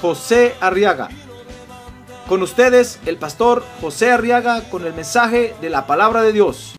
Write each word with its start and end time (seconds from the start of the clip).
José 0.00 0.54
Arriaga. 0.60 1.08
Con 2.28 2.42
ustedes, 2.42 2.98
el 3.06 3.18
pastor 3.18 3.64
José 3.80 4.10
Arriaga 4.10 4.62
con 4.68 4.84
el 4.84 4.94
mensaje 4.94 5.54
de 5.60 5.70
la 5.70 5.86
palabra 5.86 6.22
de 6.22 6.32
Dios. 6.32 6.76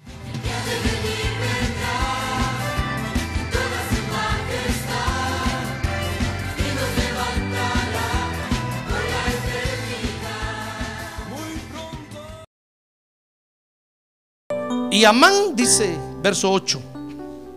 Y 14.89 15.05
Amán 15.05 15.55
dice, 15.55 15.95
verso 16.23 16.51
8, 16.51 16.81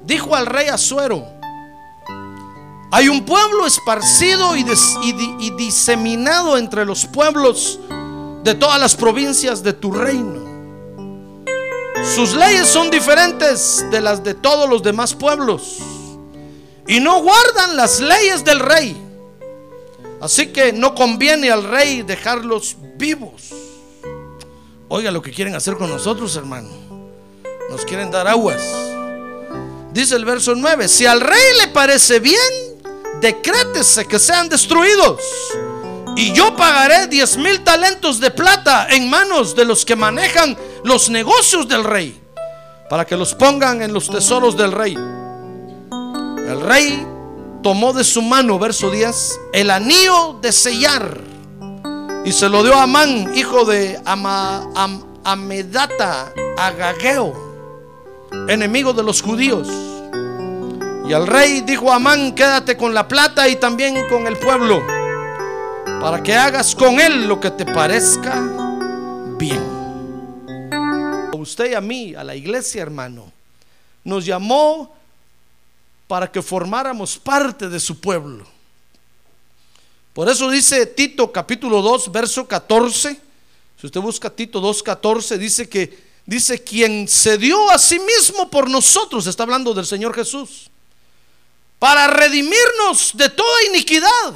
dijo 0.04 0.36
al 0.36 0.44
rey 0.44 0.68
Asuero, 0.68 1.39
hay 2.92 3.08
un 3.08 3.24
pueblo 3.24 3.66
esparcido 3.66 4.56
y, 4.56 4.64
diseminado 5.56 6.58
entre 6.58 6.84
los 6.84 7.06
pueblos 7.06 7.78
de 8.42 8.54
todas 8.54 8.80
las 8.80 8.96
provincias 8.96 9.62
de 9.62 9.72
tu 9.72 9.92
reino. 9.92 10.40
Sus 12.14 12.34
leyes 12.34 12.66
son 12.66 12.90
diferentes 12.90 13.84
de 13.90 14.00
las 14.00 14.24
de 14.24 14.34
todos 14.34 14.68
los 14.68 14.82
demás 14.82 15.14
pueblos 15.14 15.76
y 16.86 16.98
no 16.98 17.22
guardan 17.22 17.76
las 17.76 18.00
leyes 18.00 18.44
del 18.44 18.58
rey. 18.58 18.96
Así 20.20 20.48
que 20.48 20.72
no 20.72 20.94
conviene 20.94 21.50
al 21.50 21.64
rey 21.64 22.02
dejarlos 22.02 22.76
vivos. 22.96 23.50
Oiga 24.88 25.10
lo 25.10 25.22
que 25.22 25.30
quieren 25.30 25.54
hacer 25.54 25.76
con 25.76 25.88
nosotros, 25.88 26.34
hermano. 26.34 26.68
Nos 27.70 27.84
quieren 27.84 28.10
dar 28.10 28.26
aguas. 28.26 28.60
Dice 29.92 30.16
el 30.16 30.24
verso 30.24 30.54
9, 30.54 30.88
si 30.88 31.06
al 31.06 31.20
rey 31.20 31.42
le 31.60 31.68
parece 31.68 32.18
bien, 32.18 32.69
decrétese 33.20 34.06
que 34.06 34.18
sean 34.18 34.48
destruidos. 34.48 35.20
Y 36.16 36.32
yo 36.32 36.54
pagaré 36.56 37.06
10 37.06 37.36
mil 37.38 37.60
talentos 37.62 38.18
de 38.20 38.30
plata 38.30 38.88
en 38.90 39.08
manos 39.08 39.54
de 39.54 39.64
los 39.64 39.84
que 39.84 39.96
manejan 39.96 40.56
los 40.84 41.08
negocios 41.08 41.68
del 41.68 41.84
rey, 41.84 42.20
para 42.88 43.04
que 43.06 43.16
los 43.16 43.34
pongan 43.34 43.80
en 43.80 43.92
los 43.92 44.10
tesoros 44.10 44.56
del 44.56 44.72
rey. 44.72 44.94
El 44.94 46.60
rey 46.62 47.06
tomó 47.62 47.92
de 47.92 48.02
su 48.04 48.22
mano, 48.22 48.58
verso 48.58 48.90
10, 48.90 49.40
el 49.52 49.70
anillo 49.70 50.38
de 50.42 50.50
sellar 50.52 51.20
y 52.24 52.32
se 52.32 52.48
lo 52.48 52.62
dio 52.64 52.74
a 52.74 52.82
Amán, 52.82 53.32
hijo 53.36 53.64
de 53.64 54.00
Ama- 54.04 54.68
Am- 54.74 55.04
Amedata, 55.24 56.32
Agageo, 56.58 57.32
enemigo 58.48 58.92
de 58.92 59.02
los 59.04 59.22
judíos. 59.22 59.68
Y 61.10 61.12
el 61.12 61.26
rey 61.26 61.62
dijo 61.62 61.90
a 61.90 61.96
Amán, 61.96 62.36
quédate 62.36 62.76
con 62.76 62.94
la 62.94 63.08
plata 63.08 63.48
y 63.48 63.56
también 63.56 64.06
con 64.08 64.28
el 64.28 64.38
pueblo, 64.38 64.80
para 66.00 66.22
que 66.22 66.36
hagas 66.36 66.72
con 66.72 67.00
él 67.00 67.26
lo 67.26 67.40
que 67.40 67.50
te 67.50 67.66
parezca 67.66 68.40
bien. 69.36 69.58
A 71.32 71.36
usted 71.36 71.72
y 71.72 71.74
a 71.74 71.80
mí, 71.80 72.14
a 72.14 72.22
la 72.22 72.36
iglesia, 72.36 72.82
hermano, 72.82 73.32
nos 74.04 74.24
llamó 74.24 74.94
para 76.06 76.30
que 76.30 76.42
formáramos 76.42 77.18
parte 77.18 77.68
de 77.68 77.80
su 77.80 77.98
pueblo. 77.98 78.46
Por 80.12 80.28
eso 80.28 80.48
dice 80.48 80.86
Tito 80.86 81.32
capítulo 81.32 81.82
2, 81.82 82.12
verso 82.12 82.46
14. 82.46 83.20
Si 83.80 83.86
usted 83.86 84.00
busca 84.00 84.30
Tito 84.30 84.60
2, 84.60 84.80
14, 84.84 85.38
dice 85.38 85.68
que 85.68 86.04
dice 86.24 86.62
quien 86.62 87.08
se 87.08 87.36
dio 87.36 87.68
a 87.72 87.80
sí 87.80 87.98
mismo 87.98 88.48
por 88.48 88.70
nosotros, 88.70 89.26
está 89.26 89.42
hablando 89.42 89.74
del 89.74 89.86
Señor 89.86 90.14
Jesús, 90.14 90.69
para 91.80 92.06
redimirnos 92.08 93.12
de 93.14 93.30
toda 93.30 93.64
iniquidad 93.70 94.34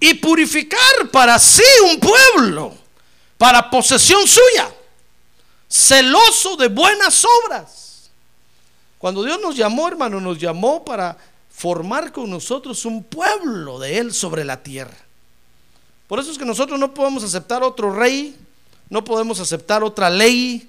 y 0.00 0.14
purificar 0.14 1.10
para 1.12 1.38
sí 1.38 1.62
un 1.84 2.00
pueblo, 2.00 2.74
para 3.36 3.68
posesión 3.68 4.26
suya, 4.26 4.74
celoso 5.68 6.56
de 6.56 6.68
buenas 6.68 7.22
obras. 7.44 8.10
Cuando 8.96 9.22
Dios 9.22 9.38
nos 9.42 9.56
llamó, 9.56 9.88
hermano, 9.88 10.22
nos 10.22 10.38
llamó 10.38 10.84
para 10.86 11.18
formar 11.50 12.12
con 12.12 12.30
nosotros 12.30 12.82
un 12.86 13.04
pueblo 13.04 13.78
de 13.78 13.98
Él 13.98 14.14
sobre 14.14 14.42
la 14.42 14.62
tierra. 14.62 14.96
Por 16.06 16.18
eso 16.18 16.32
es 16.32 16.38
que 16.38 16.46
nosotros 16.46 16.80
no 16.80 16.94
podemos 16.94 17.22
aceptar 17.24 17.62
otro 17.62 17.94
rey, 17.94 18.34
no 18.88 19.04
podemos 19.04 19.38
aceptar 19.38 19.84
otra 19.84 20.08
ley, 20.08 20.66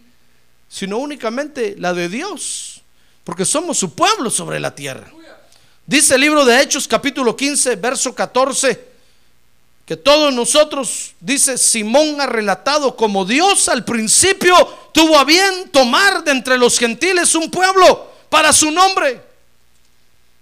sino 0.67 0.97
únicamente 0.97 1.75
la 1.79 1.93
de 1.93 2.09
Dios, 2.09 2.81
porque 3.23 3.45
somos 3.45 3.77
su 3.77 3.95
pueblo 3.95 4.29
sobre 4.29 4.59
la 4.59 4.75
tierra. 4.75 5.09
Dice 5.89 6.13
el 6.13 6.21
libro 6.21 6.45
de 6.45 6.61
Hechos 6.61 6.87
capítulo 6.87 7.35
15, 7.35 7.75
verso 7.77 8.13
14, 8.13 8.79
que 9.87 9.97
todos 9.97 10.31
nosotros, 10.31 11.15
dice 11.19 11.57
Simón 11.57 12.21
ha 12.21 12.27
relatado 12.27 12.95
como 12.95 13.25
Dios 13.25 13.67
al 13.69 13.83
principio 13.83 14.53
tuvo 14.93 15.17
a 15.17 15.23
bien 15.23 15.71
tomar 15.71 16.23
de 16.23 16.29
entre 16.29 16.59
los 16.59 16.77
gentiles 16.77 17.33
un 17.33 17.49
pueblo 17.49 18.07
para 18.29 18.53
su 18.53 18.69
nombre. 18.69 19.19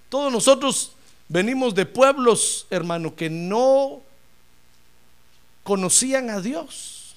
Todos 0.09 0.34
nosotros 0.34 0.91
venimos 1.30 1.74
de 1.74 1.86
pueblos, 1.86 2.68
hermano, 2.69 3.16
que 3.16 3.30
no 3.30 4.02
conocían 5.63 6.30
a 6.30 6.41
Dios. 6.41 7.16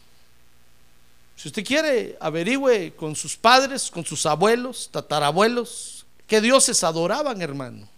Si 1.35 1.49
usted 1.49 1.65
quiere, 1.65 2.17
averigüe 2.21 2.93
con 2.95 3.17
sus 3.17 3.37
padres, 3.37 3.91
con 3.91 4.05
sus 4.05 4.25
abuelos, 4.25 4.89
tatarabuelos, 4.93 6.07
qué 6.29 6.41
dioses 6.41 6.85
adoraban, 6.85 7.43
hermano. 7.43 7.89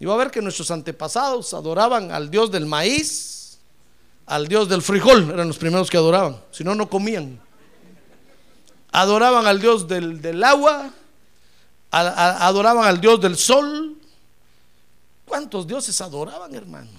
Y 0.00 0.06
va 0.06 0.14
a 0.14 0.16
ver 0.16 0.30
que 0.30 0.40
nuestros 0.40 0.70
antepasados 0.70 1.52
adoraban 1.52 2.10
al 2.10 2.30
dios 2.30 2.50
del 2.50 2.64
maíz, 2.64 3.58
al 4.26 4.48
dios 4.48 4.68
del 4.68 4.80
frijol, 4.80 5.30
eran 5.30 5.46
los 5.46 5.58
primeros 5.58 5.90
que 5.90 5.98
adoraban, 5.98 6.40
si 6.50 6.64
no, 6.64 6.74
no 6.74 6.88
comían. 6.88 7.38
Adoraban 8.92 9.46
al 9.46 9.60
dios 9.60 9.86
del, 9.86 10.22
del 10.22 10.42
agua, 10.42 10.90
adoraban 11.90 12.84
al 12.84 13.00
dios 13.00 13.20
del 13.20 13.36
sol. 13.36 13.98
¿Cuántos 15.26 15.66
dioses 15.66 16.00
adoraban, 16.00 16.54
hermano? 16.54 16.90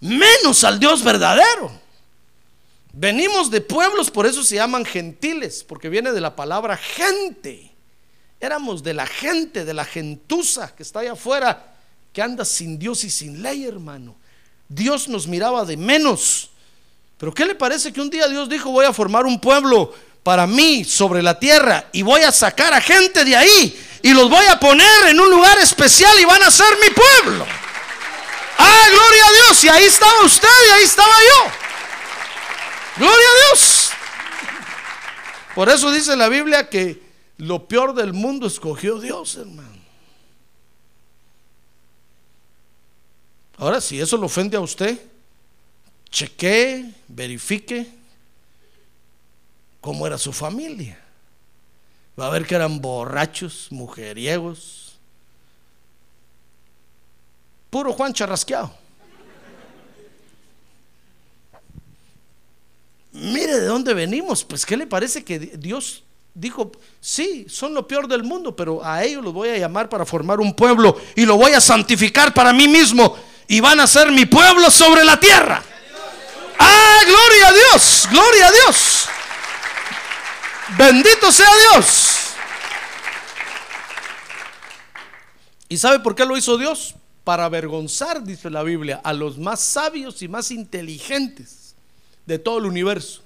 Menos 0.00 0.64
al 0.64 0.78
Dios 0.78 1.02
verdadero. 1.02 1.70
Venimos 2.92 3.50
de 3.50 3.60
pueblos, 3.60 4.10
por 4.10 4.26
eso 4.26 4.42
se 4.42 4.56
llaman 4.56 4.84
gentiles, 4.84 5.64
porque 5.66 5.88
viene 5.88 6.12
de 6.12 6.20
la 6.20 6.34
palabra 6.34 6.76
gente. 6.76 7.73
Éramos 8.40 8.82
de 8.82 8.94
la 8.94 9.06
gente, 9.06 9.64
de 9.64 9.74
la 9.74 9.84
gentuza 9.84 10.74
que 10.74 10.82
está 10.82 11.00
allá 11.00 11.12
afuera, 11.12 11.74
que 12.12 12.22
anda 12.22 12.44
sin 12.44 12.78
Dios 12.78 13.04
y 13.04 13.10
sin 13.10 13.42
ley, 13.42 13.64
hermano. 13.64 14.16
Dios 14.68 15.08
nos 15.08 15.26
miraba 15.26 15.64
de 15.64 15.76
menos. 15.76 16.50
Pero 17.18 17.32
¿qué 17.32 17.44
le 17.44 17.54
parece 17.54 17.92
que 17.92 18.00
un 18.00 18.10
día 18.10 18.28
Dios 18.28 18.48
dijo, 18.48 18.70
voy 18.70 18.86
a 18.86 18.92
formar 18.92 19.24
un 19.24 19.40
pueblo 19.40 19.94
para 20.22 20.46
mí 20.46 20.84
sobre 20.84 21.22
la 21.22 21.38
tierra 21.38 21.86
y 21.92 22.02
voy 22.02 22.22
a 22.22 22.32
sacar 22.32 22.72
a 22.72 22.80
gente 22.80 23.24
de 23.24 23.36
ahí 23.36 23.86
y 24.02 24.12
los 24.12 24.28
voy 24.28 24.46
a 24.46 24.58
poner 24.58 25.06
en 25.08 25.20
un 25.20 25.30
lugar 25.30 25.58
especial 25.58 26.18
y 26.20 26.24
van 26.24 26.42
a 26.42 26.50
ser 26.50 26.76
mi 26.80 26.90
pueblo? 26.90 27.46
Ah, 28.58 28.86
gloria 28.90 29.26
a 29.26 29.32
Dios. 29.32 29.64
Y 29.64 29.68
ahí 29.68 29.84
estaba 29.84 30.24
usted 30.24 30.48
y 30.68 30.70
ahí 30.72 30.82
estaba 30.82 31.14
yo. 31.14 31.50
Gloria 32.96 33.26
a 33.28 33.46
Dios. 33.48 33.90
Por 35.54 35.68
eso 35.68 35.90
dice 35.92 36.16
la 36.16 36.28
Biblia 36.28 36.68
que 36.68 37.03
lo 37.38 37.66
peor 37.66 37.94
del 37.94 38.12
mundo 38.12 38.46
escogió 38.46 39.00
Dios, 39.00 39.36
hermano. 39.36 39.84
Ahora, 43.56 43.80
si 43.80 44.00
eso 44.00 44.16
le 44.16 44.24
ofende 44.24 44.56
a 44.56 44.60
usted, 44.60 45.00
chequee, 46.10 46.92
verifique 47.08 47.86
cómo 49.80 50.06
era 50.06 50.18
su 50.18 50.32
familia. 50.32 51.00
Va 52.18 52.26
a 52.26 52.30
ver 52.30 52.46
que 52.46 52.54
eran 52.54 52.80
borrachos, 52.80 53.68
mujeriegos, 53.70 54.96
puro 57.70 57.92
Juan 57.92 58.12
charrasqueado. 58.12 58.72
Mire 63.12 63.60
de 63.60 63.66
dónde 63.66 63.94
venimos, 63.94 64.44
pues 64.44 64.66
¿qué 64.66 64.76
le 64.76 64.86
parece 64.86 65.24
que 65.24 65.38
Dios 65.38 66.02
dijo, 66.34 66.72
sí, 67.00 67.46
son 67.48 67.72
lo 67.72 67.86
peor 67.86 68.08
del 68.08 68.24
mundo, 68.24 68.54
pero 68.54 68.84
a 68.84 69.04
ellos 69.04 69.24
los 69.24 69.32
voy 69.32 69.48
a 69.50 69.56
llamar 69.56 69.88
para 69.88 70.04
formar 70.04 70.40
un 70.40 70.54
pueblo 70.54 70.96
y 71.14 71.24
lo 71.24 71.36
voy 71.36 71.52
a 71.52 71.60
santificar 71.60 72.34
para 72.34 72.52
mí 72.52 72.68
mismo. 72.68 73.16
y 73.46 73.60
van 73.60 73.78
a 73.78 73.86
ser 73.86 74.10
mi 74.10 74.24
pueblo 74.24 74.70
sobre 74.70 75.04
la 75.04 75.20
tierra. 75.20 75.62
Ah, 76.58 77.00
gloria 77.06 77.48
a 77.48 77.52
Dios, 77.52 78.08
gloria 78.10 78.48
a 78.48 78.50
Dios. 78.50 79.06
Bendito 80.78 81.30
sea 81.30 81.50
Dios. 81.72 82.14
¿Y 85.68 85.76
sabe 85.76 86.00
por 86.00 86.14
qué 86.14 86.24
lo 86.24 86.36
hizo 86.36 86.56
Dios? 86.56 86.94
Para 87.22 87.44
avergonzar, 87.44 88.22
dice 88.22 88.48
la 88.48 88.62
Biblia, 88.62 89.00
a 89.04 89.12
los 89.12 89.38
más 89.38 89.60
sabios 89.60 90.22
y 90.22 90.28
más 90.28 90.50
inteligentes 90.50 91.74
de 92.26 92.38
todo 92.38 92.58
el 92.58 92.66
universo. 92.66 93.23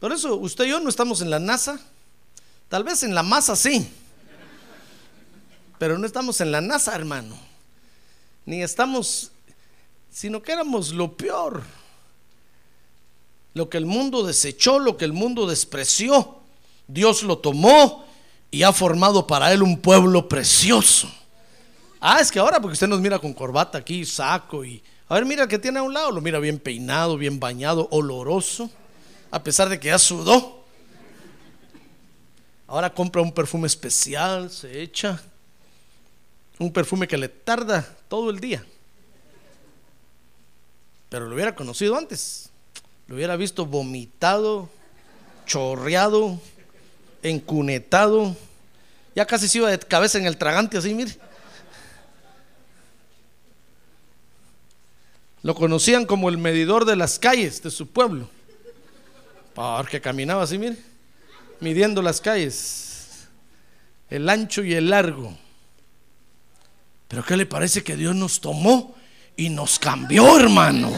Por 0.00 0.12
eso 0.12 0.36
usted 0.36 0.64
y 0.66 0.70
yo 0.70 0.80
no 0.80 0.88
estamos 0.88 1.22
en 1.22 1.30
la 1.30 1.38
NASA, 1.38 1.80
tal 2.68 2.84
vez 2.84 3.02
en 3.02 3.14
la 3.14 3.22
masa 3.22 3.56
sí, 3.56 3.88
pero 5.78 5.98
no 5.98 6.06
estamos 6.06 6.40
en 6.40 6.52
la 6.52 6.60
NASA, 6.60 6.94
hermano, 6.94 7.36
ni 8.44 8.62
estamos, 8.62 9.30
sino 10.10 10.42
que 10.42 10.52
éramos 10.52 10.92
lo 10.92 11.16
peor, 11.16 11.62
lo 13.54 13.70
que 13.70 13.78
el 13.78 13.86
mundo 13.86 14.22
desechó, 14.22 14.78
lo 14.78 14.98
que 14.98 15.06
el 15.06 15.14
mundo 15.14 15.46
despreció, 15.46 16.40
Dios 16.86 17.22
lo 17.22 17.38
tomó 17.38 18.04
y 18.50 18.62
ha 18.62 18.72
formado 18.72 19.26
para 19.26 19.50
él 19.52 19.62
un 19.62 19.78
pueblo 19.78 20.28
precioso. 20.28 21.10
Ah, 22.00 22.20
es 22.20 22.30
que 22.30 22.38
ahora 22.38 22.60
porque 22.60 22.74
usted 22.74 22.86
nos 22.86 23.00
mira 23.00 23.18
con 23.18 23.32
corbata 23.32 23.78
aquí, 23.78 24.04
saco 24.04 24.64
y... 24.64 24.82
A 25.08 25.14
ver, 25.14 25.24
mira 25.24 25.46
que 25.46 25.58
tiene 25.58 25.78
a 25.78 25.82
un 25.82 25.94
lado, 25.94 26.10
lo 26.10 26.20
mira 26.20 26.38
bien 26.38 26.58
peinado, 26.58 27.16
bien 27.16 27.40
bañado, 27.40 27.88
oloroso, 27.90 28.70
a 29.30 29.42
pesar 29.42 29.68
de 29.68 29.78
que 29.78 29.88
ya 29.88 29.98
sudó. 29.98 30.64
Ahora 32.66 32.92
compra 32.92 33.22
un 33.22 33.32
perfume 33.32 33.66
especial, 33.66 34.50
se 34.50 34.82
echa 34.82 35.20
un 36.58 36.72
perfume 36.72 37.06
que 37.06 37.16
le 37.16 37.28
tarda 37.28 37.86
todo 38.08 38.30
el 38.30 38.40
día. 38.40 38.64
Pero 41.08 41.26
lo 41.26 41.34
hubiera 41.34 41.54
conocido 41.54 41.96
antes, 41.96 42.50
lo 43.06 43.14
hubiera 43.14 43.36
visto 43.36 43.66
vomitado, 43.66 44.68
chorreado, 45.46 46.40
encunetado, 47.22 48.36
ya 49.14 49.24
casi 49.26 49.48
se 49.48 49.58
iba 49.58 49.70
de 49.70 49.78
cabeza 49.78 50.18
en 50.18 50.26
el 50.26 50.36
tragante 50.36 50.76
así, 50.76 50.92
mire. 50.92 51.16
Lo 55.42 55.54
conocían 55.54 56.06
como 56.06 56.28
el 56.28 56.38
medidor 56.38 56.84
de 56.84 56.96
las 56.96 57.18
calles 57.18 57.62
de 57.62 57.70
su 57.70 57.86
pueblo. 57.86 58.28
Porque 59.56 60.02
caminaba 60.02 60.42
así, 60.42 60.58
mire, 60.58 60.76
midiendo 61.60 62.02
las 62.02 62.20
calles, 62.20 63.26
el 64.10 64.28
ancho 64.28 64.62
y 64.62 64.74
el 64.74 64.90
largo. 64.90 65.34
Pero 67.08 67.24
¿qué 67.24 67.38
le 67.38 67.46
parece 67.46 67.82
que 67.82 67.96
Dios 67.96 68.14
nos 68.14 68.42
tomó 68.42 68.94
y 69.34 69.48
nos 69.48 69.78
cambió, 69.78 70.38
hermano? 70.38 70.92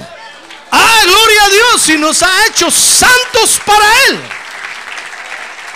Ah, 0.73 1.01
gloria 1.05 1.45
a 1.45 1.49
Dios 1.51 1.89
y 1.89 1.99
nos 1.99 2.21
ha 2.25 2.47
hecho 2.49 2.69
santos 2.69 3.61
para 3.65 3.87
Él. 4.09 4.19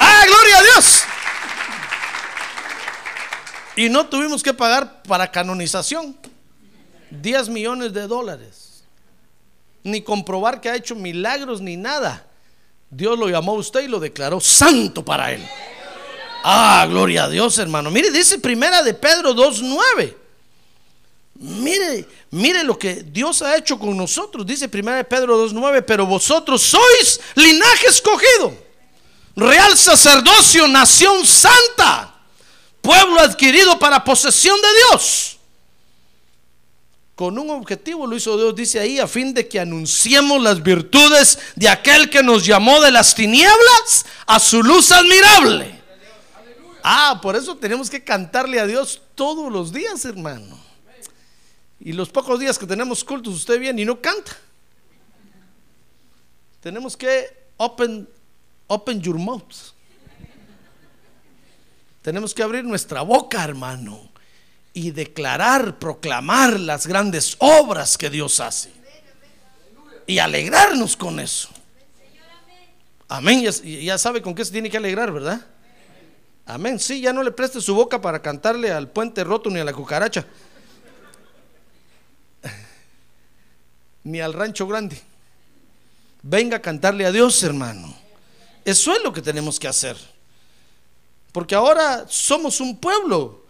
Ah, 0.01 0.25
gloria 0.27 0.59
a 0.59 0.63
Dios. 0.63 1.03
Y 3.77 3.89
no 3.91 4.09
tuvimos 4.09 4.43
que 4.43 4.53
pagar 4.53 5.05
para 5.05 5.31
canonización 5.31 6.17
10 7.11 7.49
millones 7.49 7.93
de 7.93 8.09
dólares. 8.09 8.83
Ni 9.85 10.03
comprobar 10.03 10.61
que 10.61 10.69
ha 10.69 10.75
hecho 10.75 10.97
milagros 10.97 11.61
ni 11.61 11.77
nada. 11.77 12.27
Dios 12.93 13.19
lo 13.19 13.31
llamó 13.31 13.53
a 13.53 13.57
usted 13.57 13.81
y 13.81 13.89
lo 13.89 13.99
declaró 13.99 14.39
santo 14.39 15.03
para 15.03 15.33
él. 15.33 15.43
Ah, 16.45 16.87
gloria 16.89 17.25
a 17.25 17.29
Dios, 17.31 17.57
hermano. 17.57 17.91
Mire, 17.91 18.11
dice 18.11 18.39
primera 18.39 18.83
de 18.83 18.93
Pedro 18.93 19.35
2.9. 19.35 20.15
Mire, 21.37 22.07
mire 22.31 22.63
lo 22.63 22.79
que 22.79 22.97
Dios 22.97 23.41
ha 23.41 23.57
hecho 23.57 23.79
con 23.79 23.97
nosotros. 23.97 24.45
Dice 24.47 24.69
primera 24.69 24.99
de 24.99 25.05
Pedro 25.05 25.49
2.9, 25.49 25.83
pero 25.87 26.05
vosotros 26.05 26.61
sois 26.61 27.19
linaje 27.35 27.87
escogido, 27.87 28.55
real 29.37 29.77
sacerdocio, 29.77 30.69
nación 30.69 31.27
santa 31.27 32.13
pueblo 32.83 33.21
adquirido 33.21 33.79
para 33.79 34.05
posesión 34.05 34.61
de 34.61 34.69
Dios. 34.91 35.39
Con 37.23 37.39
un 37.39 37.51
objetivo 37.51 38.05
lo 38.05 38.17
hizo 38.17 38.37
Dios, 38.37 38.53
dice 38.53 38.81
ahí, 38.81 38.99
a 38.99 39.07
fin 39.07 39.33
de 39.33 39.47
que 39.47 39.61
anunciemos 39.61 40.43
las 40.43 40.61
virtudes 40.61 41.39
de 41.55 41.69
aquel 41.69 42.11
que 42.11 42.21
nos 42.21 42.45
llamó 42.45 42.81
de 42.81 42.91
las 42.91 43.15
tinieblas 43.15 44.05
a 44.27 44.41
su 44.41 44.61
luz 44.61 44.91
admirable. 44.91 45.81
Ah, 46.83 47.21
por 47.23 47.37
eso 47.37 47.57
tenemos 47.57 47.89
que 47.89 48.03
cantarle 48.03 48.59
a 48.59 48.67
Dios 48.67 49.03
todos 49.15 49.53
los 49.53 49.73
días, 49.73 50.05
hermano. 50.05 50.59
Y 51.79 51.93
los 51.93 52.09
pocos 52.09 52.41
días 52.41 52.59
que 52.59 52.67
tenemos 52.67 53.05
cultos, 53.05 53.37
usted 53.37 53.61
viene 53.61 53.83
y 53.83 53.85
no 53.85 54.01
canta. 54.01 54.37
Tenemos 56.61 56.97
que 56.97 57.29
open, 57.57 58.09
open 58.67 59.01
your 59.01 59.17
mouth. 59.17 59.55
Tenemos 62.03 62.35
que 62.35 62.43
abrir 62.43 62.65
nuestra 62.65 63.03
boca, 63.03 63.45
hermano, 63.45 64.11
y 64.75 64.91
declarar, 64.91 65.79
proclamar 65.79 66.59
las 66.59 66.87
grandes 66.87 67.37
obras 67.39 67.99
que 67.99 68.11
Dios 68.11 68.41
hace. 68.41 68.71
Y 70.07 70.19
alegrarnos 70.19 70.97
con 70.97 71.21
eso. 71.21 71.49
Amén. 73.09 73.43
Ya, 73.43 73.99
sabe 73.99 74.23
con 74.23 74.35
qué 74.35 74.45
se 74.45 74.53
tiene 74.53 74.71
que 74.71 74.79
alegrar, 74.79 75.13
¿verdad? 75.13 75.47
Amén. 76.47 76.79
Sí, 76.79 77.01
ya 77.01 77.13
no 77.13 77.23
le 77.23 77.31
preste 77.31 77.61
su 77.61 77.75
boca 77.75 78.01
para 78.01 78.23
cantarle 78.23 78.73
al 78.73 78.89
puente 78.91 79.23
roto 79.23 79.51
ni 79.51 79.61
a 79.61 79.65
la 79.65 79.73
cucaracha. 79.73 80.27
Ni 84.05 84.21
al 84.21 84.33
rancho 84.33 84.67
grande. 84.67 85.01
Venga 86.23 86.57
a 86.57 86.63
cantarle 86.63 87.05
a 87.05 87.13
Dios, 87.13 87.43
hermano. 87.43 87.95
Eso 88.65 88.97
es 88.97 89.03
lo 89.03 89.13
que 89.13 89.23
tenemos 89.23 89.61
que 89.61 89.69
hacer. 89.69 89.97
Porque 91.33 91.55
ahora 91.55 92.07
somos 92.09 92.61
un 92.61 92.79
pueblo 92.79 93.42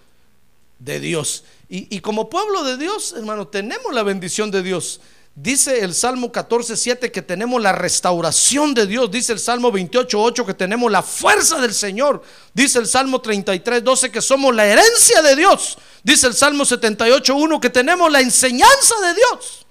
de 0.85 1.01
Dios. 1.01 1.45
Y, 1.69 2.01
como 2.01 2.29
pueblo 2.29 2.65
de 2.65 2.77
Dios, 2.77 3.15
hermano, 3.17 3.49
tenemos 3.49 3.95
la 3.95 4.03
bendición 4.03 4.51
de 4.51 4.63
Dios. 4.63 5.01
Dice 5.35 5.81
el 5.81 5.95
Salmo 5.95 6.31
14, 6.31 6.99
que 7.11 7.23
tenemos 7.23 7.63
la 7.63 7.73
restauración 7.73 8.75
de 8.75 8.87
Dios. 8.87 9.11
Dice 9.11 9.33
el 9.33 9.39
Salmo 9.39 9.73
28, 9.73 10.21
8 10.21 10.45
que 10.45 10.53
tenemos 10.53 10.93
la 10.93 11.01
fuerza 11.01 11.59
del 11.61 11.73
Señor. 11.73 12.23
Dice 12.53 12.79
el 12.79 12.87
Salmo 12.87 13.23
33, 13.23 13.83
12 13.83 14.13
que 14.13 14.21
somos 14.21 14.55
la 14.55 14.67
herencia 14.67 15.23
de 15.23 15.35
Dios. 15.35 15.79
Dice 16.03 16.27
el 16.27 16.35
Salmo 16.35 16.67
78, 16.67 17.35
1 17.35 17.61
que 17.61 17.71
tenemos 17.71 18.13
la 18.13 18.21
enseñanza 18.21 18.95
de 19.01 19.15
Dios. 19.15 19.67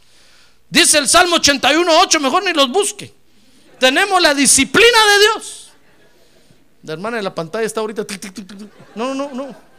Dice 0.72 0.98
el 0.98 1.08
Salmo 1.08 1.36
81, 1.36 2.00
8, 2.01 2.20
mejor 2.20 2.44
ni 2.44 2.53
los 2.53 2.72
busque. 2.72 3.13
Tenemos 3.77 4.20
la 4.20 4.34
disciplina 4.34 4.98
de 5.13 5.20
Dios. 5.20 5.72
La 6.82 6.94
hermana 6.94 7.18
de 7.18 7.24
la 7.24 7.36
pantalla 7.36 7.68
está 7.68 7.82
ahorita. 7.82 8.08
No, 8.96 9.13
no, 9.13 9.30
no. 9.32 9.71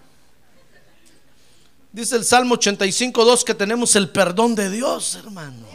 Dice 1.93 2.17
el 2.17 2.25
Salmo 2.25 2.57
85.2 2.57 3.45
que 3.45 3.55
tenemos 3.55 3.95
el 3.97 4.09
perdón 4.09 4.55
de 4.55 4.71
Dios, 4.71 5.15
hermano. 5.17 5.67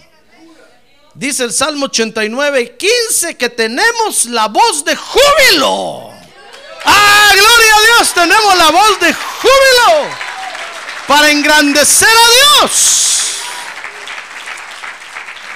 Dice 1.13 1.43
el 1.43 1.53
Salmo 1.53 1.89
89.15 1.89 3.37
que 3.37 3.49
tenemos 3.49 4.25
la 4.25 4.47
voz 4.47 4.83
de 4.83 4.95
júbilo. 4.95 6.11
Ah, 6.85 7.31
gloria 7.33 7.75
a 7.75 7.81
Dios, 7.81 8.13
tenemos 8.15 8.57
la 8.57 8.71
voz 8.71 8.99
de 8.99 9.13
júbilo 9.13 10.15
para 11.07 11.29
engrandecer 11.29 12.09
a 12.09 12.63
Dios. 12.65 13.37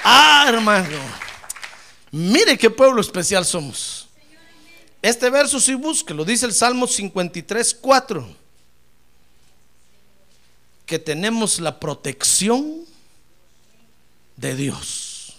Ah, 0.03 0.46
hermano. 0.48 1.00
Mire 2.12 2.56
qué 2.56 2.70
pueblo 2.70 3.01
especial 3.01 3.46
somos. 3.46 4.08
Este 5.01 5.27
verso 5.32 5.60
si 5.60 5.74
busque, 5.74 6.13
lo 6.13 6.24
dice 6.24 6.46
el 6.46 6.53
Salmo 6.53 6.86
53, 6.86 7.77
4. 7.82 8.40
Que 10.91 11.00
tenemos 11.00 11.62
la 11.62 11.79
protección 11.79 12.81
de 14.36 14.55
Dios. 14.55 15.38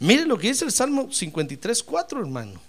Mire 0.00 0.26
lo 0.26 0.36
que 0.36 0.48
dice 0.48 0.64
el 0.64 0.72
Salmo 0.72 1.12
53, 1.12 1.80
4, 1.84 2.18
hermano. 2.18 2.60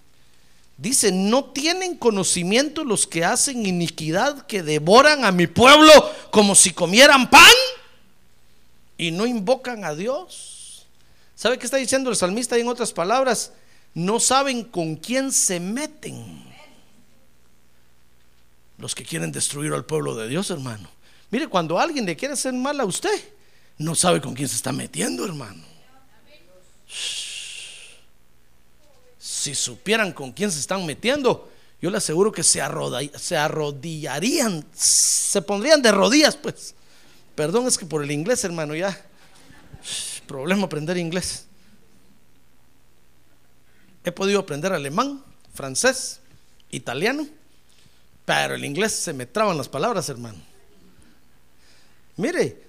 Dice, 0.77 1.12
no 1.12 1.45
tienen 1.45 1.97
conocimiento 1.97 2.83
los 2.83 3.07
que 3.07 3.25
hacen 3.25 3.65
iniquidad, 3.65 4.45
que 4.45 4.62
devoran 4.62 5.25
a 5.25 5.31
mi 5.31 5.47
pueblo 5.47 5.91
como 6.29 6.53
si 6.53 6.69
comieran 6.69 7.27
pan 7.27 7.41
y 8.97 9.09
no 9.09 9.25
invocan 9.25 9.83
a 9.83 9.95
Dios. 9.95 10.85
¿Sabe 11.35 11.57
qué 11.57 11.65
está 11.65 11.77
diciendo 11.77 12.12
el 12.12 12.15
salmista 12.15 12.55
en 12.55 12.67
otras 12.67 12.93
palabras? 12.93 13.51
no 13.95 14.19
saben 14.19 14.63
con 14.65 14.97
quién 14.97 15.31
se 15.31 15.59
meten. 15.59 16.43
Los 18.77 18.93
que 18.93 19.05
quieren 19.05 19.31
destruir 19.31 19.74
al 19.74 19.85
pueblo 19.85 20.15
de 20.15 20.27
Dios, 20.27 20.51
hermano. 20.51 20.95
Mire, 21.36 21.50
cuando 21.50 21.77
alguien 21.77 22.06
le 22.06 22.15
quiere 22.15 22.34
hacer 22.34 22.54
mal 22.54 22.80
a 22.80 22.86
usted, 22.86 23.22
no 23.77 23.94
sabe 23.94 24.22
con 24.22 24.34
quién 24.34 24.48
se 24.48 24.56
está 24.56 24.72
metiendo, 24.72 25.25
hermano. 25.25 25.62
Si 29.20 29.54
supieran 29.54 30.13
con 30.13 30.32
quién 30.32 30.50
se 30.50 30.62
están 30.62 30.86
metiendo, 30.86 31.51
yo 31.82 31.89
le 31.89 31.98
aseguro 31.98 32.32
que 32.32 32.42
se, 32.42 32.62
arrodillarían, 32.62 34.65
se 34.74 35.42
pondrían 35.42 35.82
de 35.82 35.92
rodillas, 35.92 36.38
pues, 36.38 36.74
Perdón, 37.36 37.68
es 37.68 37.77
que 37.77 37.86
por 37.86 38.01
el 38.01 38.12
inglés, 38.12 38.46
hermano, 38.46 38.74
ya. 38.74 38.98
Problema 40.27 40.68
aprender 40.68 40.96
inglés. 40.96 41.48
He 44.06 44.12
podido 44.13 44.39
aprender 44.39 44.72
alemán, 44.72 45.22
francés, 45.54 46.22
italiano, 46.72 47.27
pero 48.24 48.56
el 48.56 48.63
inglés 48.63 48.94
se 48.94 49.12
me 49.12 49.25
traban 49.25 49.58
las 49.58 49.68
palabras, 49.68 50.08
hermano. 50.08 50.54
Mire, 52.17 52.65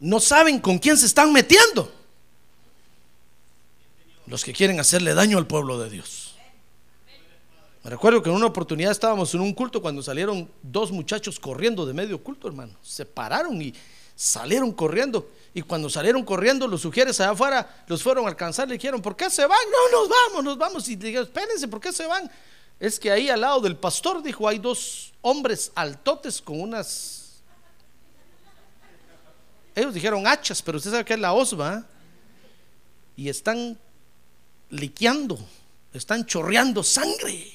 no 0.00 0.20
saben 0.20 0.58
con 0.58 0.78
quién 0.78 0.96
se 0.96 1.06
están 1.06 1.32
metiendo. 1.32 1.92
Los 4.26 4.44
que 4.44 4.52
quieren 4.52 4.80
hacerle 4.80 5.14
daño 5.14 5.38
al 5.38 5.46
pueblo 5.46 5.78
de 5.78 5.90
Dios. 5.90 6.34
Me 7.82 7.90
recuerdo 7.90 8.22
que 8.22 8.30
en 8.30 8.36
una 8.36 8.46
oportunidad 8.46 8.92
estábamos 8.92 9.34
en 9.34 9.42
un 9.42 9.52
culto 9.52 9.82
cuando 9.82 10.02
salieron 10.02 10.50
dos 10.62 10.90
muchachos 10.90 11.38
corriendo 11.38 11.84
de 11.84 11.92
medio 11.92 12.22
culto, 12.22 12.48
hermano. 12.48 12.72
Se 12.82 13.04
pararon 13.04 13.60
y 13.60 13.74
salieron 14.16 14.72
corriendo. 14.72 15.28
Y 15.52 15.60
cuando 15.60 15.90
salieron 15.90 16.24
corriendo, 16.24 16.66
los 16.66 16.80
sugieres 16.80 17.20
allá 17.20 17.32
afuera 17.32 17.84
los 17.86 18.02
fueron 18.02 18.24
a 18.24 18.28
alcanzar. 18.28 18.66
Le 18.68 18.74
dijeron, 18.74 19.02
¿por 19.02 19.14
qué 19.14 19.28
se 19.28 19.44
van? 19.44 19.58
No, 19.70 20.00
nos 20.00 20.08
vamos, 20.08 20.44
nos 20.44 20.56
vamos. 20.58 20.88
Y 20.88 20.96
dijeron, 20.96 21.24
espérense, 21.24 21.68
¿por 21.68 21.80
qué 21.80 21.92
se 21.92 22.06
van? 22.06 22.30
Es 22.80 22.98
que 22.98 23.10
ahí 23.10 23.28
al 23.28 23.42
lado 23.42 23.60
del 23.60 23.76
pastor, 23.76 24.22
dijo, 24.22 24.48
hay 24.48 24.58
dos 24.58 25.12
hombres 25.20 25.70
altotes 25.74 26.40
con 26.40 26.60
unas 26.62 27.23
ellos 29.74 29.94
dijeron 29.94 30.26
hachas, 30.26 30.62
pero 30.62 30.78
usted 30.78 30.90
sabe 30.90 31.04
que 31.04 31.14
es 31.14 31.20
la 31.20 31.32
osva. 31.32 31.84
Y 33.16 33.28
están 33.28 33.78
liqueando, 34.70 35.38
están 35.92 36.26
chorreando 36.26 36.82
sangre. 36.82 37.52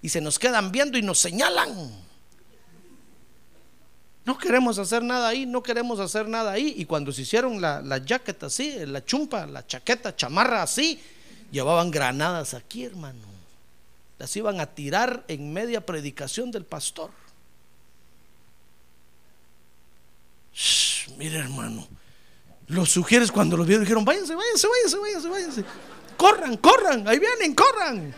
Y 0.00 0.08
se 0.08 0.20
nos 0.20 0.38
quedan 0.38 0.72
viendo 0.72 0.98
y 0.98 1.02
nos 1.02 1.18
señalan. 1.18 2.02
No 4.24 4.38
queremos 4.38 4.78
hacer 4.78 5.02
nada 5.02 5.28
ahí, 5.28 5.46
no 5.46 5.62
queremos 5.62 5.98
hacer 5.98 6.28
nada 6.28 6.52
ahí. 6.52 6.74
Y 6.76 6.84
cuando 6.84 7.12
se 7.12 7.22
hicieron 7.22 7.60
la, 7.60 7.82
la 7.82 7.98
jacket 7.98 8.42
así, 8.44 8.86
la 8.86 9.04
chumpa, 9.04 9.46
la 9.46 9.66
chaqueta, 9.66 10.14
chamarra 10.14 10.62
así, 10.62 11.00
llevaban 11.50 11.90
granadas 11.90 12.54
aquí, 12.54 12.84
hermano. 12.84 13.32
Las 14.18 14.36
iban 14.36 14.60
a 14.60 14.66
tirar 14.66 15.24
en 15.26 15.52
media 15.52 15.84
predicación 15.84 16.50
del 16.50 16.64
pastor. 16.64 17.10
Mire 21.16 21.38
hermano, 21.38 21.88
los 22.68 22.90
sugieres 22.90 23.30
cuando 23.30 23.56
los 23.56 23.66
vieron 23.66 23.84
dijeron, 23.84 24.04
váyanse, 24.04 24.34
váyanse, 24.34 24.66
váyanse, 24.66 24.98
váyanse, 24.98 25.28
váyanse. 25.28 25.64
Corran, 26.16 26.56
corran, 26.56 27.08
ahí 27.08 27.18
vienen, 27.18 27.54
corran. 27.54 28.14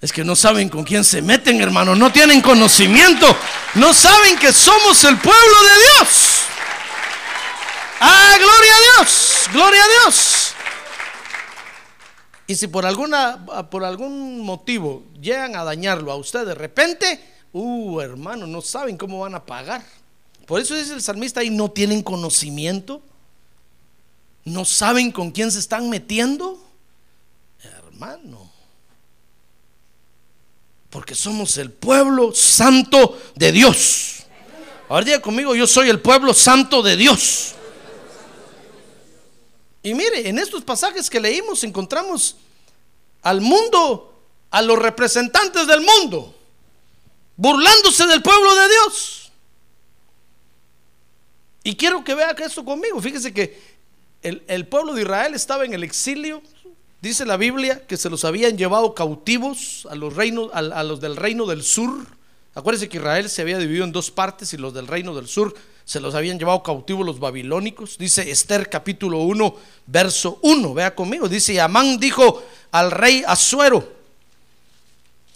Es 0.00 0.12
que 0.12 0.24
no 0.24 0.36
saben 0.36 0.68
con 0.68 0.84
quién 0.84 1.04
se 1.04 1.22
meten, 1.22 1.60
hermano, 1.60 1.94
no 1.94 2.12
tienen 2.12 2.40
conocimiento, 2.40 3.26
no 3.74 3.92
saben 3.92 4.38
que 4.38 4.52
somos 4.52 5.02
el 5.04 5.18
pueblo 5.18 5.62
de 5.62 5.80
Dios. 5.80 6.42
Ah, 8.00 8.36
gloria 8.38 8.72
a 8.76 9.00
Dios, 9.00 9.48
gloria 9.52 9.82
a 9.82 9.88
Dios. 9.88 10.52
Y 12.46 12.54
si 12.54 12.68
por 12.68 12.86
alguna 12.86 13.44
por 13.70 13.84
algún 13.84 14.40
motivo 14.40 15.04
llegan 15.20 15.56
a 15.56 15.64
dañarlo 15.64 16.12
a 16.12 16.16
usted 16.16 16.46
de 16.46 16.54
repente, 16.54 17.35
Uh, 17.58 18.00
hermano, 18.02 18.46
no 18.46 18.60
saben 18.60 18.98
cómo 18.98 19.20
van 19.20 19.34
a 19.34 19.42
pagar. 19.42 19.82
Por 20.44 20.60
eso 20.60 20.74
dice 20.74 20.92
el 20.92 21.00
salmista 21.00 21.40
ahí, 21.40 21.48
no 21.48 21.70
tienen 21.70 22.02
conocimiento. 22.02 23.00
No 24.44 24.66
saben 24.66 25.10
con 25.10 25.30
quién 25.30 25.50
se 25.50 25.60
están 25.60 25.88
metiendo. 25.88 26.62
Hermano. 27.62 28.52
Porque 30.90 31.14
somos 31.14 31.56
el 31.56 31.72
pueblo 31.72 32.34
santo 32.34 33.18
de 33.34 33.52
Dios. 33.52 34.26
Ahora 34.90 35.06
diga 35.06 35.22
conmigo, 35.22 35.54
yo 35.54 35.66
soy 35.66 35.88
el 35.88 36.00
pueblo 36.02 36.34
santo 36.34 36.82
de 36.82 36.94
Dios. 36.94 37.54
Y 39.82 39.94
mire, 39.94 40.28
en 40.28 40.38
estos 40.38 40.62
pasajes 40.62 41.08
que 41.08 41.20
leímos 41.20 41.64
encontramos 41.64 42.36
al 43.22 43.40
mundo, 43.40 44.12
a 44.50 44.60
los 44.60 44.78
representantes 44.78 45.66
del 45.66 45.80
mundo 45.80 46.34
burlándose 47.36 48.06
del 48.06 48.22
pueblo 48.22 48.54
de 48.54 48.68
Dios. 48.68 49.32
Y 51.62 51.76
quiero 51.76 52.04
que 52.04 52.14
vea 52.14 52.30
esto 52.38 52.64
conmigo. 52.64 53.00
Fíjese 53.00 53.32
que 53.34 53.60
el, 54.22 54.66
pueblo 54.66 54.94
de 54.94 55.02
Israel 55.02 55.34
estaba 55.34 55.64
en 55.64 55.74
el 55.74 55.84
exilio. 55.84 56.42
Dice 57.00 57.26
la 57.26 57.36
Biblia 57.36 57.86
que 57.86 57.96
se 57.96 58.08
los 58.08 58.24
habían 58.24 58.56
llevado 58.56 58.94
cautivos 58.94 59.86
a 59.90 59.94
los, 59.94 60.14
reinos, 60.14 60.50
a, 60.52 60.58
a 60.58 60.84
los 60.84 61.00
del 61.00 61.16
reino 61.16 61.46
del 61.46 61.62
sur. 61.62 62.06
Acuérdense 62.54 62.88
que 62.88 62.96
Israel 62.98 63.28
se 63.28 63.42
había 63.42 63.58
dividido 63.58 63.84
en 63.84 63.92
dos 63.92 64.10
partes 64.10 64.52
y 64.52 64.56
los 64.56 64.72
del 64.72 64.86
reino 64.86 65.14
del 65.14 65.28
sur 65.28 65.54
se 65.86 66.00
los 66.00 66.16
habían 66.16 66.38
llevado 66.38 66.64
cautivos 66.64 67.06
los 67.06 67.20
babilónicos. 67.20 67.96
Dice 67.96 68.28
Esther 68.28 68.68
capítulo 68.68 69.20
1, 69.20 69.54
verso 69.86 70.40
1. 70.42 70.74
Vea 70.74 70.94
conmigo. 70.94 71.28
Dice, 71.28 71.54
y 71.54 71.58
Amán 71.58 71.98
dijo 71.98 72.42
al 72.72 72.90
rey 72.90 73.22
Asuero, 73.24 73.95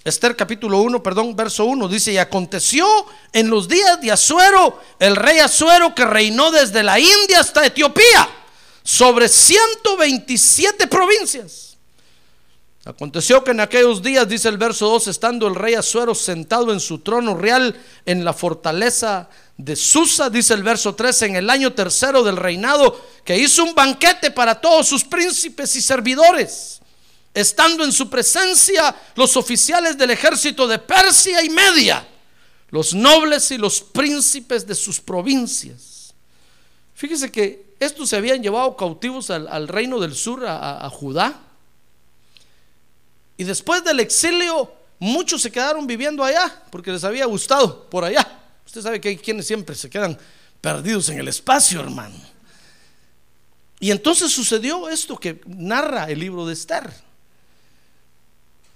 Esther 0.03 0.35
capítulo 0.35 0.81
1, 0.81 1.03
perdón, 1.03 1.37
verso 1.37 1.67
1 1.67 1.87
dice, 1.89 2.13
y 2.13 2.17
aconteció 2.17 2.87
en 3.35 3.51
los 3.51 3.69
días 3.69 4.01
de 4.01 4.11
Asuero, 4.11 4.81
el 4.99 5.15
rey 5.15 5.39
Asuero 5.41 5.95
que 5.95 6.07
reinó 6.07 6.51
desde 6.51 6.83
la 6.83 6.99
India 6.99 7.41
hasta 7.41 7.67
Etiopía, 7.67 8.29
sobre 8.83 9.29
127 9.29 10.87
provincias. 10.87 11.77
Aconteció 12.87 13.45
que 13.45 13.51
en 13.51 13.61
aquellos 13.61 14.03
días, 14.03 14.27
dice 14.27 14.49
el 14.49 14.57
verso 14.57 14.89
2, 14.89 15.09
estando 15.09 15.47
el 15.47 15.55
rey 15.55 15.75
Asuero 15.75 16.15
sentado 16.15 16.73
en 16.73 16.81
su 16.81 17.01
trono 17.01 17.35
real 17.35 17.79
en 18.07 18.25
la 18.25 18.33
fortaleza 18.33 19.29
de 19.59 19.77
Susa, 19.77 20.31
dice 20.31 20.55
el 20.55 20.63
verso 20.63 20.95
3, 20.95 21.23
en 21.23 21.37
el 21.37 21.51
año 21.51 21.75
tercero 21.75 22.23
del 22.23 22.39
reinado, 22.39 22.99
que 23.23 23.37
hizo 23.37 23.65
un 23.65 23.75
banquete 23.75 24.31
para 24.31 24.63
todos 24.63 24.89
sus 24.89 25.05
príncipes 25.05 25.77
y 25.77 25.83
servidores 25.83 26.80
estando 27.33 27.85
en 27.85 27.93
su 27.93 28.11
presencia 28.11 28.95
los 29.15 29.37
oficiales 29.37 29.97
del 29.97 30.11
ejército 30.11 30.67
de 30.67 30.79
Persia 30.79 31.43
y 31.45 31.51
Media, 31.51 32.07
los 32.71 32.95
nobles 32.95 33.51
y 33.51 33.59
los 33.59 33.81
príncipes 33.81 34.67
de 34.67 34.75
sus 34.75 35.01
provincias. 35.01 36.15
Fíjese 36.95 37.31
que 37.31 37.75
estos 37.81 38.11
se 38.11 38.17
habían 38.17 38.43
llevado 38.43 38.77
cautivos 38.77 39.31
al, 39.31 39.69
reino 39.69 39.99
del 40.01 40.15
sur, 40.15 40.45
a, 40.47 40.85
a 40.85 40.91
Judá. 40.91 41.41
Y 43.37 43.45
después 43.45 43.83
del 43.83 44.01
exilio, 44.01 44.71
muchos 44.99 45.41
se 45.41 45.51
quedaron 45.51 45.87
viviendo 45.87 46.23
allá 46.23 46.63
porque 46.71 46.93
les 46.93 47.05
había 47.05 47.25
gustado 47.25 47.89
por 47.89 48.05
allá. 48.05 48.39
Usted 48.67 48.83
sabe 48.83 49.01
que 49.01 49.09
hay 49.09 49.17
quienes 49.17 49.47
siempre 49.47 49.75
se 49.75 49.89
quedan 49.89 50.19
perdidos 50.61 51.09
en 51.09 51.19
el 51.19 51.29
espacio, 51.29 51.81
hermano. 51.81 52.17
Y 53.81 53.91
entonces 53.91 54.31
sucedió 54.31 54.89
esto 54.91 55.17
que 55.17 55.41
narra 55.47 56.11
el 56.11 56.21
libro 56.21 56.47
de 56.47 56.53
Esther. 56.53 56.91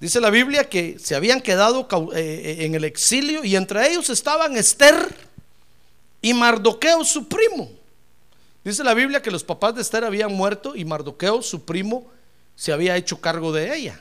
Dice 0.05 0.21
la 0.21 0.29
Biblia 0.29 0.69
que 0.69 0.99
se 0.99 1.15
habían 1.15 1.41
quedado 1.41 1.89
eh, 2.15 2.19
eh, 2.19 2.57
en 2.67 2.75
el 2.75 2.85
exilio 2.85 3.43
y 3.43 3.57
entre 3.57 3.89
ellos 3.89 4.11
estaban 4.11 4.55
Esther 4.55 5.17
y 6.21 6.35
Mardoqueo, 6.35 7.03
su 7.07 7.27
primo. 7.27 7.71
Dice 8.63 8.85
la 8.85 8.93
Biblia 8.93 9.23
que 9.23 9.31
los 9.31 9.43
papás 9.43 9.75
de 9.75 9.81
Esther 9.81 10.05
habían 10.05 10.31
muerto 10.35 10.77
y 10.77 10.85
Mardoqueo, 10.85 11.41
su 11.41 11.65
primo, 11.65 12.05
se 12.55 12.71
había 12.71 12.99
hecho 12.99 13.19
cargo 13.19 13.51
de 13.51 13.75
ella. 13.75 13.99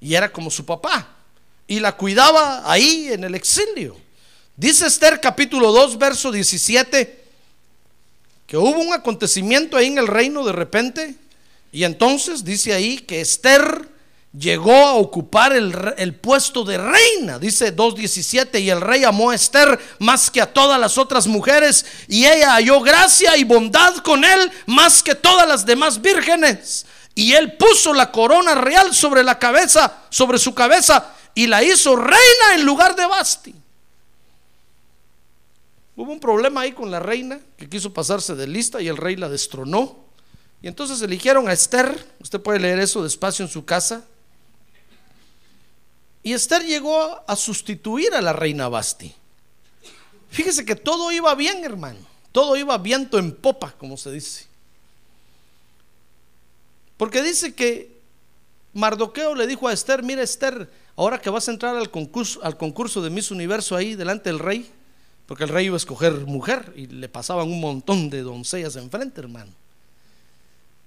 Y 0.00 0.14
era 0.14 0.32
como 0.32 0.50
su 0.50 0.64
papá. 0.64 1.14
Y 1.66 1.78
la 1.78 1.94
cuidaba 1.94 2.62
ahí 2.64 3.10
en 3.12 3.22
el 3.22 3.34
exilio. 3.34 3.98
Dice 4.56 4.86
Esther 4.86 5.20
capítulo 5.20 5.72
2, 5.72 5.98
verso 5.98 6.32
17, 6.32 7.24
que 8.46 8.56
hubo 8.56 8.80
un 8.80 8.94
acontecimiento 8.94 9.76
ahí 9.76 9.88
en 9.88 9.98
el 9.98 10.06
reino 10.06 10.42
de 10.46 10.52
repente. 10.52 11.16
Y 11.70 11.84
entonces 11.84 12.44
dice 12.44 12.72
ahí 12.72 13.00
que 13.00 13.20
Esther 13.20 13.97
llegó 14.38 14.74
a 14.74 14.94
ocupar 14.94 15.52
el, 15.52 16.14
puesto 16.14 16.64
de 16.64 16.78
reina, 16.78 17.38
dice 17.38 17.74
2.17, 17.74 18.60
y 18.60 18.70
el 18.70 18.80
rey 18.80 19.04
amó 19.04 19.30
a 19.30 19.34
Esther 19.34 19.78
más 19.98 20.30
que 20.30 20.40
a 20.40 20.52
todas 20.52 20.78
las 20.80 20.96
otras 20.96 21.26
mujeres, 21.26 21.84
y 22.06 22.24
ella 22.24 22.52
halló 22.52 22.80
gracia 22.80 23.36
y 23.36 23.44
bondad 23.44 23.96
con 23.98 24.24
él 24.24 24.50
más 24.66 25.02
que 25.02 25.14
todas 25.14 25.48
las 25.48 25.66
demás 25.66 26.00
vírgenes. 26.00 26.86
Y 27.14 27.32
él 27.32 27.56
puso 27.56 27.92
la 27.92 28.12
corona 28.12 28.54
real 28.54 28.94
sobre 28.94 29.24
la 29.24 29.38
cabeza, 29.38 30.04
sobre 30.08 30.38
su 30.38 30.54
cabeza, 30.54 31.14
y 31.34 31.46
la 31.46 31.62
hizo 31.62 31.96
reina 31.96 32.54
en 32.54 32.64
lugar 32.64 32.94
de 32.94 33.06
Basti. 33.06 33.54
Hubo 35.96 36.12
un 36.12 36.20
problema 36.20 36.60
ahí 36.60 36.72
con 36.72 36.92
la 36.92 37.00
reina 37.00 37.40
que 37.56 37.68
quiso 37.68 37.92
pasarse 37.92 38.36
de 38.36 38.46
lista 38.46 38.80
y 38.80 38.86
el 38.86 38.96
rey 38.96 39.16
la 39.16 39.28
destronó. 39.28 40.06
Y 40.62 40.68
entonces 40.68 41.02
eligieron 41.02 41.48
a 41.48 41.52
Esther, 41.52 42.06
usted 42.20 42.40
puede 42.40 42.60
leer 42.60 42.78
eso 42.78 43.02
despacio 43.02 43.44
en 43.44 43.50
su 43.50 43.64
casa, 43.64 44.04
y 46.28 46.34
Esther 46.34 46.62
llegó 46.62 47.24
a 47.26 47.36
sustituir 47.36 48.12
a 48.12 48.20
la 48.20 48.34
reina 48.34 48.68
Basti. 48.68 49.14
Fíjese 50.28 50.66
que 50.66 50.76
todo 50.76 51.10
iba 51.10 51.34
bien, 51.34 51.64
hermano. 51.64 52.00
Todo 52.32 52.54
iba 52.54 52.76
viento 52.76 53.18
en 53.18 53.34
popa, 53.34 53.72
como 53.78 53.96
se 53.96 54.12
dice. 54.12 54.44
Porque 56.98 57.22
dice 57.22 57.54
que 57.54 57.98
Mardoqueo 58.74 59.34
le 59.34 59.46
dijo 59.46 59.68
a 59.68 59.72
Esther, 59.72 60.02
mira 60.02 60.22
Esther, 60.22 60.70
ahora 60.96 61.18
que 61.18 61.30
vas 61.30 61.48
a 61.48 61.52
entrar 61.52 61.74
al 61.76 61.90
concurso, 61.90 63.00
de 63.00 63.08
Miss 63.08 63.30
Universo 63.30 63.74
ahí 63.74 63.94
delante 63.94 64.28
del 64.28 64.38
rey, 64.38 64.70
porque 65.24 65.44
el 65.44 65.48
rey 65.48 65.64
iba 65.64 65.76
a 65.76 65.78
escoger 65.78 66.12
mujer 66.26 66.74
y 66.76 66.88
le 66.88 67.08
pasaban 67.08 67.48
un 67.48 67.58
montón 67.58 68.10
de 68.10 68.20
doncellas 68.20 68.76
enfrente, 68.76 69.22
hermano. 69.22 69.52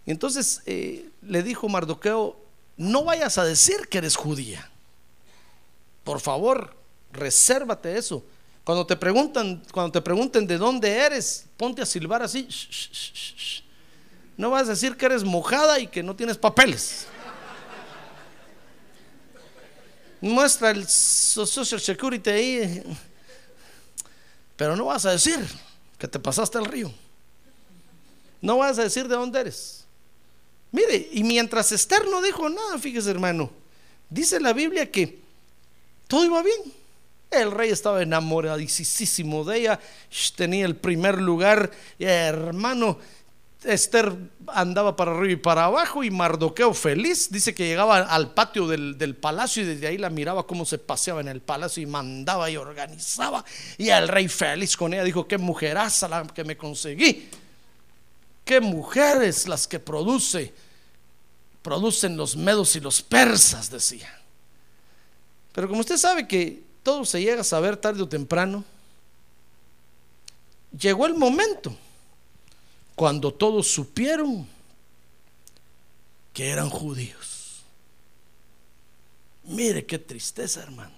Y 0.05 0.11
entonces 0.11 0.61
eh, 0.67 1.09
le 1.23 1.41
dijo 1.41 1.67
Mardoqueo, 1.67 2.37
no 2.77 3.05
vayas 3.05 3.39
a 3.39 3.43
decir 3.43 3.87
que 3.89 3.97
eres 3.97 4.15
judía. 4.15 4.70
Por 6.03 6.19
favor, 6.19 6.75
resérvate 7.11 7.97
eso. 7.97 8.23
Cuando 8.63 8.85
te 8.85 8.95
preguntan, 8.95 9.63
cuando 9.71 9.91
te 9.91 10.01
pregunten 10.01 10.45
de 10.45 10.57
dónde 10.57 10.89
eres, 10.89 11.45
ponte 11.57 11.81
a 11.81 11.85
silbar 11.85 12.21
así. 12.21 12.47
No 14.37 14.51
vas 14.51 14.67
a 14.67 14.71
decir 14.71 14.95
que 14.95 15.05
eres 15.05 15.23
mojada 15.23 15.79
y 15.79 15.87
que 15.87 16.03
no 16.03 16.15
tienes 16.15 16.37
papeles. 16.37 17.07
Muestra 20.19 20.69
el 20.69 20.87
Social 20.87 21.81
Security 21.81 22.29
ahí. 22.29 22.83
Pero 24.55 24.75
no 24.75 24.85
vas 24.85 25.05
a 25.05 25.11
decir 25.11 25.39
que 25.97 26.07
te 26.07 26.19
pasaste 26.19 26.59
el 26.59 26.65
río. 26.65 26.93
No 28.41 28.57
vas 28.57 28.77
a 28.77 28.83
decir 28.83 29.07
de 29.07 29.15
dónde 29.15 29.39
eres. 29.39 29.85
Mire, 30.71 31.09
y 31.11 31.23
mientras 31.23 31.71
Esther 31.71 32.07
no 32.07 32.21
dijo 32.21 32.47
nada, 32.47 32.77
fíjese 32.77 33.11
hermano, 33.11 33.51
dice 34.09 34.39
la 34.39 34.53
Biblia 34.53 34.89
que 34.89 35.19
todo 36.11 36.25
iba 36.25 36.43
bien. 36.43 36.61
El 37.29 37.51
rey 37.51 37.69
estaba 37.69 38.01
enamoradísimo 38.01 39.45
de 39.45 39.59
ella, 39.59 39.79
tenía 40.35 40.65
el 40.65 40.75
primer 40.75 41.21
lugar, 41.21 41.71
hermano. 41.97 42.99
Esther 43.63 44.13
andaba 44.47 44.97
para 44.97 45.11
arriba 45.11 45.31
y 45.31 45.35
para 45.37 45.65
abajo 45.65 46.03
y 46.03 46.11
Mardoqueo 46.11 46.73
feliz, 46.73 47.31
dice 47.31 47.55
que 47.55 47.65
llegaba 47.65 47.99
al 47.99 48.33
patio 48.33 48.67
del, 48.67 49.15
palacio 49.15 49.63
y 49.63 49.67
desde 49.67 49.87
ahí 49.87 49.97
la 49.97 50.09
miraba 50.09 50.45
cómo 50.45 50.65
se 50.65 50.79
paseaba 50.79 51.21
en 51.21 51.29
el 51.29 51.39
palacio 51.39 51.81
y 51.81 51.85
mandaba 51.85 52.49
y 52.49 52.57
organizaba. 52.57 53.45
Y 53.77 53.87
el 53.87 54.09
rey 54.09 54.27
feliz 54.27 54.75
con 54.75 54.93
ella 54.93 55.05
dijo, 55.05 55.29
qué 55.29 55.37
mujeraza 55.37 56.09
la 56.09 56.27
que 56.27 56.43
me 56.43 56.57
conseguí. 56.57 57.29
Qué 58.43 58.59
mujeres 58.59 59.47
las 59.47 59.65
que 59.65 59.79
produce, 59.79 60.53
producen 61.61 62.17
los 62.17 62.35
medos 62.35 62.75
y 62.75 62.81
los 62.81 63.01
persas, 63.01 63.69
decía. 63.69 64.20
Pero 65.53 65.67
como 65.67 65.81
usted 65.81 65.97
sabe 65.97 66.27
que 66.27 66.63
todo 66.83 67.05
se 67.05 67.21
llega 67.21 67.41
a 67.41 67.45
saber 67.45 67.77
tarde 67.77 68.01
o 68.01 68.07
temprano, 68.07 68.63
llegó 70.77 71.05
el 71.05 71.15
momento 71.15 71.75
cuando 72.95 73.33
todos 73.33 73.67
supieron 73.67 74.47
que 76.33 76.49
eran 76.49 76.69
judíos. 76.69 77.61
Mire 79.43 79.85
qué 79.85 79.99
tristeza, 79.99 80.61
hermano. 80.61 80.93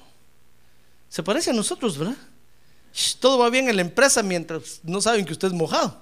Se 1.10 1.24
parece 1.24 1.52
a 1.52 1.54
nosotros, 1.54 1.98
¿verdad? 1.98 2.18
Todo 3.20 3.40
va 3.40 3.50
bien 3.50 3.70
en 3.70 3.76
la 3.76 3.82
empresa 3.82 4.22
mientras 4.22 4.80
no 4.84 5.02
saben 5.02 5.26
que 5.26 5.34
usted 5.34 5.48
es 5.48 5.54
mojado. 5.54 6.02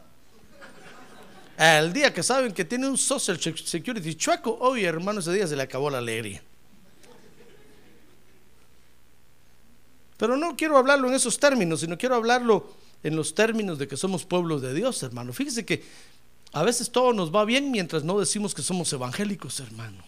El 1.58 1.94
día 1.94 2.14
que 2.14 2.24
saben 2.24 2.54
que 2.54 2.66
tiene 2.66 2.90
un 2.90 2.98
Social 2.98 3.40
Security 3.40 4.16
chueco, 4.16 4.58
hoy 4.60 4.84
hermano, 4.84 5.20
ese 5.20 5.32
día 5.32 5.48
se 5.48 5.56
le 5.56 5.64
acabó 5.64 5.90
la 5.90 6.00
alegría. 6.00 6.42
Pero 10.22 10.38
no 10.38 10.56
quiero 10.56 10.78
hablarlo 10.78 11.08
en 11.08 11.16
esos 11.16 11.40
términos, 11.40 11.80
sino 11.80 11.98
quiero 11.98 12.14
hablarlo 12.14 12.70
en 13.02 13.16
los 13.16 13.34
términos 13.34 13.80
de 13.80 13.88
que 13.88 13.98
somos 13.98 14.24
pueblos 14.24 14.62
de 14.62 14.72
Dios, 14.72 15.02
hermano. 15.02 15.34
Fíjese 15.34 15.66
que 15.66 15.84
a 16.52 16.62
veces 16.62 16.92
todo 16.92 17.12
nos 17.12 17.34
va 17.34 17.44
bien 17.44 17.72
mientras 17.72 18.04
no 18.04 18.20
decimos 18.20 18.54
que 18.54 18.62
somos 18.62 18.94
evangélicos, 18.94 19.60
hermano. 19.60 20.04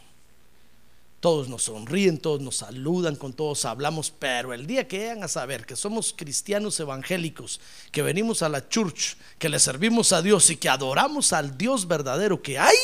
Todos 1.20 1.50
nos 1.50 1.64
sonríen, 1.64 2.20
todos 2.20 2.42
nos 2.42 2.58
saludan, 2.58 3.16
con 3.16 3.34
todos 3.34 3.66
hablamos, 3.66 4.12
pero 4.12 4.54
el 4.54 4.68
día 4.68 4.88
que 4.88 5.00
llegan 5.00 5.24
a 5.24 5.28
saber 5.28 5.66
que 5.66 5.76
somos 5.76 6.14
cristianos 6.16 6.80
evangélicos, 6.80 7.60
que 7.92 8.04
venimos 8.04 8.44
a 8.44 8.50
la 8.50 8.70
church, 8.70 9.18
que 9.40 9.50
le 9.50 9.58
servimos 9.58 10.14
a 10.14 10.22
Dios 10.22 10.48
y 10.52 10.58
que 10.58 10.70
adoramos 10.70 11.34
al 11.34 11.58
Dios 11.58 11.88
verdadero 11.88 12.40
que 12.40 12.60
hay, 12.60 12.76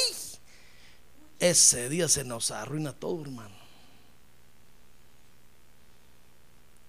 ese 1.37 1.89
día 1.89 2.07
se 2.07 2.23
nos 2.23 2.49
arruina 2.49 2.91
todo, 2.91 3.21
hermano. 3.21 3.58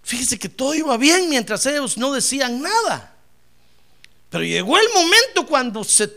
Fíjese 0.02 0.38
que 0.38 0.48
todo 0.48 0.74
iba 0.74 0.96
bien 0.96 1.28
mientras 1.28 1.64
ellos 1.66 1.96
no 1.96 2.12
decían 2.12 2.60
nada. 2.62 3.14
Pero 4.30 4.44
llegó 4.44 4.78
el 4.78 4.88
momento 4.94 5.46
cuando 5.46 5.84
se 5.84 6.10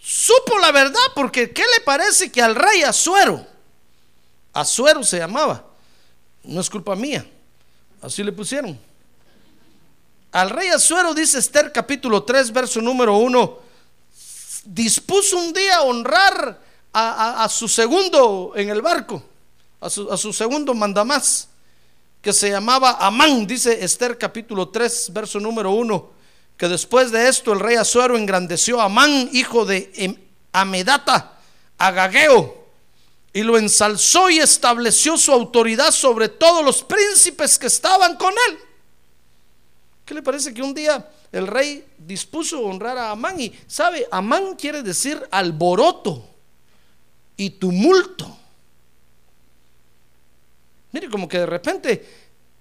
supo 0.00 0.58
la 0.58 0.70
verdad, 0.70 1.00
porque 1.14 1.52
¿qué 1.52 1.62
le 1.62 1.80
parece 1.84 2.30
que 2.30 2.42
al 2.42 2.54
rey 2.54 2.82
Azuero, 2.82 3.44
Azuero 4.52 5.02
se 5.02 5.18
llamaba, 5.18 5.64
no 6.44 6.60
es 6.60 6.68
culpa 6.68 6.94
mía, 6.94 7.26
así 8.02 8.22
le 8.22 8.32
pusieron. 8.32 8.78
Al 10.30 10.50
rey 10.50 10.68
Azuero 10.68 11.14
dice 11.14 11.38
Esther 11.38 11.72
capítulo 11.72 12.22
3, 12.22 12.52
verso 12.52 12.82
número 12.82 13.16
1, 13.16 13.58
dispuso 14.66 15.38
un 15.38 15.52
día 15.52 15.76
a 15.76 15.82
honrar 15.82 16.60
a, 16.92 17.48
su 17.50 17.66
segundo 17.66 18.52
en 18.54 18.68
el 18.68 18.82
barco, 18.82 19.22
a 19.80 19.88
su, 19.88 20.12
a 20.12 20.16
su 20.16 20.32
segundo 20.32 20.74
mandamás 20.74 21.48
que 22.24 22.32
se 22.32 22.48
llamaba 22.48 22.92
Amán, 23.00 23.46
dice 23.46 23.84
Esther 23.84 24.16
capítulo 24.16 24.70
3, 24.70 25.12
verso 25.12 25.38
número 25.38 25.72
1, 25.72 26.10
que 26.56 26.68
después 26.68 27.12
de 27.12 27.28
esto 27.28 27.52
el 27.52 27.60
rey 27.60 27.76
Azuero 27.76 28.16
engrandeció 28.16 28.80
a 28.80 28.84
Amán, 28.84 29.28
hijo 29.34 29.66
de 29.66 29.92
em, 29.94 30.16
Amedata, 30.50 31.38
Agageo, 31.76 32.64
y 33.30 33.42
lo 33.42 33.58
ensalzó 33.58 34.30
y 34.30 34.38
estableció 34.38 35.18
su 35.18 35.32
autoridad 35.32 35.90
sobre 35.90 36.30
todos 36.30 36.64
los 36.64 36.82
príncipes 36.82 37.58
que 37.58 37.66
estaban 37.66 38.16
con 38.16 38.32
él. 38.48 38.58
¿Qué 40.06 40.14
le 40.14 40.22
parece 40.22 40.54
que 40.54 40.62
un 40.62 40.72
día 40.72 41.06
el 41.30 41.46
rey 41.46 41.84
dispuso 41.98 42.62
honrar 42.62 42.96
a 42.96 43.10
Amán? 43.10 43.38
Y 43.38 43.52
sabe, 43.66 44.08
Amán 44.10 44.54
quiere 44.54 44.82
decir 44.82 45.22
alboroto 45.30 46.26
y 47.36 47.50
tumulto. 47.50 48.34
Mire, 50.94 51.08
como 51.08 51.28
que 51.28 51.38
de 51.38 51.46
repente 51.46 52.08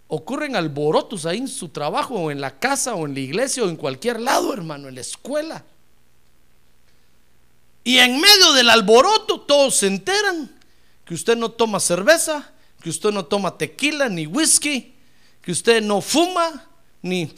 ocurren 0.08 0.56
alborotos 0.56 1.28
ahí 1.28 1.38
en 1.38 1.48
su 1.48 1.70
trabajo 1.70 2.16
o 2.16 2.32
en 2.32 2.42
la 2.42 2.58
casa 2.58 2.96
o 2.96 3.06
en 3.06 3.14
la 3.14 3.20
iglesia 3.20 3.64
o 3.64 3.70
en 3.70 3.76
cualquier 3.76 4.20
lado, 4.20 4.52
hermano, 4.52 4.88
en 4.88 4.96
la 4.96 5.02
escuela. 5.02 5.64
Y 7.84 8.00
en 8.00 8.20
medio 8.20 8.54
del 8.54 8.72
alboroto 8.72 9.42
todos 9.42 9.76
se 9.76 9.86
enteran 9.86 10.50
que 11.06 11.14
usted 11.14 11.38
no 11.38 11.52
toma 11.52 11.80
cerveza, 11.80 12.50
que 12.82 12.90
usted 12.90 13.12
no 13.12 13.24
toma 13.24 13.56
tequila 13.56 14.10
ni 14.10 14.26
whisky, 14.26 14.96
que 15.40 15.52
usted 15.52 15.84
no 15.84 16.02
fuma 16.02 16.66
ni 17.04 17.32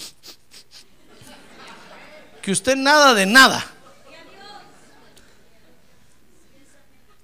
que 2.41 2.53
usted 2.53 2.77
nada 2.77 3.13
de 3.13 3.25
nada. 3.25 3.65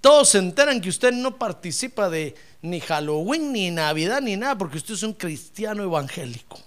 Todos 0.02 0.28
se 0.28 0.40
enteran 0.40 0.82
que 0.82 0.90
usted 0.90 1.14
no 1.14 1.38
participa 1.38 2.10
de 2.10 2.36
ni 2.62 2.80
Halloween, 2.80 3.52
ni 3.52 3.72
Navidad, 3.72 4.22
ni 4.22 4.38
nada, 4.38 4.58
porque 4.58 4.78
usted 4.78 4.94
es 4.94 5.04
un 5.04 5.14
cristiano 5.14 5.84
evangélico 5.84 6.60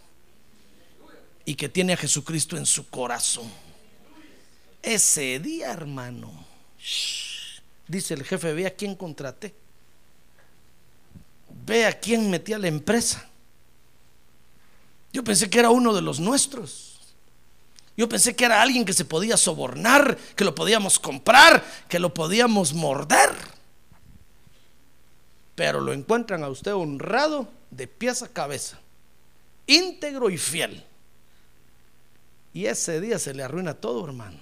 y 1.44 1.54
que 1.54 1.68
tiene 1.68 1.92
a 1.92 1.96
Jesucristo 1.96 2.56
en 2.56 2.66
su 2.66 2.88
corazón. 2.88 3.50
Ese 4.82 5.38
día, 5.38 5.72
hermano, 5.72 6.32
dice 7.86 8.14
el 8.14 8.24
jefe, 8.24 8.52
ve 8.52 8.66
a 8.66 8.74
quién 8.74 8.94
contraté, 8.94 9.54
ve 11.64 11.86
a 11.86 11.98
quién 11.98 12.28
metí 12.30 12.52
a 12.52 12.58
la 12.58 12.68
empresa. 12.68 13.28
Yo 15.12 15.22
pensé 15.22 15.48
que 15.48 15.60
era 15.60 15.70
uno 15.70 15.94
de 15.94 16.02
los 16.02 16.18
nuestros. 16.18 16.90
Yo 17.96 18.08
pensé 18.08 18.34
que 18.34 18.44
era 18.44 18.60
alguien 18.60 18.84
que 18.84 18.92
se 18.92 19.04
podía 19.04 19.36
sobornar, 19.36 20.18
que 20.34 20.44
lo 20.44 20.56
podíamos 20.56 20.98
comprar, 20.98 21.64
que 21.88 22.00
lo 22.00 22.12
podíamos 22.12 22.74
morder 22.74 23.53
pero 25.54 25.80
lo 25.80 25.92
encuentran 25.92 26.42
a 26.42 26.48
usted 26.48 26.74
honrado 26.74 27.48
de 27.70 27.86
pies 27.86 28.22
a 28.22 28.28
cabeza, 28.28 28.78
íntegro 29.66 30.30
y 30.30 30.38
fiel. 30.38 30.84
Y 32.52 32.66
ese 32.66 33.00
día 33.00 33.18
se 33.18 33.34
le 33.34 33.42
arruina 33.42 33.74
todo, 33.74 34.04
hermano. 34.04 34.38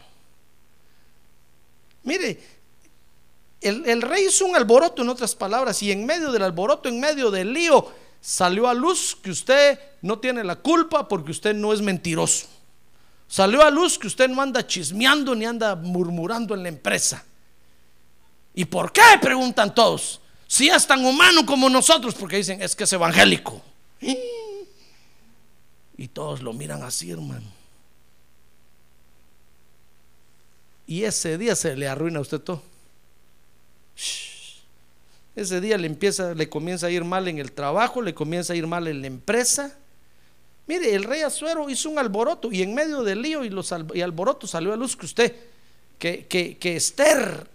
Mire, 2.05 2.41
el, 3.61 4.03
rey 4.03 4.27
hizo 4.27 4.45
un 4.45 4.57
alboroto, 4.57 5.03
en 5.03 5.09
otras 5.09 5.35
palabras, 5.35 5.83
y 5.83 5.93
en 5.93 6.05
medio 6.05 6.33
del 6.33 6.43
alboroto, 6.43 6.89
en 6.89 6.99
medio 6.99 7.31
del 7.31 7.53
lío, 7.53 7.93
salió 8.21 8.69
a 8.69 8.75
luz 8.75 9.17
que 9.23 9.31
usted 9.31 9.79
no 10.03 10.19
tiene 10.19 10.43
la 10.45 10.57
culpa 10.57 11.09
porque 11.09 11.31
usted 11.31 11.55
no 11.55 11.73
es 11.73 11.81
mentiroso. 11.81 12.49
Salió 13.29 13.63
a 13.63 13.71
luz 13.71 13.99
que 13.99 14.09
usted 14.09 14.29
no 14.29 14.43
anda 14.43 14.67
chismeando 14.67 15.35
ni 15.35 15.47
anda 15.47 15.75
murmurando 15.75 16.55
en 16.55 16.65
la 16.65 16.69
empresa. 16.69 17.25
¿Y 18.55 18.65
por 18.67 18.93
qué? 18.93 19.01
Preguntan 19.21 19.75
todos. 19.75 20.22
Si 20.53 20.69
es 20.69 20.87
tan 20.87 21.03
humano 21.03 21.47
como 21.47 21.71
nosotros, 21.71 22.15
porque 22.15 22.37
dicen, 22.37 22.61
es 22.61 22.77
que 22.77 22.85
es 22.85 22.93
evangélico. 22.93 23.63
Y 25.97 26.09
todos 26.09 26.43
lo 26.43 26.53
miran 26.53 26.83
así, 26.83 27.11
hermano. 27.11 27.47
Y 30.87 31.05
ese 31.05 31.39
día 31.39 31.57
se 31.57 31.75
le 31.75 31.89
arruina 31.89 32.19
a 32.19 32.21
usted 32.21 32.39
todo. 32.39 32.63
Ese 35.35 35.59
día 35.63 35.79
le 35.79 35.87
empieza, 35.87 36.35
le 36.35 36.51
comienza 36.51 36.89
a 36.89 36.91
ir 36.91 37.03
mal 37.03 37.29
en 37.29 37.39
el 37.39 37.53
trabajo, 37.53 38.03
le 38.03 38.13
comienza 38.13 38.53
a 38.53 38.57
ir 38.57 38.67
mal 38.67 38.87
en 38.89 39.01
la 39.01 39.07
empresa. 39.07 39.75
Mire, 40.67 40.95
el 40.95 41.05
rey 41.05 41.23
Azuero 41.23 41.71
hizo 41.71 41.89
un 41.89 41.99
alboroto 41.99 42.53
y 42.53 42.61
en 42.61 42.75
medio 42.75 43.03
del 43.05 43.23
lío 43.23 43.43
y 43.43 43.49
los 43.49 43.73
y 43.95 44.03
alboroto 44.03 44.47
salió 44.47 44.75
a 44.75 44.77
luz 44.77 44.97
que 44.97 45.07
usted, 45.07 45.35
que, 45.99 46.27
que, 46.27 46.59
que 46.59 46.77
Esther 46.77 47.49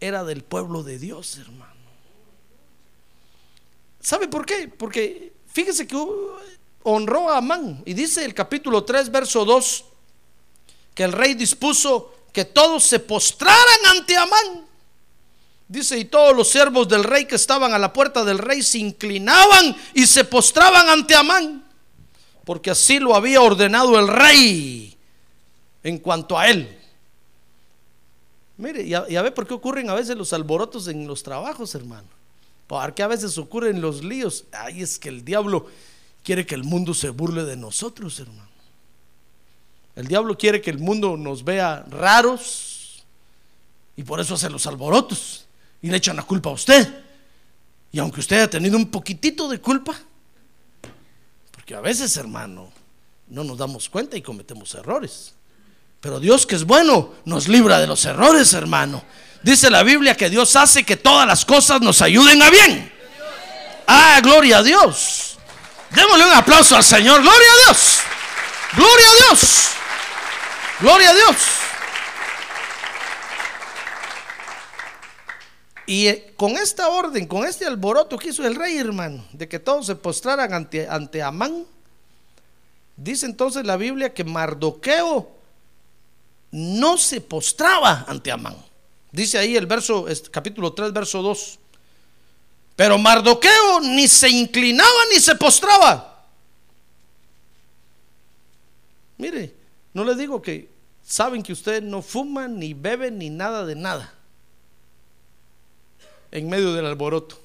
era 0.00 0.24
del 0.24 0.42
pueblo 0.42 0.82
de 0.82 0.98
Dios, 0.98 1.36
hermano. 1.36 1.71
¿Sabe 4.02 4.26
por 4.26 4.44
qué? 4.44 4.68
Porque 4.68 5.32
fíjese 5.46 5.86
que 5.86 5.96
honró 6.82 7.30
a 7.30 7.38
Amán 7.38 7.82
y 7.86 7.94
dice 7.94 8.24
el 8.24 8.34
capítulo 8.34 8.84
3, 8.84 9.10
verso 9.10 9.44
2, 9.44 9.84
que 10.92 11.04
el 11.04 11.12
rey 11.12 11.34
dispuso 11.34 12.12
que 12.32 12.44
todos 12.44 12.82
se 12.82 12.98
postraran 12.98 13.86
ante 13.96 14.16
Amán. 14.16 14.66
Dice, 15.68 15.96
y 15.98 16.04
todos 16.04 16.36
los 16.36 16.48
siervos 16.48 16.88
del 16.88 17.04
rey 17.04 17.24
que 17.24 17.36
estaban 17.36 17.72
a 17.72 17.78
la 17.78 17.92
puerta 17.92 18.24
del 18.24 18.38
rey 18.38 18.62
se 18.62 18.78
inclinaban 18.78 19.74
y 19.94 20.06
se 20.06 20.24
postraban 20.24 20.88
ante 20.88 21.14
Amán, 21.14 21.64
porque 22.44 22.70
así 22.70 22.98
lo 22.98 23.14
había 23.14 23.40
ordenado 23.40 23.98
el 23.98 24.08
rey 24.08 24.98
en 25.84 25.98
cuanto 25.98 26.36
a 26.36 26.48
él. 26.48 26.78
Mire, 28.58 28.86
ya, 28.86 29.08
ya 29.08 29.22
ve 29.22 29.30
por 29.30 29.46
qué 29.46 29.54
ocurren 29.54 29.88
a 29.88 29.94
veces 29.94 30.16
los 30.16 30.32
alborotos 30.32 30.88
en 30.88 31.06
los 31.06 31.22
trabajos, 31.22 31.74
hermano. 31.74 32.21
¿Por 32.72 32.94
qué 32.94 33.02
a 33.02 33.06
veces 33.06 33.36
ocurren 33.36 33.82
los 33.82 34.02
líos? 34.02 34.46
Ay, 34.50 34.80
es 34.80 34.98
que 34.98 35.10
el 35.10 35.26
diablo 35.26 35.66
quiere 36.24 36.46
que 36.46 36.54
el 36.54 36.64
mundo 36.64 36.94
se 36.94 37.10
burle 37.10 37.44
de 37.44 37.54
nosotros, 37.54 38.18
hermano. 38.18 38.48
El 39.94 40.06
diablo 40.06 40.38
quiere 40.38 40.62
que 40.62 40.70
el 40.70 40.78
mundo 40.78 41.18
nos 41.18 41.44
vea 41.44 41.84
raros 41.90 43.04
y 43.94 44.04
por 44.04 44.20
eso 44.20 44.36
hace 44.36 44.48
los 44.48 44.66
alborotos 44.66 45.44
y 45.82 45.90
le 45.90 45.98
echan 45.98 46.16
la 46.16 46.22
culpa 46.22 46.48
a 46.48 46.54
usted. 46.54 46.88
Y 47.92 47.98
aunque 47.98 48.20
usted 48.20 48.36
haya 48.36 48.48
tenido 48.48 48.78
un 48.78 48.90
poquitito 48.90 49.50
de 49.50 49.60
culpa, 49.60 49.94
porque 51.50 51.74
a 51.74 51.80
veces, 51.82 52.16
hermano, 52.16 52.72
no 53.28 53.44
nos 53.44 53.58
damos 53.58 53.90
cuenta 53.90 54.16
y 54.16 54.22
cometemos 54.22 54.74
errores. 54.74 55.34
Pero 56.00 56.18
Dios 56.18 56.46
que 56.46 56.54
es 56.54 56.64
bueno 56.64 57.12
nos 57.26 57.48
libra 57.48 57.78
de 57.80 57.86
los 57.86 58.02
errores, 58.06 58.54
hermano. 58.54 59.02
Dice 59.42 59.70
la 59.70 59.82
Biblia 59.82 60.16
que 60.16 60.30
Dios 60.30 60.54
hace 60.54 60.84
que 60.84 60.96
todas 60.96 61.26
las 61.26 61.44
cosas 61.44 61.80
nos 61.80 62.00
ayuden 62.00 62.40
a 62.42 62.50
bien. 62.50 62.92
Ah, 63.86 64.20
gloria 64.22 64.58
a 64.58 64.62
Dios. 64.62 65.36
Démosle 65.90 66.24
un 66.24 66.32
aplauso 66.32 66.76
al 66.76 66.84
Señor. 66.84 67.20
Gloria 67.20 67.48
a 67.52 67.66
Dios. 67.66 67.98
Gloria 68.76 69.06
a 69.06 69.26
Dios. 69.26 69.68
Gloria 70.80 71.10
a 71.10 71.14
Dios. 71.14 71.36
Y 75.86 76.06
eh, 76.06 76.32
con 76.36 76.52
esta 76.52 76.88
orden, 76.88 77.26
con 77.26 77.44
este 77.44 77.66
alboroto 77.66 78.16
que 78.16 78.28
hizo 78.28 78.46
el 78.46 78.54
rey, 78.54 78.78
hermano, 78.78 79.24
de 79.32 79.48
que 79.48 79.58
todos 79.58 79.86
se 79.86 79.96
postraran 79.96 80.54
ante, 80.54 80.88
ante 80.88 81.22
Amán, 81.22 81.66
dice 82.96 83.26
entonces 83.26 83.66
la 83.66 83.76
Biblia 83.76 84.14
que 84.14 84.24
Mardoqueo 84.24 85.28
no 86.52 86.96
se 86.96 87.20
postraba 87.20 88.04
ante 88.08 88.30
Amán. 88.30 88.56
Dice 89.12 89.38
ahí 89.38 89.56
el 89.56 89.66
verso, 89.66 90.06
capítulo 90.30 90.72
3, 90.72 90.92
verso 90.92 91.20
2. 91.20 91.58
Pero 92.74 92.96
Mardoqueo 92.96 93.80
ni 93.80 94.08
se 94.08 94.30
inclinaba 94.30 94.88
ni 95.12 95.20
se 95.20 95.36
postraba. 95.36 96.24
Mire, 99.18 99.54
no 99.92 100.02
le 100.02 100.14
digo 100.14 100.40
que 100.40 100.70
saben 101.06 101.42
que 101.42 101.52
usted 101.52 101.82
no 101.82 102.00
fuma, 102.00 102.48
ni 102.48 102.72
bebe, 102.72 103.10
ni 103.10 103.28
nada 103.28 103.66
de 103.66 103.76
nada. 103.76 104.14
En 106.30 106.48
medio 106.48 106.72
del 106.72 106.86
alboroto. 106.86 107.38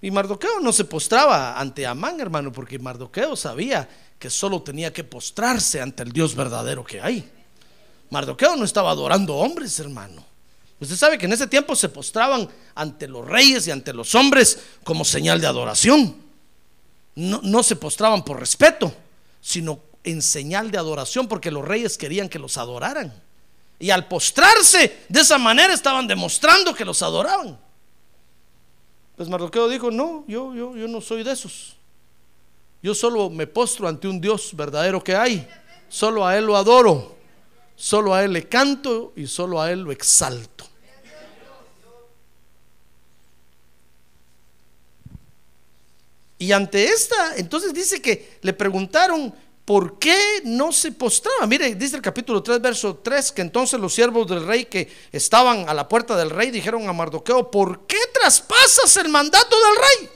Y 0.00 0.10
Mardoqueo 0.10 0.58
no 0.58 0.72
se 0.72 0.84
postraba 0.84 1.58
ante 1.60 1.86
Amán, 1.86 2.20
hermano, 2.20 2.50
porque 2.50 2.80
Mardoqueo 2.80 3.36
sabía 3.36 3.88
que 4.18 4.28
solo 4.28 4.60
tenía 4.60 4.92
que 4.92 5.04
postrarse 5.04 5.80
ante 5.80 6.02
el 6.02 6.10
Dios 6.10 6.34
verdadero 6.34 6.82
que 6.82 7.00
hay. 7.00 7.30
Mardoqueo 8.10 8.56
no 8.56 8.64
estaba 8.64 8.90
adorando 8.90 9.36
hombres, 9.36 9.78
hermano. 9.78 10.31
Usted 10.82 10.96
sabe 10.96 11.16
que 11.16 11.26
en 11.26 11.32
ese 11.32 11.46
tiempo 11.46 11.76
se 11.76 11.88
postraban 11.88 12.48
ante 12.74 13.06
los 13.06 13.24
reyes 13.24 13.68
y 13.68 13.70
ante 13.70 13.92
los 13.92 14.16
hombres 14.16 14.58
como 14.82 15.04
señal 15.04 15.40
de 15.40 15.46
adoración. 15.46 16.16
No, 17.14 17.40
no 17.44 17.62
se 17.62 17.76
postraban 17.76 18.24
por 18.24 18.40
respeto, 18.40 18.92
sino 19.40 19.78
en 20.02 20.20
señal 20.20 20.72
de 20.72 20.78
adoración, 20.78 21.28
porque 21.28 21.52
los 21.52 21.64
reyes 21.64 21.96
querían 21.96 22.28
que 22.28 22.40
los 22.40 22.58
adoraran. 22.58 23.14
Y 23.78 23.90
al 23.90 24.08
postrarse 24.08 25.04
de 25.08 25.20
esa 25.20 25.38
manera 25.38 25.72
estaban 25.72 26.08
demostrando 26.08 26.74
que 26.74 26.84
los 26.84 27.00
adoraban. 27.00 27.56
Pues 29.14 29.28
Mardoqueo 29.28 29.68
dijo, 29.68 29.92
no, 29.92 30.24
yo, 30.26 30.52
yo, 30.52 30.76
yo 30.76 30.88
no 30.88 31.00
soy 31.00 31.22
de 31.22 31.30
esos. 31.30 31.76
Yo 32.82 32.92
solo 32.92 33.30
me 33.30 33.46
postro 33.46 33.86
ante 33.86 34.08
un 34.08 34.20
Dios 34.20 34.50
verdadero 34.52 35.02
que 35.04 35.14
hay. 35.14 35.48
Solo 35.88 36.26
a 36.26 36.36
Él 36.36 36.46
lo 36.46 36.56
adoro. 36.56 37.14
Solo 37.76 38.16
a 38.16 38.24
Él 38.24 38.32
le 38.32 38.48
canto 38.48 39.12
y 39.14 39.28
solo 39.28 39.60
a 39.60 39.70
Él 39.70 39.82
lo 39.82 39.92
exalto. 39.92 40.71
Y 46.42 46.50
ante 46.50 46.86
esta, 46.86 47.36
entonces 47.36 47.72
dice 47.72 48.02
que 48.02 48.40
le 48.42 48.52
preguntaron, 48.52 49.32
¿por 49.64 50.00
qué 50.00 50.42
no 50.42 50.72
se 50.72 50.90
postraba? 50.90 51.46
Mire, 51.46 51.76
dice 51.76 51.94
el 51.94 52.02
capítulo 52.02 52.42
3, 52.42 52.60
verso 52.60 52.96
3, 52.96 53.30
que 53.30 53.42
entonces 53.42 53.78
los 53.78 53.94
siervos 53.94 54.26
del 54.26 54.44
rey 54.44 54.64
que 54.64 54.90
estaban 55.12 55.68
a 55.68 55.72
la 55.72 55.88
puerta 55.88 56.16
del 56.16 56.30
rey 56.30 56.50
dijeron 56.50 56.88
a 56.88 56.92
Mardoqueo, 56.92 57.48
¿por 57.48 57.86
qué 57.86 57.98
traspasas 58.12 58.96
el 58.96 59.08
mandato 59.08 59.54
del 59.54 59.76
rey? 59.76 60.10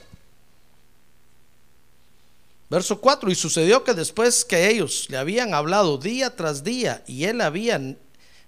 Verso 2.69 2.99
4, 2.99 3.31
y 3.31 3.35
sucedió 3.35 3.85
que 3.85 3.93
después 3.93 4.43
que 4.43 4.69
ellos 4.69 5.05
le 5.07 5.15
habían 5.15 5.53
hablado 5.53 5.97
día 5.97 6.35
tras 6.35 6.61
día 6.61 7.05
y 7.07 7.23
él 7.23 7.39
había 7.39 7.79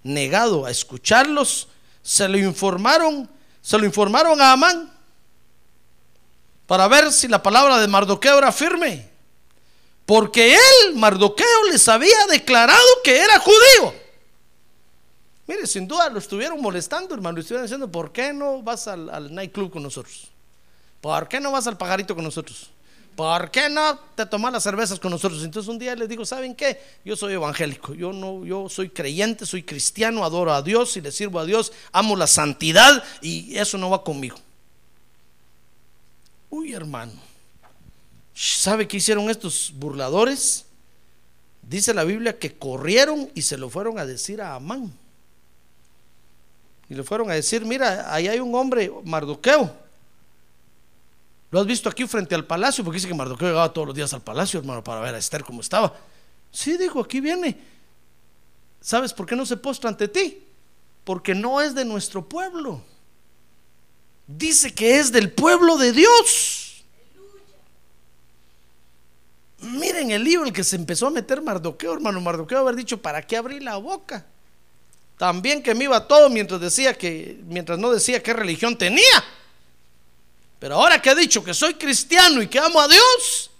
negado 0.02 0.66
a 0.66 0.70
escucharlos, 0.70 1.68
se 2.02 2.28
lo 2.28 2.36
informaron, 2.36 3.30
se 3.62 3.78
lo 3.78 3.86
informaron 3.86 4.38
a 4.42 4.52
Amán 4.52 4.99
para 6.70 6.86
ver 6.86 7.10
si 7.10 7.26
la 7.26 7.42
palabra 7.42 7.80
de 7.80 7.88
Mardoqueo 7.88 8.38
era 8.38 8.52
firme. 8.52 9.04
Porque 10.06 10.54
él, 10.54 10.94
Mardoqueo, 10.94 11.64
les 11.68 11.88
había 11.88 12.26
declarado 12.30 12.78
que 13.02 13.18
era 13.18 13.40
judío. 13.40 13.92
Mire, 15.48 15.66
sin 15.66 15.88
duda 15.88 16.08
lo 16.10 16.20
estuvieron 16.20 16.62
molestando, 16.62 17.12
hermano. 17.12 17.34
Le 17.34 17.40
estuvieron 17.40 17.66
diciendo, 17.66 17.90
¿por 17.90 18.12
qué 18.12 18.32
no 18.32 18.62
vas 18.62 18.86
al, 18.86 19.10
al 19.10 19.34
nightclub 19.34 19.72
con 19.72 19.82
nosotros? 19.82 20.28
¿Por 21.00 21.26
qué 21.26 21.40
no 21.40 21.50
vas 21.50 21.66
al 21.66 21.76
pajarito 21.76 22.14
con 22.14 22.22
nosotros? 22.22 22.70
¿Por 23.16 23.50
qué 23.50 23.68
no 23.68 23.98
te 24.14 24.24
tomas 24.24 24.52
las 24.52 24.62
cervezas 24.62 25.00
con 25.00 25.10
nosotros? 25.10 25.42
Entonces 25.42 25.68
un 25.68 25.76
día 25.76 25.96
les 25.96 26.08
digo, 26.08 26.24
¿saben 26.24 26.54
qué? 26.54 26.80
Yo 27.04 27.16
soy 27.16 27.32
evangélico, 27.32 27.94
yo 27.94 28.12
no, 28.12 28.46
yo 28.46 28.68
soy 28.68 28.90
creyente, 28.90 29.44
soy 29.44 29.64
cristiano, 29.64 30.24
adoro 30.24 30.54
a 30.54 30.62
Dios 30.62 30.96
y 30.96 31.00
le 31.00 31.10
sirvo 31.10 31.40
a 31.40 31.44
Dios, 31.44 31.72
amo 31.90 32.14
la 32.14 32.28
santidad 32.28 33.02
y 33.20 33.58
eso 33.58 33.76
no 33.76 33.90
va 33.90 34.04
conmigo. 34.04 34.36
Uy, 36.50 36.72
hermano. 36.72 37.12
¿Sabe 38.34 38.88
qué 38.88 38.96
hicieron 38.98 39.30
estos 39.30 39.72
burladores? 39.76 40.66
Dice 41.62 41.94
la 41.94 42.04
Biblia 42.04 42.38
que 42.38 42.56
corrieron 42.56 43.30
y 43.34 43.42
se 43.42 43.56
lo 43.56 43.70
fueron 43.70 43.98
a 43.98 44.06
decir 44.06 44.42
a 44.42 44.56
Amán. 44.56 44.92
Y 46.88 46.94
le 46.94 47.04
fueron 47.04 47.30
a 47.30 47.34
decir, 47.34 47.64
mira, 47.64 48.12
ahí 48.12 48.26
hay 48.26 48.40
un 48.40 48.52
hombre, 48.54 48.90
Mardoqueo. 49.04 49.72
¿Lo 51.52 51.60
has 51.60 51.66
visto 51.66 51.88
aquí 51.88 52.06
frente 52.06 52.34
al 52.34 52.44
palacio? 52.44 52.82
Porque 52.82 52.96
dice 52.96 53.08
que 53.08 53.14
Mardoqueo 53.14 53.48
llegaba 53.48 53.72
todos 53.72 53.88
los 53.88 53.96
días 53.96 54.12
al 54.12 54.22
palacio, 54.22 54.58
hermano, 54.58 54.82
para 54.82 55.00
ver 55.00 55.14
a 55.14 55.18
Esther 55.18 55.44
cómo 55.44 55.60
estaba. 55.60 55.94
Sí, 56.50 56.76
dijo, 56.76 57.00
aquí 57.00 57.20
viene. 57.20 57.56
¿Sabes 58.80 59.12
por 59.12 59.26
qué 59.26 59.36
no 59.36 59.46
se 59.46 59.56
postra 59.56 59.90
ante 59.90 60.08
ti? 60.08 60.42
Porque 61.04 61.34
no 61.34 61.60
es 61.60 61.74
de 61.74 61.84
nuestro 61.84 62.28
pueblo. 62.28 62.82
Dice 64.36 64.72
que 64.72 65.00
es 65.00 65.10
del 65.10 65.32
pueblo 65.32 65.76
de 65.76 65.92
Dios. 65.92 66.84
Miren 69.58 70.12
el 70.12 70.26
en 70.26 70.46
el 70.46 70.52
que 70.52 70.62
se 70.62 70.76
empezó 70.76 71.08
a 71.08 71.10
meter 71.10 71.42
Mardoqueo, 71.42 71.92
hermano. 71.92 72.20
Mardoqueo 72.20 72.60
haber 72.60 72.76
dicho, 72.76 73.02
¿para 73.02 73.26
qué 73.26 73.36
abrí 73.36 73.58
la 73.58 73.76
boca? 73.76 74.24
También 75.18 75.62
que 75.62 75.74
me 75.74 75.84
iba 75.84 76.06
todo 76.06 76.30
mientras 76.30 76.60
decía 76.60 76.94
que, 76.96 77.40
mientras 77.46 77.78
no 77.78 77.90
decía 77.90 78.22
qué 78.22 78.32
religión 78.32 78.78
tenía. 78.78 79.24
Pero 80.60 80.76
ahora 80.76 81.02
que 81.02 81.10
he 81.10 81.16
dicho 81.16 81.42
que 81.42 81.52
soy 81.52 81.74
cristiano 81.74 82.40
y 82.40 82.46
que 82.46 82.58
amo 82.58 82.80
a 82.80 82.86
Dios, 82.86 83.50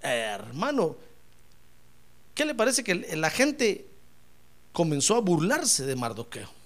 hermano, 0.00 0.96
¿qué 2.34 2.46
le 2.46 2.54
parece 2.54 2.82
que 2.82 2.94
la 2.94 3.30
gente 3.30 3.86
comenzó 4.72 5.16
a 5.16 5.20
burlarse 5.20 5.84
de 5.84 5.96
Mardoqueo? 5.96 6.63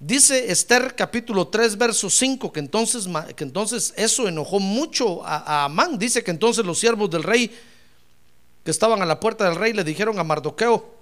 Dice 0.00 0.52
Esther 0.52 0.94
capítulo 0.94 1.48
3, 1.48 1.76
verso 1.76 2.08
5, 2.08 2.52
que 2.52 2.60
entonces, 2.60 3.08
que 3.34 3.42
entonces 3.42 3.92
eso 3.96 4.28
enojó 4.28 4.60
mucho 4.60 5.24
a, 5.26 5.64
Amán. 5.64 5.98
Dice 5.98 6.22
que 6.22 6.30
entonces 6.30 6.64
los 6.64 6.78
siervos 6.78 7.10
del 7.10 7.24
rey 7.24 7.50
que 8.62 8.70
estaban 8.70 9.02
a 9.02 9.06
la 9.06 9.18
puerta 9.18 9.44
del 9.44 9.56
rey 9.56 9.72
le 9.72 9.82
dijeron 9.82 10.16
a 10.20 10.24
Mardoqueo, 10.24 10.94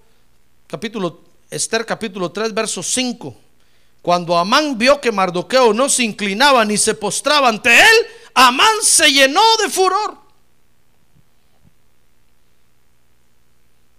capítulo, 0.67 1.21
Esther 1.51 1.85
capítulo 1.85 2.33
3, 2.33 2.55
verso 2.55 2.83
5, 2.83 3.37
Cuando 4.01 4.39
Amán 4.39 4.79
vio 4.79 4.99
que 4.99 5.13
Mardoqueo 5.13 5.75
no 5.75 5.91
se 5.91 6.03
inclinaba 6.03 6.65
ni 6.65 6.79
se 6.79 6.95
postraba 6.95 7.49
ante 7.49 7.79
él, 7.79 8.07
Amán 8.33 8.77
se 8.83 9.13
llenó 9.13 9.43
de 9.63 9.69
furor. 9.69 10.17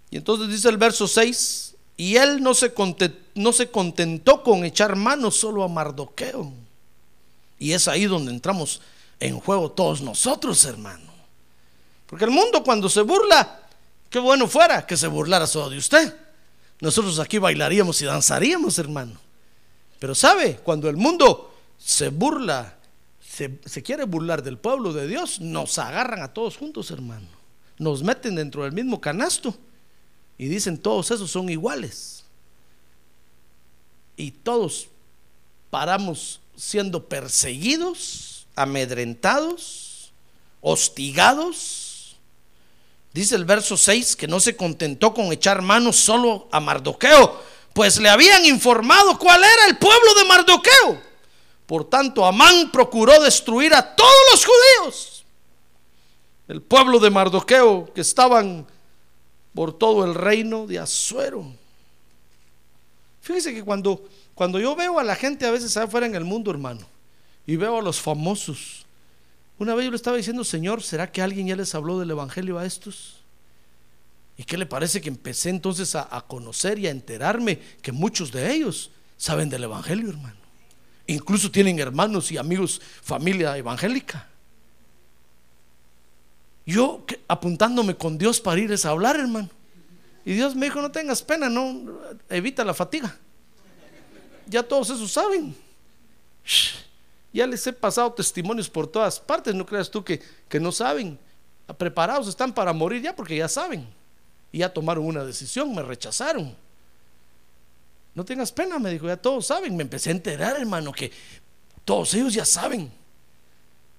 Y 0.09 0.17
entonces 0.17 0.47
dice 0.47 0.69
el 0.69 0.77
verso 0.77 1.07
6, 1.07 1.66
y 1.97 2.15
él 2.15 2.43
no 2.43 2.53
se, 2.53 2.73
contentó, 2.73 3.17
no 3.33 3.51
se 3.51 3.71
contentó 3.71 4.43
con 4.43 4.63
echar 4.63 4.95
mano 4.95 5.31
solo 5.31 5.63
a 5.63 5.67
Mardoqueo. 5.67 6.53
Y 7.57 7.71
es 7.71 7.87
ahí 7.87 8.05
donde 8.05 8.31
entramos 8.31 8.81
en 9.19 9.39
juego 9.39 9.71
todos 9.71 10.01
nosotros, 10.01 10.63
hermano. 10.65 11.11
Porque 12.05 12.25
el 12.25 12.31
mundo 12.31 12.63
cuando 12.63 12.87
se 12.87 13.01
burla, 13.01 13.61
qué 14.11 14.19
bueno 14.19 14.47
fuera 14.47 14.85
que 14.85 14.95
se 14.95 15.07
burlara 15.07 15.47
solo 15.47 15.71
de 15.71 15.79
usted. 15.79 16.15
Nosotros 16.79 17.17
aquí 17.19 17.39
bailaríamos 17.39 17.99
y 18.03 18.05
danzaríamos, 18.05 18.77
hermano. 18.77 19.19
Pero 19.97 20.13
sabe, 20.13 20.59
cuando 20.63 20.89
el 20.89 20.97
mundo 20.97 21.51
se 21.79 22.09
burla, 22.09 22.75
se, 23.19 23.59
se 23.65 23.81
quiere 23.81 24.03
burlar 24.03 24.43
del 24.43 24.59
pueblo 24.59 24.93
de 24.93 25.07
Dios, 25.07 25.41
nos 25.41 25.79
agarran 25.79 26.21
a 26.21 26.31
todos 26.31 26.57
juntos, 26.57 26.91
hermano. 26.91 27.27
Nos 27.79 28.03
meten 28.03 28.35
dentro 28.35 28.63
del 28.63 28.73
mismo 28.73 29.01
canasto 29.01 29.55
y 30.37 30.47
dicen 30.47 30.77
todos 30.77 31.11
esos 31.11 31.31
son 31.31 31.49
iguales. 31.49 32.23
Y 34.15 34.31
todos 34.31 34.87
paramos 35.69 36.39
siendo 36.55 37.05
perseguidos, 37.05 38.47
amedrentados, 38.55 40.11
hostigados. 40.61 42.17
Dice 43.13 43.35
el 43.35 43.45
verso 43.45 43.77
6 43.77 44.15
que 44.15 44.27
no 44.27 44.39
se 44.39 44.55
contentó 44.55 45.13
con 45.13 45.31
echar 45.31 45.61
manos 45.61 45.95
solo 45.95 46.47
a 46.51 46.59
Mardoqueo, 46.59 47.41
pues 47.73 47.99
le 47.99 48.09
habían 48.09 48.45
informado 48.45 49.17
cuál 49.17 49.43
era 49.43 49.67
el 49.67 49.77
pueblo 49.77 50.13
de 50.15 50.25
Mardoqueo. 50.25 51.01
Por 51.65 51.89
tanto, 51.89 52.25
Amán 52.25 52.71
procuró 52.71 53.21
destruir 53.21 53.73
a 53.73 53.95
todos 53.95 54.11
los 54.31 54.45
judíos. 54.45 55.25
El 56.47 56.61
pueblo 56.61 56.97
de 56.99 57.09
Mardoqueo 57.09 57.91
que 57.93 58.01
estaban 58.01 58.65
por 59.57 59.75
todo 59.75 60.05
el 60.05 60.13
reino 60.13 60.67
de 60.67 60.77
Azuero. 60.77 61.43
Fíjese 63.21 63.55
que 63.55 63.63
cuando, 63.63 64.07
cuando 64.35 64.59
yo 64.59 64.75
veo 64.75 64.99
a 64.99 65.03
la 65.03 65.15
gente 65.15 65.47
a 65.47 65.51
veces 65.51 65.75
afuera 65.77 66.05
en 66.05 66.13
el 66.13 66.25
mundo, 66.25 66.51
hermano, 66.51 66.85
y 67.47 67.55
veo 67.55 67.79
a 67.79 67.81
los 67.81 67.99
famosos, 67.99 68.85
una 69.57 69.73
vez 69.73 69.85
yo 69.85 69.89
le 69.89 69.97
estaba 69.97 70.15
diciendo, 70.15 70.43
Señor, 70.43 70.83
¿será 70.83 71.11
que 71.11 71.23
alguien 71.23 71.47
ya 71.47 71.55
les 71.55 71.73
habló 71.73 71.97
del 71.97 72.11
Evangelio 72.11 72.59
a 72.59 72.67
estos? 72.67 73.15
¿Y 74.37 74.43
qué 74.43 74.59
le 74.59 74.67
parece 74.67 75.01
que 75.01 75.09
empecé 75.09 75.49
entonces 75.49 75.95
a, 75.95 76.07
a 76.15 76.27
conocer 76.27 76.77
y 76.77 76.85
a 76.85 76.91
enterarme 76.91 77.57
que 77.81 77.91
muchos 77.91 78.31
de 78.31 78.53
ellos 78.53 78.91
saben 79.17 79.49
del 79.49 79.63
Evangelio, 79.63 80.09
hermano? 80.09 80.37
Incluso 81.07 81.49
tienen 81.49 81.79
hermanos 81.79 82.31
y 82.31 82.37
amigos, 82.37 82.79
familia 83.01 83.57
evangélica. 83.57 84.29
Yo 86.67 87.05
apuntándome 87.29 87.95
con 87.95 88.17
Dios 88.17 88.41
para 88.41 88.59
irles 88.59 88.85
a 88.85 88.89
hablar, 88.89 89.15
hermano. 89.15 89.49
Y 90.25 90.33
Dios 90.33 90.53
me 90.53 90.65
dijo, 90.65 90.81
no 90.81 90.91
tengas 90.91 91.21
pena, 91.21 91.49
no, 91.49 91.97
evita 92.27 92.65
la 92.65 92.73
fatiga. 92.73 93.17
Ya 94.45 94.61
todos 94.61 94.89
esos 94.89 95.09
saben. 95.09 95.55
Ya 97.31 97.47
les 97.47 97.65
he 97.65 97.71
pasado 97.71 98.11
testimonios 98.11 98.69
por 98.69 98.85
todas 98.85 99.17
partes, 99.17 99.55
no 99.55 99.65
creas 99.65 99.89
tú 99.89 100.03
que, 100.03 100.21
que 100.49 100.59
no 100.59 100.73
saben. 100.73 101.17
Preparados 101.77 102.27
están 102.27 102.53
para 102.53 102.73
morir 102.73 103.01
ya 103.01 103.15
porque 103.15 103.37
ya 103.37 103.47
saben. 103.47 103.87
Y 104.51 104.57
ya 104.57 104.73
tomaron 104.73 105.05
una 105.05 105.23
decisión, 105.23 105.73
me 105.73 105.81
rechazaron. 105.81 106.53
No 108.13 108.25
tengas 108.25 108.51
pena, 108.51 108.77
me 108.77 108.91
dijo, 108.91 109.07
ya 109.07 109.15
todos 109.15 109.47
saben. 109.47 109.73
Me 109.77 109.83
empecé 109.83 110.09
a 110.09 110.13
enterar, 110.13 110.57
hermano, 110.57 110.91
que 110.91 111.13
todos 111.85 112.13
ellos 112.13 112.33
ya 112.33 112.43
saben. 112.43 112.91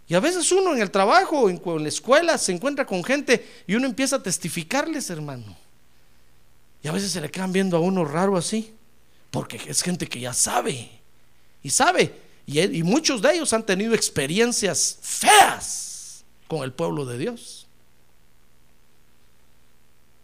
Y 0.08 0.14
a 0.14 0.20
veces 0.20 0.50
uno 0.52 0.74
en 0.74 0.80
el 0.80 0.90
trabajo, 0.90 1.50
en, 1.50 1.60
la 1.82 1.88
escuela, 1.88 2.38
se 2.38 2.52
encuentra 2.52 2.86
con 2.86 3.04
gente 3.04 3.46
y 3.66 3.74
uno 3.74 3.86
empieza 3.86 4.16
a 4.16 4.22
testificarles, 4.22 5.10
hermano. 5.10 5.54
Y 6.82 6.88
a 6.88 6.92
veces 6.92 7.12
se 7.12 7.20
le 7.20 7.30
quedan 7.30 7.52
viendo 7.52 7.76
a 7.76 7.80
uno 7.80 8.06
raro 8.06 8.38
así, 8.38 8.72
porque 9.30 9.60
es 9.66 9.82
gente 9.82 10.06
que 10.06 10.20
ya 10.20 10.32
sabe. 10.32 10.90
Y 11.62 11.68
sabe. 11.68 12.14
Y, 12.46 12.58
y 12.60 12.82
muchos 12.82 13.20
de 13.20 13.34
ellos 13.34 13.52
han 13.52 13.66
tenido 13.66 13.94
experiencias 13.94 14.98
feas 15.02 16.24
con 16.46 16.62
el 16.62 16.72
pueblo 16.72 17.04
de 17.04 17.18
Dios. 17.18 17.66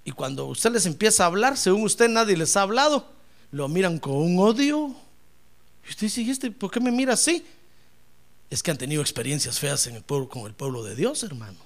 Y 0.03 0.13
cuando 0.13 0.47
usted 0.47 0.73
les 0.73 0.87
empieza 0.87 1.25
a 1.25 1.27
hablar, 1.27 1.59
según 1.59 1.83
usted 1.83 2.09
nadie 2.09 2.39
les 2.39 2.57
ha 2.57 2.63
hablado, 2.63 3.07
lo 3.51 3.69
miran 3.69 3.99
con 3.99 4.15
un 4.15 4.39
odio. 4.39 4.95
Y 5.87 5.91
usted 5.91 6.07
dice, 6.07 6.23
¿y 6.23 6.31
este 6.31 6.51
por 6.51 6.71
qué 6.71 6.81
me 6.81 6.91
mira 6.91 7.13
así? 7.13 7.45
Es 8.55 8.63
que 8.63 8.71
han 8.71 8.79
tenido 8.79 9.03
experiencias 9.03 9.59
feas 9.59 9.87
en 9.89 9.97
el 9.97 10.03
pueblo, 10.03 10.29
con 10.29 10.47
el 10.47 10.55
pueblo 10.55 10.85
de 10.85 10.95
Dios, 10.95 11.25
hermano. 11.25 11.59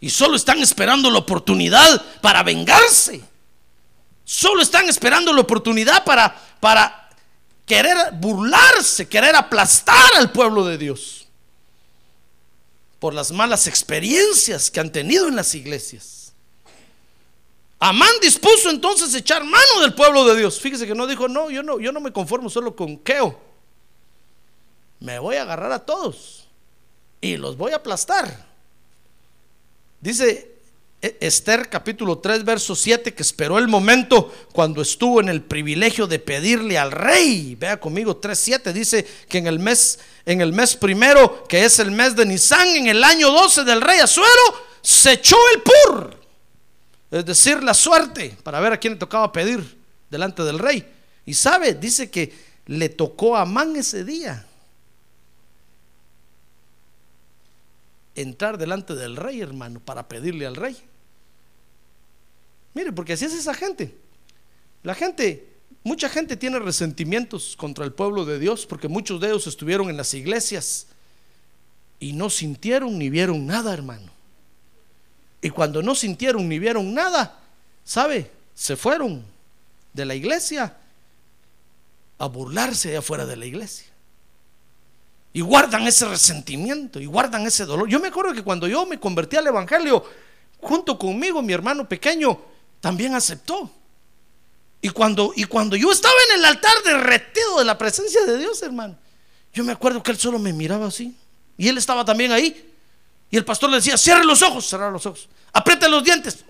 Y 0.00 0.08
solo 0.08 0.36
están 0.36 0.58
esperando 0.60 1.10
la 1.10 1.18
oportunidad 1.18 2.02
para 2.22 2.42
vengarse. 2.42 3.20
Solo 4.24 4.62
están 4.62 4.88
esperando 4.88 5.34
la 5.34 5.42
oportunidad 5.42 6.04
para, 6.04 6.34
para 6.60 7.10
querer 7.66 7.96
burlarse, 8.14 9.06
querer 9.06 9.36
aplastar 9.36 10.14
al 10.16 10.32
pueblo 10.32 10.64
de 10.64 10.78
Dios. 10.78 11.26
Por 13.00 13.12
las 13.12 13.30
malas 13.30 13.66
experiencias 13.66 14.70
que 14.70 14.80
han 14.80 14.90
tenido 14.90 15.28
en 15.28 15.36
las 15.36 15.54
iglesias. 15.54 16.32
Amán 17.80 18.10
dispuso 18.22 18.70
entonces 18.70 19.14
echar 19.14 19.44
mano 19.44 19.80
del 19.82 19.92
pueblo 19.92 20.24
de 20.24 20.38
Dios. 20.38 20.58
Fíjese 20.58 20.86
que 20.86 20.94
no 20.94 21.06
dijo, 21.06 21.28
no, 21.28 21.50
yo 21.50 21.62
no, 21.62 21.78
yo 21.78 21.92
no 21.92 22.00
me 22.00 22.12
conformo 22.12 22.48
solo 22.48 22.74
con 22.74 22.96
Keo 22.96 23.47
me 25.00 25.18
voy 25.18 25.36
a 25.36 25.42
agarrar 25.42 25.72
a 25.72 25.84
todos 25.84 26.48
y 27.20 27.36
los 27.36 27.56
voy 27.56 27.72
a 27.72 27.76
aplastar. 27.76 28.46
Dice 30.00 30.58
Esther 31.00 31.68
capítulo 31.68 32.18
3 32.18 32.44
verso 32.44 32.74
7 32.74 33.14
que 33.14 33.22
esperó 33.22 33.58
el 33.58 33.68
momento 33.68 34.32
cuando 34.52 34.82
estuvo 34.82 35.20
en 35.20 35.28
el 35.28 35.42
privilegio 35.42 36.06
de 36.06 36.18
pedirle 36.18 36.76
al 36.76 36.90
rey. 36.90 37.54
Vea 37.54 37.78
conmigo 37.78 38.20
3:7 38.20 38.72
dice 38.72 39.06
que 39.28 39.38
en 39.38 39.46
el 39.46 39.58
mes 39.58 40.00
en 40.26 40.40
el 40.40 40.52
mes 40.52 40.76
primero, 40.76 41.44
que 41.48 41.64
es 41.64 41.78
el 41.78 41.90
mes 41.90 42.14
de 42.14 42.26
Nisan, 42.26 42.68
en 42.68 42.88
el 42.88 43.02
año 43.02 43.30
12 43.30 43.64
del 43.64 43.80
rey 43.80 43.98
Azuero, 44.00 44.28
se 44.82 45.12
echó 45.12 45.36
el 45.54 45.62
pur. 45.62 46.18
Es 47.10 47.24
decir, 47.24 47.62
la 47.62 47.72
suerte 47.72 48.36
para 48.42 48.60
ver 48.60 48.74
a 48.74 48.76
quién 48.78 48.94
le 48.94 48.98
tocaba 48.98 49.32
pedir 49.32 49.78
delante 50.10 50.42
del 50.42 50.58
rey. 50.58 50.86
Y 51.24 51.32
sabe, 51.32 51.74
dice 51.74 52.10
que 52.10 52.30
le 52.66 52.90
tocó 52.90 53.36
a 53.36 53.42
Amán 53.42 53.74
ese 53.76 54.04
día. 54.04 54.47
Entrar 58.20 58.58
delante 58.58 58.94
del 58.94 59.16
rey, 59.16 59.40
hermano, 59.40 59.80
para 59.80 60.08
pedirle 60.08 60.46
al 60.46 60.56
rey. 60.56 60.76
Mire, 62.74 62.92
porque 62.92 63.14
así 63.14 63.24
es 63.24 63.34
esa 63.34 63.54
gente. 63.54 63.96
La 64.82 64.94
gente, 64.94 65.48
mucha 65.82 66.08
gente 66.08 66.36
tiene 66.36 66.58
resentimientos 66.58 67.56
contra 67.56 67.84
el 67.84 67.92
pueblo 67.92 68.24
de 68.24 68.38
Dios, 68.38 68.66
porque 68.66 68.88
muchos 68.88 69.20
de 69.20 69.28
ellos 69.28 69.46
estuvieron 69.46 69.90
en 69.90 69.96
las 69.96 70.14
iglesias 70.14 70.86
y 72.00 72.12
no 72.12 72.30
sintieron 72.30 72.98
ni 72.98 73.10
vieron 73.10 73.46
nada, 73.46 73.72
hermano. 73.72 74.10
Y 75.40 75.50
cuando 75.50 75.82
no 75.82 75.94
sintieron 75.94 76.48
ni 76.48 76.58
vieron 76.58 76.94
nada, 76.94 77.40
¿sabe? 77.84 78.30
Se 78.54 78.76
fueron 78.76 79.24
de 79.92 80.04
la 80.04 80.14
iglesia 80.14 80.76
a 82.18 82.26
burlarse 82.26 82.90
de 82.90 82.96
afuera 82.96 83.26
de 83.26 83.36
la 83.36 83.46
iglesia. 83.46 83.86
Y 85.32 85.40
guardan 85.40 85.86
ese 85.86 86.06
resentimiento 86.06 87.00
y 87.00 87.06
guardan 87.06 87.46
ese 87.46 87.64
dolor. 87.64 87.88
Yo 87.88 88.00
me 88.00 88.08
acuerdo 88.08 88.32
que 88.32 88.42
cuando 88.42 88.66
yo 88.66 88.86
me 88.86 88.98
convertí 88.98 89.36
al 89.36 89.46
Evangelio, 89.46 90.04
junto 90.60 90.98
conmigo 90.98 91.42
mi 91.42 91.52
hermano 91.52 91.88
pequeño 91.88 92.40
también 92.80 93.14
aceptó. 93.14 93.70
Y 94.80 94.90
cuando, 94.90 95.32
y 95.34 95.44
cuando 95.44 95.76
yo 95.76 95.90
estaba 95.90 96.14
en 96.30 96.38
el 96.38 96.44
altar 96.44 96.72
derretido 96.84 97.58
de 97.58 97.64
la 97.64 97.76
presencia 97.76 98.24
de 98.24 98.38
Dios, 98.38 98.62
hermano, 98.62 98.96
yo 99.52 99.64
me 99.64 99.72
acuerdo 99.72 100.02
que 100.02 100.12
él 100.12 100.18
solo 100.18 100.38
me 100.38 100.52
miraba 100.52 100.86
así. 100.86 101.16
Y 101.56 101.68
él 101.68 101.76
estaba 101.78 102.04
también 102.04 102.30
ahí. 102.32 102.72
Y 103.30 103.36
el 103.36 103.44
pastor 103.44 103.70
le 103.70 103.76
decía, 103.76 103.98
cierre 103.98 104.24
los 104.24 104.40
ojos, 104.42 104.66
cerrar 104.66 104.92
los 104.92 105.04
ojos. 105.04 105.28
Apriete 105.52 105.88
los 105.88 106.04
dientes. 106.04 106.44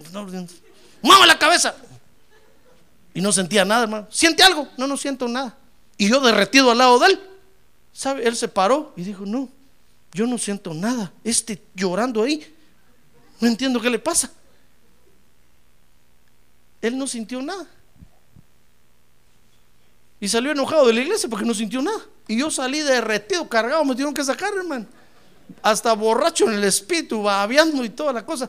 Mueva 1.03 1.27
la 1.27 1.39
cabeza. 1.39 1.75
Y 3.15 3.21
no 3.21 3.33
sentía 3.33 3.65
nada, 3.65 3.85
hermano. 3.85 4.07
¿Siente 4.11 4.43
algo? 4.43 4.69
No, 4.77 4.87
no 4.87 4.97
siento 4.97 5.27
nada. 5.27 5.57
Y 5.97 6.09
yo 6.09 6.21
derretido 6.21 6.71
al 6.71 6.79
lado 6.79 6.99
de 6.99 7.07
él. 7.07 7.21
¿Sabe? 7.99 8.29
Él 8.29 8.37
se 8.37 8.47
paró 8.47 8.93
y 8.95 9.03
dijo, 9.03 9.27
no, 9.27 9.49
yo 10.13 10.25
no 10.25 10.39
siento 10.39 10.73
nada. 10.73 11.13
Este 11.25 11.61
llorando 11.75 12.23
ahí, 12.23 12.47
no 13.41 13.49
entiendo 13.49 13.81
qué 13.81 13.91
le 13.91 13.99
pasa. 13.99 14.31
Él 16.81 16.97
no 16.97 17.09
sintió 17.09 17.43
nada. 17.43 17.67
Y 20.21 20.29
salió 20.29 20.53
enojado 20.53 20.87
de 20.87 20.93
la 20.93 21.01
iglesia 21.01 21.29
porque 21.29 21.45
no 21.45 21.53
sintió 21.53 21.83
nada. 21.83 22.01
Y 22.29 22.39
yo 22.39 22.53
salí 22.53 22.79
derretido, 22.83 23.49
cargado, 23.49 23.85
me 23.85 23.95
tuvieron 23.95 24.15
que 24.15 24.23
sacar, 24.23 24.55
hermano. 24.55 24.87
Hasta 25.61 25.93
borracho 25.93 26.49
en 26.49 26.55
el 26.55 26.63
espíritu, 26.63 27.25
babiando 27.25 27.85
y 27.85 27.89
toda 27.89 28.13
la 28.13 28.25
cosa. 28.25 28.49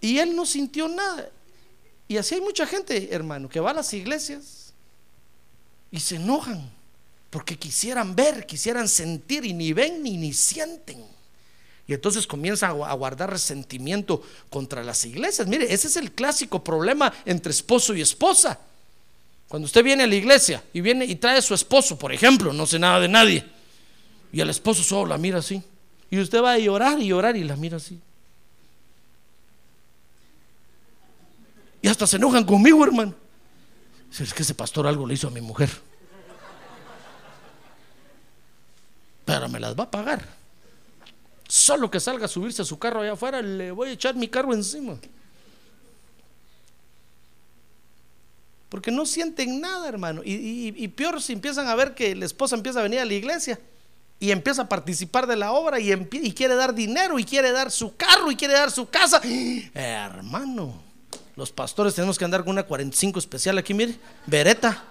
Y 0.00 0.18
él 0.18 0.34
no 0.34 0.44
sintió 0.44 0.88
nada. 0.88 1.30
Y 2.08 2.16
así 2.16 2.34
hay 2.34 2.40
mucha 2.40 2.66
gente, 2.66 3.14
hermano, 3.14 3.48
que 3.48 3.60
va 3.60 3.70
a 3.70 3.74
las 3.74 3.94
iglesias 3.94 4.72
y 5.92 6.00
se 6.00 6.16
enojan 6.16 6.81
porque 7.32 7.56
quisieran 7.56 8.14
ver, 8.14 8.44
quisieran 8.44 8.86
sentir 8.86 9.46
y 9.46 9.54
ni 9.54 9.72
ven 9.72 10.02
ni 10.02 10.34
sienten. 10.34 11.02
Y 11.88 11.94
entonces 11.94 12.26
comienzan 12.26 12.72
a 12.82 12.92
guardar 12.92 13.30
resentimiento 13.30 14.22
contra 14.50 14.84
las 14.84 15.02
iglesias. 15.06 15.48
Mire, 15.48 15.72
ese 15.72 15.88
es 15.88 15.96
el 15.96 16.12
clásico 16.12 16.62
problema 16.62 17.10
entre 17.24 17.52
esposo 17.52 17.94
y 17.94 18.02
esposa. 18.02 18.60
Cuando 19.48 19.64
usted 19.64 19.82
viene 19.82 20.02
a 20.02 20.06
la 20.06 20.14
iglesia 20.14 20.62
y 20.74 20.82
viene 20.82 21.06
y 21.06 21.14
trae 21.14 21.38
a 21.38 21.42
su 21.42 21.54
esposo, 21.54 21.98
por 21.98 22.12
ejemplo, 22.12 22.52
no 22.52 22.66
sé 22.66 22.78
nada 22.78 23.00
de 23.00 23.08
nadie, 23.08 23.46
y 24.30 24.40
el 24.40 24.50
esposo 24.50 24.82
solo 24.82 25.06
la 25.06 25.16
mira 25.16 25.38
así, 25.38 25.62
y 26.10 26.20
usted 26.20 26.42
va 26.42 26.52
a 26.52 26.58
llorar 26.58 27.00
y 27.00 27.06
llorar 27.06 27.34
y 27.34 27.44
la 27.44 27.56
mira 27.56 27.78
así. 27.78 27.98
Y 31.80 31.88
hasta 31.88 32.06
se 32.06 32.16
enojan 32.16 32.44
conmigo, 32.44 32.84
hermano. 32.84 33.14
Es 34.20 34.34
que 34.34 34.42
ese 34.42 34.54
pastor 34.54 34.86
algo 34.86 35.06
le 35.06 35.14
hizo 35.14 35.28
a 35.28 35.30
mi 35.30 35.40
mujer. 35.40 35.70
Pero 39.24 39.48
me 39.48 39.60
las 39.60 39.78
va 39.78 39.84
a 39.84 39.90
pagar. 39.90 40.26
Solo 41.48 41.90
que 41.90 42.00
salga 42.00 42.26
a 42.26 42.28
subirse 42.28 42.62
a 42.62 42.64
su 42.64 42.78
carro 42.78 43.02
allá 43.02 43.12
afuera, 43.12 43.42
le 43.42 43.70
voy 43.70 43.90
a 43.90 43.92
echar 43.92 44.14
mi 44.14 44.28
carro 44.28 44.54
encima. 44.54 44.96
Porque 48.72 48.90
no 48.90 49.04
sienten 49.04 49.60
nada, 49.60 49.86
hermano. 49.86 50.22
Y, 50.24 50.88
peor 50.88 51.20
si 51.20 51.34
empiezan 51.34 51.68
a 51.68 51.74
ver 51.74 51.94
que 51.94 52.16
la 52.16 52.24
esposa 52.24 52.56
empieza 52.56 52.80
a 52.80 52.82
venir 52.82 53.00
a 53.00 53.04
la 53.04 53.12
iglesia 53.12 53.60
y 54.18 54.30
empieza 54.30 54.62
a 54.62 54.68
participar 54.70 55.26
de 55.26 55.36
la 55.36 55.52
obra 55.52 55.78
y, 55.78 55.92
y 55.92 56.32
quiere 56.32 56.54
dar 56.54 56.72
dinero 56.72 57.18
y 57.18 57.24
quiere 57.24 57.52
dar 57.52 57.70
su 57.70 57.94
carro 57.96 58.30
y 58.30 58.36
quiere 58.36 58.54
dar 58.54 58.70
su 58.70 58.88
casa. 58.88 59.20
hermano, 59.74 60.82
los 61.36 61.52
pastores 61.52 61.94
tenemos 61.94 62.16
que 62.16 62.24
andar 62.24 62.44
con 62.44 62.52
una 62.52 62.62
45 62.62 63.18
especial 63.18 63.58
aquí, 63.58 63.74
mire, 63.74 63.98
vereta. 64.26 64.84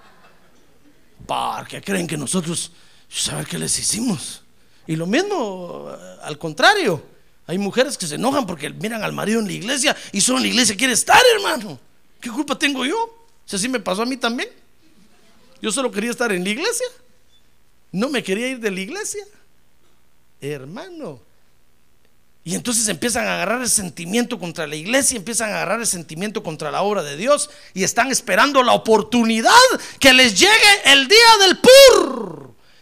Porque 1.26 1.82
creen 1.82 2.06
que 2.06 2.17
nosotros, 2.17 2.72
¿saben 3.12 3.45
qué 3.45 3.60
les 3.60 3.78
hicimos? 3.78 4.41
Y 4.88 4.95
lo 4.95 5.06
mismo, 5.06 5.89
al 6.21 6.38
contrario, 6.38 7.04
hay 7.47 7.58
mujeres 7.58 7.97
que 7.97 8.08
se 8.08 8.15
enojan 8.15 8.45
porque 8.45 8.69
miran 8.69 9.04
al 9.04 9.13
marido 9.13 9.39
en 9.39 9.47
la 9.47 9.54
iglesia 9.54 9.95
y 10.12 10.21
solo 10.21 10.38
en 10.38 10.43
la 10.43 10.50
iglesia 10.50 10.76
quiere 10.78 10.93
estar, 10.93 11.21
hermano. 11.36 11.80
¿Qué 12.19 12.30
culpa 12.30 12.58
tengo 12.58 12.86
yo? 12.86 13.28
Si 13.45 13.56
así 13.56 13.67
me 13.67 13.80
pasó 13.80 14.04
a 14.04 14.06
mí 14.06 14.17
también. 14.17 14.50
Yo 15.62 15.71
solo 15.71 15.91
quería 15.91 16.12
estar 16.12 16.32
en 16.32 16.43
la 16.43 16.50
iglesia. 16.50 16.88
No 17.91 18.10
me 18.10 18.24
quería 18.24 18.47
ir 18.47 18.60
de 18.60 18.71
la 18.71 18.80
iglesia. 18.80 19.24
Hermano. 20.39 21.19
Y 22.43 22.56
entonces 22.56 22.88
empiezan 22.88 23.28
a 23.28 23.36
agarrar 23.36 23.62
el 23.62 23.69
sentimiento 23.69 24.39
contra 24.39 24.65
la 24.65 24.76
iglesia, 24.76 25.15
empiezan 25.15 25.52
a 25.52 25.58
agarrar 25.58 25.80
el 25.80 25.86
sentimiento 25.86 26.41
contra 26.41 26.71
la 26.71 26.82
obra 26.82 27.04
de 27.04 27.15
Dios 27.15 27.52
y 27.76 27.84
están 27.84 28.10
esperando 28.10 28.63
la 28.63 28.74
oportunidad 28.74 29.52
que 30.00 30.12
les 30.12 30.39
llegue 30.39 30.82
el 30.86 31.08
día 31.08 31.38
del 31.41 31.60
pur, 31.60 31.69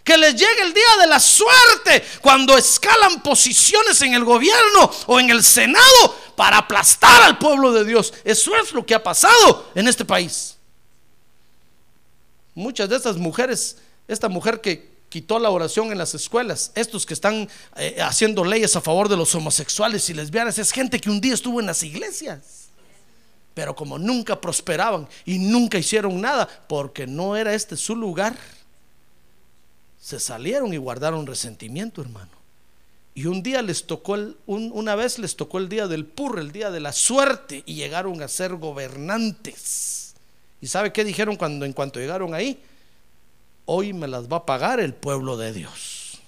que 0.10 0.18
les 0.18 0.34
llegue 0.34 0.64
el 0.64 0.74
día 0.74 0.98
de 1.02 1.06
la 1.06 1.20
suerte, 1.20 2.04
cuando 2.20 2.58
escalan 2.58 3.22
posiciones 3.22 4.02
en 4.02 4.16
el 4.16 4.24
gobierno 4.24 4.90
o 5.06 5.20
en 5.20 5.30
el 5.30 5.44
Senado 5.44 6.16
para 6.36 6.58
aplastar 6.58 7.22
al 7.22 7.38
pueblo 7.38 7.72
de 7.72 7.86
Dios. 7.86 8.12
Eso 8.24 8.56
es 8.56 8.74
lo 8.74 8.84
que 8.84 8.96
ha 8.96 9.04
pasado 9.04 9.70
en 9.76 9.88
este 9.88 10.04
país. 10.04 10.58
Muchas 12.56 12.90
de 12.90 12.96
estas 12.96 13.18
mujeres, 13.18 13.78
esta 14.08 14.30
mujer 14.30 14.62
que 14.62 14.90
quitó 15.10 15.38
la 15.38 15.52
oración 15.52 15.92
en 15.92 16.00
las 16.00 16.16
escuelas. 16.16 16.72
Estos 16.74 17.06
que 17.06 17.14
están 17.14 17.48
eh, 17.76 17.98
haciendo 18.02 18.44
leyes 18.44 18.76
a 18.76 18.82
favor 18.82 19.10
de 19.10 19.18
los 19.18 19.36
homosexuales 19.36 20.10
y 20.10 20.16
lesbianas 20.16 20.58
es 20.58 20.72
gente 20.72 21.00
que 21.00 21.12
un 21.12 21.22
día 21.22 21.36
estuvo 21.36 21.60
en 21.60 21.68
las 21.68 21.84
iglesias. 21.84 22.70
Pero 23.54 23.76
como 23.76 24.00
nunca 24.00 24.42
prosperaban 24.42 25.08
y 25.24 25.38
nunca 25.38 25.78
hicieron 25.78 26.20
nada, 26.20 26.48
porque 26.68 27.06
no 27.06 27.36
era 27.36 27.54
este 27.54 27.78
su 27.78 27.96
lugar, 27.96 28.36
se 30.00 30.20
salieron 30.20 30.74
y 30.74 30.78
guardaron 30.78 31.28
resentimiento, 31.28 32.02
hermano. 32.02 32.32
Y 33.16 33.26
un 33.26 33.44
día 33.44 33.62
les 33.62 33.86
tocó, 33.86 34.16
el, 34.16 34.38
una 34.46 34.96
vez 34.96 35.20
les 35.20 35.36
tocó 35.36 35.58
el 35.58 35.68
día 35.68 35.88
del 35.88 36.06
pur, 36.06 36.40
el 36.40 36.52
día 36.52 36.72
de 36.72 36.80
la 36.80 36.94
suerte, 36.94 37.64
y 37.66 37.76
llegaron 37.76 38.22
a 38.22 38.28
ser 38.28 38.56
gobernantes. 38.56 40.16
¿Y 40.62 40.68
sabe 40.68 40.94
qué 40.94 41.04
dijeron 41.04 41.36
cuando 41.36 41.66
en 41.66 41.74
cuanto 41.74 42.00
llegaron 42.00 42.34
ahí? 42.34 42.60
hoy 43.72 43.94
me 43.94 44.08
las 44.08 44.28
va 44.28 44.38
a 44.38 44.46
pagar 44.48 44.80
el 44.80 44.96
pueblo 44.96 45.38
de 45.38 45.54
Dios. 45.54 46.20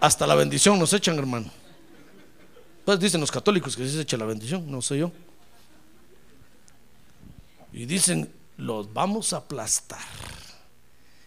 Hasta 0.00 0.26
la 0.26 0.34
bendición 0.34 0.78
nos 0.78 0.94
echan, 0.94 1.18
hermano. 1.18 1.50
Pues 2.86 2.98
dicen 2.98 3.20
los 3.20 3.30
católicos 3.30 3.76
que 3.76 3.86
se 3.86 4.00
echa 4.00 4.16
la 4.16 4.24
bendición, 4.24 4.70
no 4.70 4.80
sé 4.80 4.96
yo. 4.96 5.12
Y 7.74 7.84
dicen, 7.84 8.32
los 8.56 8.92
vamos 8.92 9.32
a 9.32 9.38
aplastar. 9.38 9.98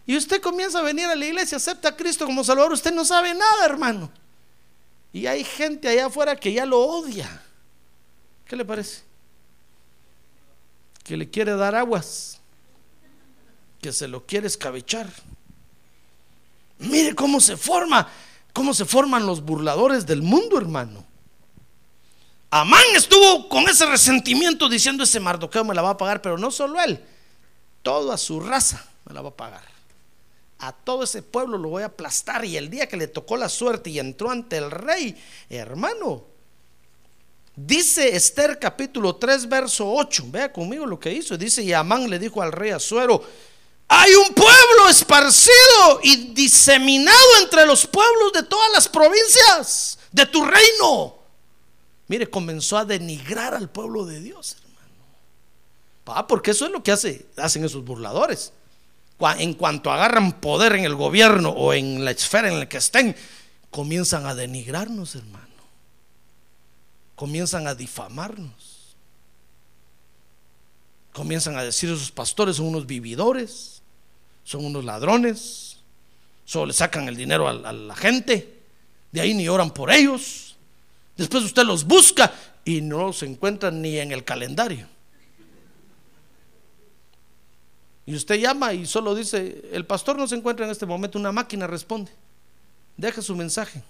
Y 0.06 0.16
usted 0.16 0.40
comienza 0.40 0.78
a 0.78 0.82
venir 0.82 1.06
a 1.06 1.16
la 1.16 1.26
iglesia, 1.26 1.56
acepta 1.56 1.90
a 1.90 1.96
Cristo 1.96 2.24
como 2.24 2.42
Salvador, 2.42 2.72
usted 2.72 2.92
no 2.92 3.04
sabe 3.04 3.34
nada, 3.34 3.64
hermano. 3.64 4.10
Y 5.12 5.26
hay 5.26 5.44
gente 5.44 5.88
allá 5.88 6.06
afuera 6.06 6.36
que 6.36 6.52
ya 6.52 6.64
lo 6.64 6.80
odia. 6.80 7.42
¿Qué 8.46 8.56
le 8.56 8.64
parece? 8.64 9.02
Que 11.04 11.16
le 11.16 11.28
quiere 11.28 11.54
dar 11.56 11.74
aguas 11.74 12.38
que 13.80 13.92
se 13.92 14.08
lo 14.08 14.26
quiere 14.26 14.46
escabechar. 14.46 15.08
Mire 16.78 17.14
cómo 17.14 17.40
se 17.40 17.56
forma, 17.56 18.08
cómo 18.52 18.74
se 18.74 18.84
forman 18.84 19.26
los 19.26 19.42
burladores 19.42 20.06
del 20.06 20.22
mundo, 20.22 20.58
hermano. 20.58 21.04
Amán 22.50 22.84
estuvo 22.94 23.48
con 23.48 23.68
ese 23.68 23.84
resentimiento 23.86 24.68
diciendo 24.68 25.04
ese 25.04 25.20
Mardoqueo 25.20 25.64
me 25.64 25.74
la 25.74 25.82
va 25.82 25.90
a 25.90 25.96
pagar, 25.96 26.22
pero 26.22 26.38
no 26.38 26.50
solo 26.50 26.80
él, 26.80 27.04
toda 27.88 28.18
su 28.18 28.38
raza 28.38 28.84
me 29.06 29.14
la 29.14 29.22
va 29.22 29.30
a 29.30 29.34
pagar. 29.34 29.64
A 30.58 30.72
todo 30.72 31.04
ese 31.04 31.22
pueblo 31.22 31.56
lo 31.56 31.70
voy 31.70 31.84
a 31.84 31.86
aplastar 31.86 32.44
y 32.44 32.54
el 32.58 32.68
día 32.68 32.86
que 32.86 32.98
le 32.98 33.06
tocó 33.06 33.38
la 33.38 33.48
suerte 33.48 33.88
y 33.88 33.98
entró 33.98 34.30
ante 34.30 34.58
el 34.58 34.70
rey, 34.70 35.16
hermano, 35.48 36.24
Dice 37.60 38.14
Esther 38.14 38.56
capítulo 38.60 39.16
3, 39.16 39.48
verso 39.48 39.90
8. 39.92 40.26
Vea 40.28 40.52
conmigo 40.52 40.86
lo 40.86 41.00
que 41.00 41.12
hizo. 41.12 41.36
Dice, 41.36 41.60
y 41.60 41.72
Amán 41.72 42.08
le 42.08 42.20
dijo 42.20 42.40
al 42.40 42.52
rey 42.52 42.70
Azuero, 42.70 43.20
hay 43.88 44.14
un 44.14 44.32
pueblo 44.32 44.88
esparcido 44.88 45.98
y 46.04 46.34
diseminado 46.34 47.42
entre 47.42 47.66
los 47.66 47.84
pueblos 47.84 48.32
de 48.32 48.44
todas 48.44 48.70
las 48.72 48.88
provincias 48.88 49.98
de 50.12 50.26
tu 50.26 50.44
reino. 50.44 51.16
Mire, 52.06 52.30
comenzó 52.30 52.76
a 52.76 52.84
denigrar 52.84 53.54
al 53.54 53.68
pueblo 53.68 54.04
de 54.06 54.20
Dios, 54.20 54.56
porque 56.26 56.52
eso 56.52 56.66
es 56.66 56.72
lo 56.72 56.82
que 56.82 56.92
hace, 56.92 57.26
hacen 57.36 57.64
esos 57.64 57.84
burladores. 57.84 58.52
En 59.38 59.54
cuanto 59.54 59.90
agarran 59.90 60.40
poder 60.40 60.74
en 60.74 60.84
el 60.84 60.94
gobierno 60.94 61.50
o 61.50 61.72
en 61.72 62.04
la 62.04 62.12
esfera 62.12 62.48
en 62.48 62.60
la 62.60 62.68
que 62.68 62.78
estén, 62.78 63.16
comienzan 63.70 64.26
a 64.26 64.34
denigrarnos, 64.34 65.16
hermano. 65.16 65.46
Comienzan 67.16 67.66
a 67.66 67.74
difamarnos. 67.74 68.94
Comienzan 71.12 71.56
a 71.56 71.64
decir 71.64 71.90
esos 71.90 72.12
pastores 72.12 72.56
son 72.56 72.66
unos 72.66 72.86
vividores 72.86 73.78
son 74.48 74.64
unos 74.64 74.82
ladrones, 74.82 75.76
solo 76.46 76.66
le 76.66 76.72
sacan 76.72 77.06
el 77.06 77.16
dinero 77.16 77.48
a, 77.48 77.52
la 77.52 77.94
gente, 77.94 78.60
de 79.12 79.20
ahí 79.20 79.34
ni 79.34 79.46
oran 79.46 79.70
por 79.72 79.90
ellos. 79.90 80.56
Después 81.18 81.44
usted 81.44 81.64
los 81.64 81.84
busca 81.84 82.32
y 82.64 82.80
no 82.80 83.12
se 83.12 83.26
encuentran 83.26 83.82
ni 83.82 83.98
en 83.98 84.10
el 84.10 84.24
calendario. 84.24 84.86
Y 88.08 88.14
usted 88.14 88.36
llama 88.36 88.72
y 88.72 88.86
solo 88.86 89.14
dice, 89.14 89.68
el 89.70 89.84
pastor 89.84 90.16
no 90.16 90.26
se 90.26 90.34
encuentra 90.34 90.64
en 90.64 90.72
este 90.72 90.86
momento, 90.86 91.18
una 91.18 91.30
máquina 91.30 91.66
responde, 91.66 92.10
deja 92.96 93.20
su 93.20 93.36
mensaje 93.36 93.82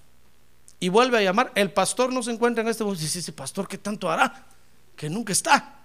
y 0.81 0.89
vuelve 0.89 1.19
a 1.19 1.23
llamar, 1.23 1.53
el 1.55 1.71
pastor 1.71 2.13
no 2.13 2.21
se 2.25 2.33
encuentra 2.33 2.63
en 2.63 2.69
este 2.69 2.83
momento, 2.83 3.01
dice, 3.01 3.21
ese 3.21 3.33
pastor, 3.33 3.69
¿qué 3.69 3.79
tanto 3.79 4.11
hará? 4.11 4.45
Que 4.97 5.09
nunca 5.09 5.33
está. 5.33 5.85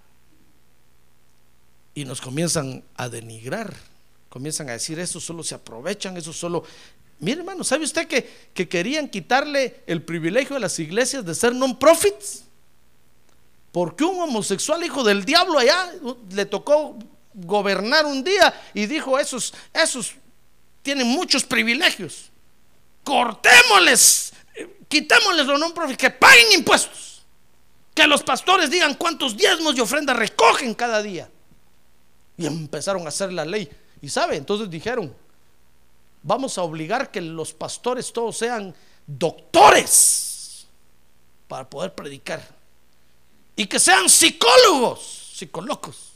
Y 1.94 2.04
nos 2.04 2.20
comienzan 2.20 2.82
a 2.96 3.08
denigrar 3.08 3.72
comienzan 4.34 4.68
a 4.68 4.72
decir, 4.72 4.98
eso 4.98 5.20
solo 5.20 5.44
se 5.44 5.54
aprovechan, 5.54 6.16
eso 6.16 6.32
solo... 6.32 6.64
Mire 7.20 7.38
hermano, 7.38 7.62
¿sabe 7.62 7.84
usted 7.84 8.08
que, 8.08 8.28
que 8.52 8.68
querían 8.68 9.08
quitarle 9.08 9.84
el 9.86 10.02
privilegio 10.02 10.56
a 10.56 10.58
las 10.58 10.76
iglesias 10.80 11.24
de 11.24 11.36
ser 11.36 11.54
non-profits? 11.54 12.42
Porque 13.70 14.02
un 14.02 14.20
homosexual 14.20 14.82
hijo 14.82 15.04
del 15.04 15.24
diablo 15.24 15.60
allá 15.60 15.92
le 16.32 16.46
tocó 16.46 16.98
gobernar 17.34 18.06
un 18.06 18.22
día 18.22 18.54
y 18.72 18.86
dijo, 18.86 19.18
esos, 19.18 19.52
esos 19.72 20.14
tienen 20.82 21.08
muchos 21.08 21.44
privilegios. 21.44 22.30
Cortémosles, 23.02 24.32
quitémosles 24.88 25.46
los 25.46 25.60
non-profits, 25.60 25.98
que 25.98 26.10
paguen 26.10 26.52
impuestos. 26.52 27.22
Que 27.94 28.06
los 28.06 28.22
pastores 28.22 28.70
digan 28.70 28.94
cuántos 28.94 29.36
diezmos 29.36 29.76
y 29.76 29.80
ofrendas 29.80 30.16
recogen 30.16 30.74
cada 30.74 31.02
día. 31.02 31.28
Y 32.36 32.46
empezaron 32.46 33.04
a 33.06 33.08
hacer 33.08 33.32
la 33.32 33.44
ley 33.44 33.68
y 34.00 34.08
sabe, 34.08 34.36
entonces 34.36 34.68
dijeron, 34.68 35.14
vamos 36.22 36.58
a 36.58 36.62
obligar 36.62 37.10
que 37.10 37.20
los 37.20 37.52
pastores 37.52 38.12
todos 38.12 38.36
sean 38.36 38.74
doctores 39.06 40.66
para 41.46 41.68
poder 41.68 41.94
predicar. 41.94 42.42
Y 43.56 43.66
que 43.66 43.78
sean 43.78 44.08
psicólogos, 44.08 45.32
psicolocos, 45.36 46.13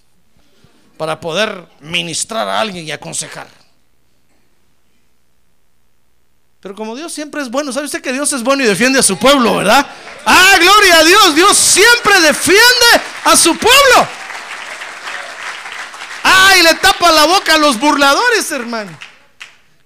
para 0.99 1.21
poder 1.21 1.67
ministrar 1.81 2.49
a 2.49 2.61
alguien 2.61 2.87
y 2.87 2.91
aconsejar. 2.91 3.49
Pero 6.61 6.75
como 6.75 6.97
Dios 6.97 7.13
siempre 7.13 7.41
es 7.41 7.51
bueno, 7.51 7.73
¿sabe 7.73 7.87
usted 7.87 8.03
que 8.03 8.13
Dios 8.13 8.33
es 8.33 8.43
bueno 8.43 8.65
y 8.65 8.67
defiende 8.67 8.99
a 8.99 9.03
su 9.03 9.17
pueblo, 9.17 9.57
verdad? 9.57 9.87
Ah, 10.27 10.57
gloria 10.59 10.99
a 10.99 11.05
Dios, 11.05 11.35
Dios 11.37 11.57
siempre 11.57 12.21
defiende 12.21 12.61
a 13.25 13.37
su 13.37 13.57
pueblo. 13.57 14.09
Ah, 16.25 16.55
y 16.59 16.63
le 16.65 16.75
tapa 16.75 17.13
la 17.13 17.27
boca 17.27 17.55
a 17.55 17.59
los 17.59 17.79
burladores, 17.79 18.51
hermano. 18.51 18.99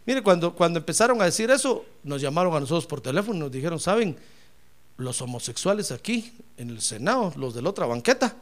Mire, 0.07 0.23
cuando, 0.23 0.55
cuando 0.55 0.79
empezaron 0.79 1.21
a 1.21 1.27
decir 1.27 1.51
eso, 1.51 1.85
nos 2.03 2.21
llamaron 2.23 2.57
a 2.57 2.61
nosotros 2.61 2.87
por 2.87 3.01
teléfono 3.03 3.37
y 3.37 3.41
nos 3.41 3.53
dijeron, 3.53 3.79
¿saben? 3.79 4.19
Los 4.97 5.21
homosexuales 5.21 5.93
aquí 5.93 6.33
en 6.57 6.71
el 6.71 6.81
Senado, 6.81 7.33
los 7.37 7.55
de 7.55 7.63
la 7.63 7.71
otra 7.71 7.87
banqueta, 7.87 8.35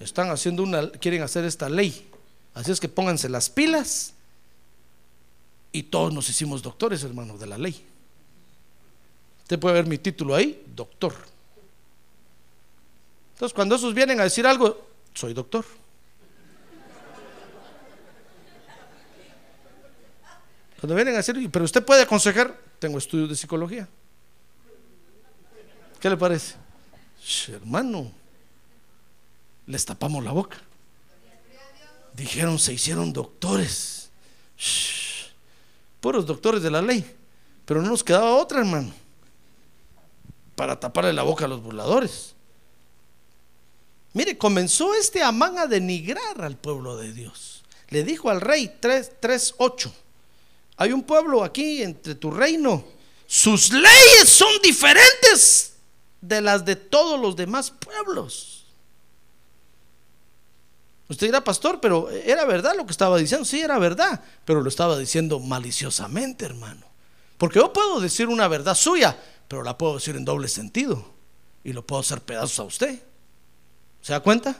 están 0.00 0.30
haciendo 0.30 0.62
una, 0.62 0.90
quieren 0.90 1.22
hacer 1.22 1.44
esta 1.44 1.68
ley. 1.68 2.06
Así 2.54 2.70
es 2.70 2.80
que 2.80 2.88
pónganse 2.88 3.28
las 3.28 3.50
pilas 3.50 4.14
y 5.72 5.84
todos 5.84 6.12
nos 6.12 6.28
hicimos 6.28 6.62
doctores, 6.62 7.02
hermano, 7.02 7.36
de 7.36 7.46
la 7.46 7.58
ley. 7.58 7.84
Usted 9.42 9.58
puede 9.58 9.74
ver 9.74 9.86
mi 9.86 9.98
título 9.98 10.34
ahí, 10.34 10.64
doctor. 10.74 11.14
Entonces, 13.34 13.54
cuando 13.54 13.74
esos 13.74 13.92
vienen 13.92 14.20
a 14.20 14.24
decir 14.24 14.46
algo, 14.46 14.86
soy 15.12 15.34
doctor. 15.34 15.64
Cuando 20.80 20.94
vienen 20.94 21.14
a 21.14 21.18
decir, 21.18 21.50
pero 21.50 21.64
usted 21.64 21.84
puede 21.84 22.02
aconsejar, 22.02 22.58
tengo 22.78 22.98
estudios 22.98 23.28
de 23.28 23.36
psicología. 23.36 23.88
¿Qué 25.98 26.10
le 26.10 26.16
parece? 26.16 26.56
hermano, 27.48 28.12
les 29.66 29.84
tapamos 29.84 30.22
la 30.24 30.32
boca. 30.32 30.58
Dijeron, 32.14 32.58
se 32.58 32.72
hicieron 32.72 33.12
doctores 33.12 33.94
puros 36.04 36.26
doctores 36.26 36.62
de 36.62 36.70
la 36.70 36.82
ley. 36.82 37.02
Pero 37.64 37.80
no 37.80 37.88
nos 37.88 38.04
quedaba 38.04 38.36
otra, 38.36 38.60
hermano, 38.60 38.92
para 40.54 40.78
taparle 40.78 41.14
la 41.14 41.22
boca 41.22 41.46
a 41.46 41.48
los 41.48 41.62
burladores. 41.62 42.34
Mire, 44.12 44.36
comenzó 44.36 44.94
este 44.94 45.22
Amán 45.22 45.56
a 45.56 45.66
denigrar 45.66 46.42
al 46.42 46.58
pueblo 46.58 46.98
de 46.98 47.14
Dios. 47.14 47.64
Le 47.88 48.04
dijo 48.04 48.28
al 48.28 48.42
rey 48.42 48.76
3.8, 48.82 49.90
hay 50.76 50.92
un 50.92 51.02
pueblo 51.02 51.42
aquí 51.42 51.82
entre 51.82 52.14
tu 52.14 52.30
reino, 52.30 52.84
sus 53.26 53.72
leyes 53.72 54.28
son 54.28 54.52
diferentes 54.62 55.76
de 56.20 56.42
las 56.42 56.66
de 56.66 56.76
todos 56.76 57.18
los 57.18 57.34
demás 57.34 57.70
pueblos. 57.70 58.63
Usted 61.14 61.28
era 61.28 61.44
pastor, 61.44 61.78
pero 61.80 62.10
era 62.10 62.44
verdad 62.44 62.74
lo 62.76 62.86
que 62.86 62.90
estaba 62.90 63.16
diciendo. 63.18 63.44
Sí, 63.44 63.60
era 63.60 63.78
verdad, 63.78 64.20
pero 64.44 64.60
lo 64.60 64.68
estaba 64.68 64.98
diciendo 64.98 65.38
maliciosamente, 65.38 66.44
hermano. 66.44 66.84
Porque 67.38 67.60
yo 67.60 67.72
puedo 67.72 68.00
decir 68.00 68.26
una 68.26 68.48
verdad 68.48 68.74
suya, 68.74 69.16
pero 69.46 69.62
la 69.62 69.78
puedo 69.78 69.94
decir 69.94 70.16
en 70.16 70.24
doble 70.24 70.48
sentido. 70.48 71.08
Y 71.62 71.72
lo 71.72 71.86
puedo 71.86 72.00
hacer 72.00 72.20
pedazos 72.20 72.58
a 72.58 72.64
usted. 72.64 73.00
¿Se 74.02 74.12
da 74.12 74.18
cuenta? 74.18 74.56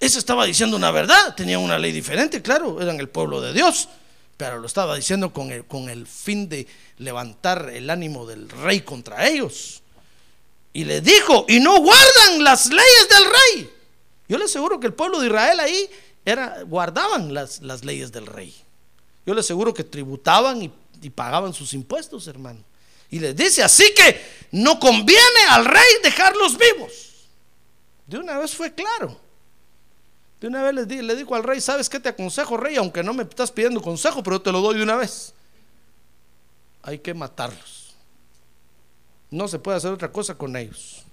Ese 0.00 0.18
estaba 0.18 0.44
diciendo 0.44 0.76
una 0.76 0.90
verdad, 0.90 1.36
tenía 1.36 1.60
una 1.60 1.78
ley 1.78 1.92
diferente, 1.92 2.42
claro, 2.42 2.82
eran 2.82 2.98
el 2.98 3.08
pueblo 3.08 3.40
de 3.40 3.52
Dios, 3.52 3.88
pero 4.36 4.58
lo 4.58 4.66
estaba 4.66 4.96
diciendo 4.96 5.32
con 5.32 5.52
el, 5.52 5.66
con 5.66 5.88
el 5.88 6.08
fin 6.08 6.48
de 6.48 6.66
levantar 6.98 7.70
el 7.72 7.88
ánimo 7.88 8.26
del 8.26 8.48
rey 8.48 8.80
contra 8.80 9.28
ellos. 9.28 9.82
Y 10.72 10.82
le 10.84 11.00
dijo, 11.00 11.46
y 11.48 11.60
no 11.60 11.78
guardan 11.78 12.42
las 12.42 12.66
leyes 12.66 13.08
del 13.08 13.24
rey. 13.24 13.73
Yo 14.34 14.38
le 14.38 14.46
aseguro 14.46 14.80
que 14.80 14.88
el 14.88 14.94
pueblo 14.94 15.20
de 15.20 15.28
Israel 15.28 15.60
ahí 15.60 15.88
era, 16.24 16.64
guardaban 16.64 17.32
las, 17.32 17.62
las 17.62 17.84
leyes 17.84 18.10
del 18.10 18.26
rey. 18.26 18.52
Yo 19.24 19.32
le 19.32 19.38
aseguro 19.38 19.72
que 19.72 19.84
tributaban 19.84 20.60
y, 20.60 21.10
pagaban 21.10 21.54
sus 21.54 21.72
impuestos, 21.72 22.26
hermano. 22.26 22.58
Y 23.10 23.20
les 23.20 23.36
dice, 23.36 23.62
así 23.62 23.94
que 23.94 24.20
no 24.50 24.80
conviene 24.80 25.40
al 25.50 25.66
rey 25.66 25.88
dejarlos 26.02 26.58
vivos. 26.58 27.28
De 28.08 28.18
una 28.18 28.36
vez 28.36 28.56
fue 28.56 28.74
claro. 28.74 29.20
De 30.40 30.48
una 30.48 30.64
vez 30.64 30.74
le, 30.74 31.02
le 31.04 31.14
dijo 31.14 31.36
al 31.36 31.44
rey, 31.44 31.60
¿sabes 31.60 31.88
qué 31.88 32.00
te 32.00 32.08
aconsejo, 32.08 32.56
rey? 32.56 32.74
Aunque 32.74 33.04
no 33.04 33.14
me 33.14 33.22
estás 33.22 33.52
pidiendo 33.52 33.80
consejo, 33.80 34.20
pero 34.24 34.42
te 34.42 34.50
lo 34.50 34.60
doy 34.62 34.78
de 34.78 34.82
una 34.82 34.96
vez. 34.96 35.32
Hay 36.82 36.98
que 36.98 37.14
matarlos. 37.14 37.94
No 39.30 39.46
se 39.46 39.60
puede 39.60 39.76
hacer 39.76 39.92
otra 39.92 40.10
cosa 40.10 40.36
con 40.36 40.56
ellos. 40.56 41.03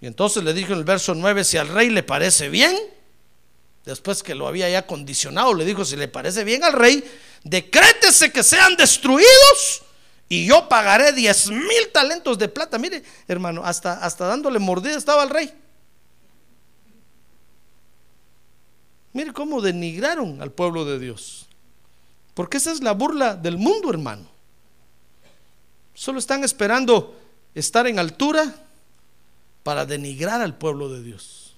Y 0.00 0.06
entonces 0.06 0.44
le 0.44 0.54
dijo 0.54 0.72
en 0.72 0.78
el 0.78 0.84
verso 0.84 1.14
9, 1.14 1.44
si 1.44 1.56
al 1.56 1.68
rey 1.68 1.90
le 1.90 2.02
parece 2.02 2.48
bien, 2.48 2.76
después 3.84 4.22
que 4.22 4.34
lo 4.34 4.46
había 4.46 4.68
ya 4.68 4.86
condicionado, 4.86 5.54
le 5.54 5.64
dijo, 5.64 5.84
si 5.84 5.96
le 5.96 6.08
parece 6.08 6.44
bien 6.44 6.62
al 6.62 6.72
rey, 6.72 7.02
decrétese 7.42 8.30
que 8.30 8.42
sean 8.42 8.76
destruidos 8.76 9.82
y 10.28 10.46
yo 10.46 10.68
pagaré 10.68 11.12
10 11.12 11.50
mil 11.50 11.88
talentos 11.92 12.38
de 12.38 12.48
plata. 12.48 12.78
Mire, 12.78 13.02
hermano, 13.26 13.62
hasta, 13.64 13.94
hasta 14.04 14.26
dándole 14.26 14.58
mordida 14.58 14.96
estaba 14.96 15.22
al 15.22 15.30
rey. 15.30 15.52
Mire 19.14 19.32
cómo 19.32 19.60
denigraron 19.60 20.40
al 20.42 20.52
pueblo 20.52 20.84
de 20.84 20.98
Dios. 20.98 21.48
Porque 22.34 22.58
esa 22.58 22.70
es 22.70 22.82
la 22.82 22.92
burla 22.92 23.34
del 23.34 23.56
mundo, 23.56 23.90
hermano. 23.90 24.28
Solo 25.94 26.20
están 26.20 26.44
esperando 26.44 27.18
estar 27.54 27.86
en 27.88 27.98
altura 27.98 28.54
para 29.68 29.84
denigrar 29.84 30.40
al 30.40 30.56
pueblo 30.56 30.88
de 30.88 31.02
Dios. 31.02 31.54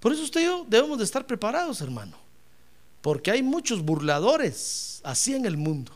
Por 0.00 0.12
eso 0.12 0.24
usted 0.24 0.40
y 0.40 0.44
yo 0.46 0.66
debemos 0.68 0.98
de 0.98 1.04
estar 1.04 1.24
preparados, 1.24 1.80
hermano. 1.80 2.16
Porque 3.00 3.30
hay 3.30 3.40
muchos 3.40 3.82
burladores 3.82 5.00
así 5.04 5.32
en 5.32 5.46
el 5.46 5.56
mundo. 5.56 5.92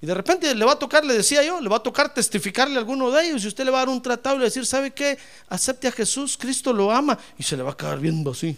Y 0.00 0.06
de 0.06 0.14
repente 0.14 0.54
le 0.54 0.64
va 0.64 0.72
a 0.72 0.78
tocar, 0.78 1.04
le 1.04 1.12
decía 1.12 1.44
yo, 1.44 1.60
le 1.60 1.68
va 1.68 1.76
a 1.76 1.82
tocar 1.82 2.14
testificarle 2.14 2.76
a 2.76 2.78
alguno 2.78 3.10
de 3.10 3.26
ellos. 3.26 3.44
Y 3.44 3.48
usted 3.48 3.66
le 3.66 3.70
va 3.70 3.76
a 3.76 3.80
dar 3.80 3.90
un 3.90 4.00
tratado 4.00 4.36
y 4.36 4.38
le 4.38 4.44
decir, 4.46 4.64
¿sabe 4.64 4.92
qué? 4.92 5.18
Acepte 5.50 5.88
a 5.88 5.92
Jesús, 5.92 6.38
Cristo 6.38 6.72
lo 6.72 6.90
ama. 6.90 7.18
Y 7.36 7.42
se 7.42 7.54
le 7.54 7.62
va 7.62 7.72
a 7.72 7.76
quedar 7.76 8.00
viendo 8.00 8.30
así. 8.30 8.56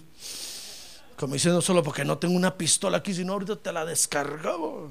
Como 1.17 1.35
diciendo, 1.35 1.61
solo 1.61 1.83
porque 1.83 2.05
no 2.05 2.17
tengo 2.17 2.37
una 2.37 2.57
pistola 2.57 2.99
aquí, 2.99 3.13
sino 3.13 3.33
ahorita 3.33 3.57
te 3.57 3.73
la 3.73 3.85
descargaba. 3.85 4.87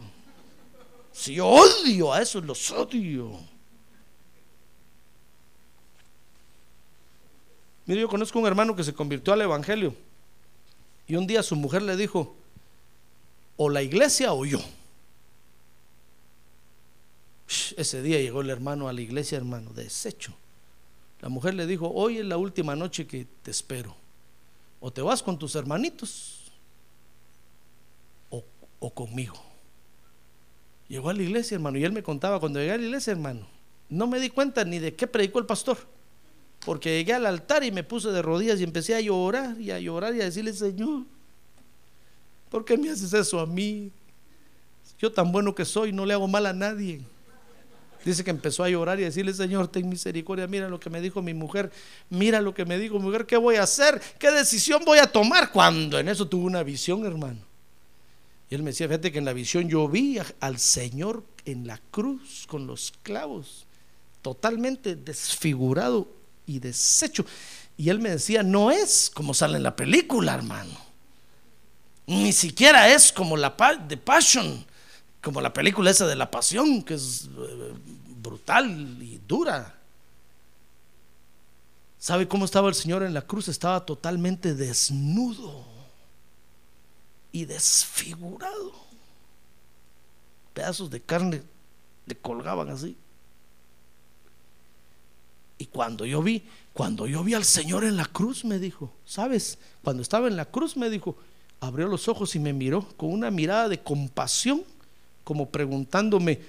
Si 1.13 1.35
yo 1.35 1.47
odio 1.47 2.11
a 2.11 2.21
esos, 2.21 2.43
los 2.43 2.69
odio. 2.71 3.56
Mire, 7.87 8.01
yo 8.01 8.09
conozco 8.09 8.37
un 8.37 8.45
hermano 8.45 8.75
que 8.75 8.83
se 8.83 8.93
convirtió 8.93 9.31
al 9.33 9.41
Evangelio 9.41 9.95
y 11.07 11.15
un 11.15 11.25
día 11.25 11.41
su 11.41 11.55
mujer 11.55 11.81
le 11.81 11.95
dijo, 11.95 12.35
o 13.55 13.69
la 13.69 13.81
iglesia 13.81 14.33
o 14.33 14.45
yo. 14.45 14.59
Ese 17.77 18.01
día 18.01 18.19
llegó 18.19 18.41
el 18.41 18.49
hermano 18.49 18.89
a 18.89 18.93
la 18.93 18.99
iglesia, 18.99 19.37
hermano, 19.37 19.71
deshecho. 19.71 20.33
La 21.21 21.29
mujer 21.29 21.53
le 21.53 21.65
dijo, 21.65 21.89
hoy 21.89 22.17
es 22.17 22.25
la 22.25 22.35
última 22.35 22.75
noche 22.75 23.07
que 23.07 23.25
te 23.41 23.51
espero. 23.51 23.95
O 24.81 24.91
te 24.91 25.01
vas 25.01 25.23
con 25.23 25.39
tus 25.39 25.55
hermanitos 25.55 26.51
o, 28.29 28.43
o 28.79 28.89
conmigo. 28.89 29.41
Llegó 30.89 31.09
a 31.09 31.13
la 31.13 31.23
iglesia, 31.23 31.55
hermano, 31.55 31.77
y 31.77 31.85
él 31.85 31.93
me 31.93 32.03
contaba, 32.03 32.41
cuando 32.41 32.59
llegué 32.59 32.73
a 32.73 32.77
la 32.77 32.83
iglesia, 32.83 33.11
hermano, 33.11 33.47
no 33.87 34.07
me 34.07 34.19
di 34.19 34.29
cuenta 34.29 34.65
ni 34.65 34.77
de 34.79 34.93
qué 34.93 35.07
predicó 35.07 35.39
el 35.39 35.45
pastor 35.45 35.77
porque 36.67 36.97
llegué 36.97 37.13
al 37.13 37.25
altar 37.25 37.63
y 37.63 37.71
me 37.71 37.81
puse 37.81 38.09
de 38.09 38.21
rodillas 38.21 38.59
y 38.59 38.65
empecé 38.65 38.93
a 38.93 38.99
llorar 38.99 39.55
y 39.57 39.71
a 39.71 39.79
llorar 39.79 40.13
y 40.13 40.19
a 40.19 40.25
decirle, 40.25 40.51
Señor, 40.51 41.03
¿por 42.49 42.65
qué 42.65 42.77
me 42.77 42.89
haces 42.89 43.13
eso 43.13 43.39
a 43.39 43.45
mí? 43.45 43.89
Yo 44.99 45.09
tan 45.09 45.31
bueno 45.31 45.55
que 45.55 45.63
soy, 45.63 45.93
no 45.93 46.05
le 46.05 46.13
hago 46.13 46.27
mal 46.27 46.45
a 46.45 46.51
nadie. 46.51 46.99
Dice 48.03 48.21
que 48.21 48.31
empezó 48.31 48.65
a 48.65 48.69
llorar 48.69 48.99
y 48.99 49.03
a 49.03 49.05
decirle, 49.05 49.33
Señor, 49.33 49.69
ten 49.69 49.87
misericordia, 49.87 50.45
mira 50.45 50.67
lo 50.67 50.77
que 50.77 50.89
me 50.89 50.99
dijo 50.99 51.21
mi 51.21 51.33
mujer, 51.33 51.71
mira 52.09 52.41
lo 52.41 52.53
que 52.53 52.65
me 52.65 52.77
dijo 52.77 52.99
mi 52.99 53.05
mujer, 53.05 53.25
¿qué 53.25 53.37
voy 53.37 53.55
a 53.55 53.63
hacer? 53.63 54.01
¿Qué 54.19 54.29
decisión 54.29 54.83
voy 54.83 54.99
a 54.99 55.09
tomar? 55.09 55.53
Cuando 55.53 55.97
en 55.97 56.09
eso 56.09 56.27
tuve 56.27 56.43
una 56.43 56.63
visión, 56.63 57.05
hermano. 57.05 57.39
Y 58.49 58.55
él 58.55 58.61
me 58.61 58.71
decía, 58.71 58.89
fíjate 58.89 59.13
que 59.13 59.19
en 59.19 59.25
la 59.25 59.31
visión 59.31 59.69
yo 59.69 59.87
vi 59.87 60.19
al 60.41 60.59
Señor 60.59 61.23
en 61.45 61.65
la 61.65 61.79
cruz 61.91 62.43
con 62.45 62.67
los 62.67 62.93
clavos, 63.03 63.65
totalmente 64.21 64.97
desfigurado 64.97 66.16
y 66.47 66.59
deshecho. 66.59 67.25
Y 67.77 67.89
él 67.89 67.99
me 67.99 68.09
decía, 68.09 68.41
no 68.41 68.71
es 68.71 69.11
como 69.13 69.35
sale 69.35 69.57
en 69.57 69.63
la 69.63 69.75
película, 69.75 70.33
hermano. 70.33 70.75
Ni 72.07 72.33
siquiera 72.33 72.91
es 72.91 73.11
como 73.11 73.37
la 73.37 73.55
de 73.87 73.97
Passion, 73.97 74.65
como 75.21 75.41
la 75.41 75.53
película 75.53 75.91
esa 75.91 76.07
de 76.07 76.15
la 76.15 76.31
pasión, 76.31 76.81
que 76.81 76.95
es 76.95 77.29
eh, 77.37 77.73
brutal 78.21 78.97
y 79.01 79.19
dura. 79.27 79.75
¿Sabe 81.99 82.27
cómo 82.27 82.45
estaba 82.45 82.69
el 82.69 82.75
Señor 82.75 83.03
en 83.03 83.13
la 83.13 83.21
cruz? 83.23 83.49
Estaba 83.49 83.85
totalmente 83.85 84.53
desnudo 84.53 85.65
y 87.31 87.45
desfigurado. 87.45 88.71
Pedazos 90.53 90.89
de 90.89 91.01
carne 91.01 91.43
le 92.05 92.15
colgaban 92.15 92.69
así. 92.69 92.97
Cuando 95.65 96.05
yo 96.05 96.21
vi, 96.21 96.43
cuando 96.73 97.07
yo 97.07 97.23
vi 97.23 97.33
al 97.33 97.43
Señor 97.43 97.83
en 97.83 97.97
la 97.97 98.05
cruz, 98.05 98.45
me 98.45 98.59
dijo, 98.59 98.93
¿sabes? 99.05 99.57
Cuando 99.83 100.03
estaba 100.03 100.27
en 100.27 100.37
la 100.37 100.45
cruz, 100.45 100.77
me 100.77 100.89
dijo, 100.89 101.17
abrió 101.59 101.87
los 101.87 102.07
ojos 102.07 102.35
y 102.35 102.39
me 102.39 102.53
miró 102.53 102.87
con 102.97 103.11
una 103.11 103.31
mirada 103.31 103.67
de 103.67 103.79
compasión, 103.79 104.63
como 105.23 105.49
preguntándome, 105.49 106.39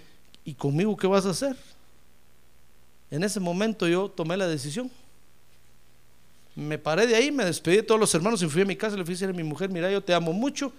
¿y 0.44 0.54
conmigo 0.54 0.96
qué 0.96 1.06
vas 1.06 1.26
a 1.26 1.30
hacer? 1.30 1.56
En 3.10 3.24
ese 3.24 3.40
momento 3.40 3.88
yo 3.88 4.08
tomé 4.10 4.36
la 4.36 4.46
decisión. 4.46 4.90
Me 6.54 6.76
paré 6.76 7.06
de 7.06 7.16
ahí, 7.16 7.30
me 7.30 7.44
despedí 7.44 7.76
de 7.76 7.82
todos 7.82 8.00
los 8.00 8.14
hermanos 8.14 8.42
y 8.42 8.48
fui 8.48 8.62
a 8.62 8.66
mi 8.66 8.76
casa 8.76 8.96
y 8.96 8.98
le 8.98 9.04
fui 9.04 9.12
a 9.12 9.14
decir 9.14 9.28
a 9.30 9.32
mi 9.32 9.44
mujer, 9.44 9.70
mira, 9.70 9.90
yo 9.90 10.02
te 10.02 10.12
amo 10.12 10.32
mucho, 10.32 10.72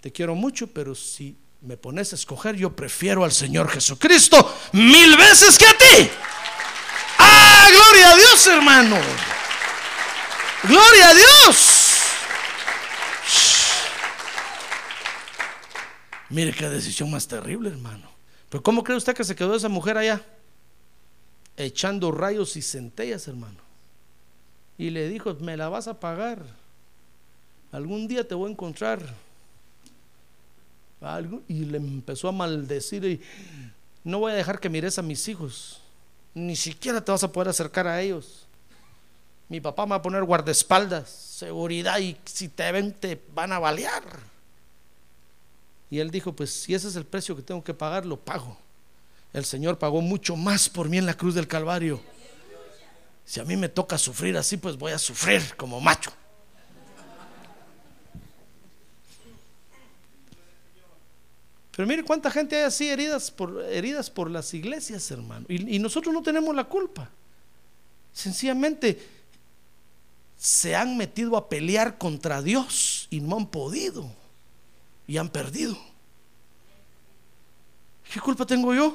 te 0.00 0.10
quiero 0.10 0.34
mucho, 0.34 0.66
pero 0.66 0.94
si 0.94 1.36
me 1.60 1.76
pones 1.76 2.12
a 2.12 2.16
escoger, 2.16 2.56
yo 2.56 2.74
prefiero 2.74 3.22
al 3.22 3.32
Señor 3.32 3.68
Jesucristo 3.68 4.52
mil 4.72 5.16
veces 5.16 5.58
que 5.58 5.66
a 5.66 5.78
ti. 5.78 6.10
¡Ah, 7.60 7.68
gloria 7.70 8.12
a 8.12 8.16
Dios, 8.16 8.46
hermano! 8.46 8.96
¡Gloria 10.64 11.08
a 11.08 11.14
Dios! 11.14 11.80
Mire 16.30 16.52
qué 16.52 16.68
decisión 16.70 17.10
más 17.10 17.26
terrible, 17.28 17.68
hermano. 17.70 18.08
Pero 18.48 18.62
¿cómo 18.62 18.82
cree 18.82 18.96
usted 18.96 19.14
que 19.14 19.24
se 19.24 19.36
quedó 19.36 19.54
esa 19.54 19.68
mujer 19.68 19.98
allá? 19.98 20.24
Echando 21.56 22.10
rayos 22.12 22.56
y 22.56 22.62
centellas, 22.62 23.28
hermano. 23.28 23.58
Y 24.78 24.90
le 24.90 25.08
dijo, 25.08 25.34
me 25.40 25.56
la 25.56 25.68
vas 25.68 25.86
a 25.86 26.00
pagar. 26.00 26.42
Algún 27.72 28.08
día 28.08 28.26
te 28.26 28.34
voy 28.34 28.48
a 28.48 28.52
encontrar. 28.52 29.00
Y 31.48 31.64
le 31.66 31.76
empezó 31.76 32.28
a 32.28 32.32
maldecir 32.32 33.04
y 33.04 33.20
no 34.02 34.20
voy 34.20 34.32
a 34.32 34.36
dejar 34.36 34.60
que 34.60 34.70
mires 34.70 34.98
a 34.98 35.02
mis 35.02 35.28
hijos. 35.28 35.82
Ni 36.34 36.56
siquiera 36.56 37.00
te 37.00 37.10
vas 37.10 37.24
a 37.24 37.32
poder 37.32 37.48
acercar 37.48 37.86
a 37.86 38.00
ellos. 38.00 38.46
Mi 39.48 39.60
papá 39.60 39.84
me 39.84 39.90
va 39.90 39.96
a 39.96 40.02
poner 40.02 40.22
guardaespaldas, 40.22 41.10
seguridad 41.10 41.98
y 41.98 42.16
si 42.24 42.48
te 42.48 42.70
ven 42.70 42.92
te 42.92 43.20
van 43.34 43.52
a 43.52 43.58
balear. 43.58 44.04
Y 45.90 45.98
él 45.98 46.10
dijo, 46.10 46.32
pues 46.32 46.52
si 46.52 46.72
ese 46.72 46.86
es 46.86 46.94
el 46.94 47.04
precio 47.04 47.34
que 47.34 47.42
tengo 47.42 47.64
que 47.64 47.74
pagar, 47.74 48.06
lo 48.06 48.16
pago. 48.16 48.56
El 49.32 49.44
Señor 49.44 49.78
pagó 49.78 50.00
mucho 50.00 50.36
más 50.36 50.68
por 50.68 50.88
mí 50.88 50.98
en 50.98 51.06
la 51.06 51.14
cruz 51.14 51.34
del 51.34 51.48
Calvario. 51.48 52.00
Si 53.24 53.40
a 53.40 53.44
mí 53.44 53.56
me 53.56 53.68
toca 53.68 53.98
sufrir 53.98 54.36
así, 54.36 54.56
pues 54.56 54.76
voy 54.76 54.92
a 54.92 54.98
sufrir 54.98 55.56
como 55.56 55.80
macho. 55.80 56.12
Pero 61.80 61.88
mire 61.88 62.04
cuánta 62.04 62.30
gente 62.30 62.56
hay 62.56 62.64
así 62.64 62.90
heridas 62.90 63.30
por, 63.30 63.62
heridas 63.62 64.10
por 64.10 64.30
las 64.30 64.52
iglesias, 64.52 65.10
hermano. 65.10 65.46
Y, 65.48 65.78
nosotros 65.78 66.12
no 66.12 66.22
tenemos 66.22 66.54
la 66.54 66.64
culpa. 66.64 67.08
Sencillamente 68.12 69.02
se 70.36 70.76
han 70.76 70.98
metido 70.98 71.38
a 71.38 71.48
pelear 71.48 71.96
contra 71.96 72.42
Dios 72.42 73.08
y 73.08 73.22
no 73.22 73.38
han 73.38 73.46
podido. 73.46 74.12
Y 75.06 75.16
han 75.16 75.30
perdido. 75.30 75.74
¿Qué 78.12 78.20
culpa 78.20 78.44
tengo 78.44 78.74
yo? 78.74 78.94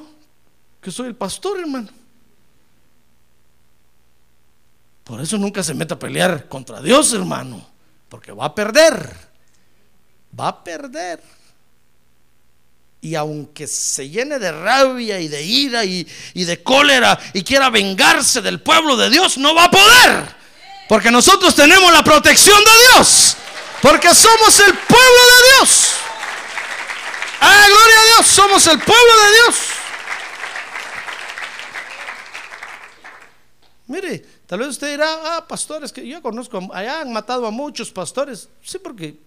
Que 0.80 0.92
soy 0.92 1.08
el 1.08 1.16
pastor, 1.16 1.60
hermano. 1.60 1.90
Por 5.04 5.20
eso 5.22 5.40
nunca 5.40 5.64
se 5.64 5.74
meta 5.74 5.96
a 5.96 6.00
pelear 6.00 6.48
contra 6.48 6.84
Dios, 6.84 7.12
hermano. 7.14 7.66
Porque 8.10 8.32
va 8.32 8.46
a 8.46 8.54
perder. 8.54 9.12
Va 10.40 10.50
a 10.50 10.64
perder 10.64 11.45
y 13.06 13.14
aunque 13.14 13.68
se 13.68 14.10
llene 14.10 14.40
de 14.40 14.52
rabia 14.52 15.20
y 15.20 15.28
de 15.28 15.44
ira 15.44 15.86
y, 15.86 16.08
de 16.34 16.64
cólera 16.64 17.20
y 17.34 17.44
quiera 17.44 17.70
vengarse 17.70 18.42
del 18.42 18.62
pueblo 18.62 18.98
de 18.98 19.12
Dios, 19.12 19.38
no 19.38 19.54
va 19.54 19.66
a 19.66 19.70
poder. 19.70 20.36
Porque 20.90 21.12
nosotros 21.12 21.54
tenemos 21.54 21.94
la 21.94 22.04
protección 22.04 22.58
de 22.64 22.72
Dios. 22.90 23.38
Porque 23.80 24.10
somos 24.16 24.60
el 24.60 24.74
pueblo 24.74 25.22
de 25.38 25.50
Dios. 25.52 25.92
Ah, 27.42 27.66
gloria 27.68 28.00
a 28.00 28.06
Dios, 28.06 28.26
somos 28.26 28.66
el 28.66 28.80
pueblo 28.80 29.14
de 29.24 29.32
Dios. 29.36 29.56
Mire, 33.86 34.26
tal 34.48 34.60
vez 34.60 34.70
usted 34.70 34.90
dirá, 34.90 35.38
ah, 35.38 35.48
pastores, 35.48 35.94
que 35.94 36.08
yo 36.08 36.24
conozco, 36.24 36.60
allá 36.74 37.02
han 37.02 37.14
matado 37.14 37.46
a 37.46 37.52
muchos 37.52 37.92
pastores. 37.92 38.50
Sí, 38.64 38.80
porque 38.80 39.20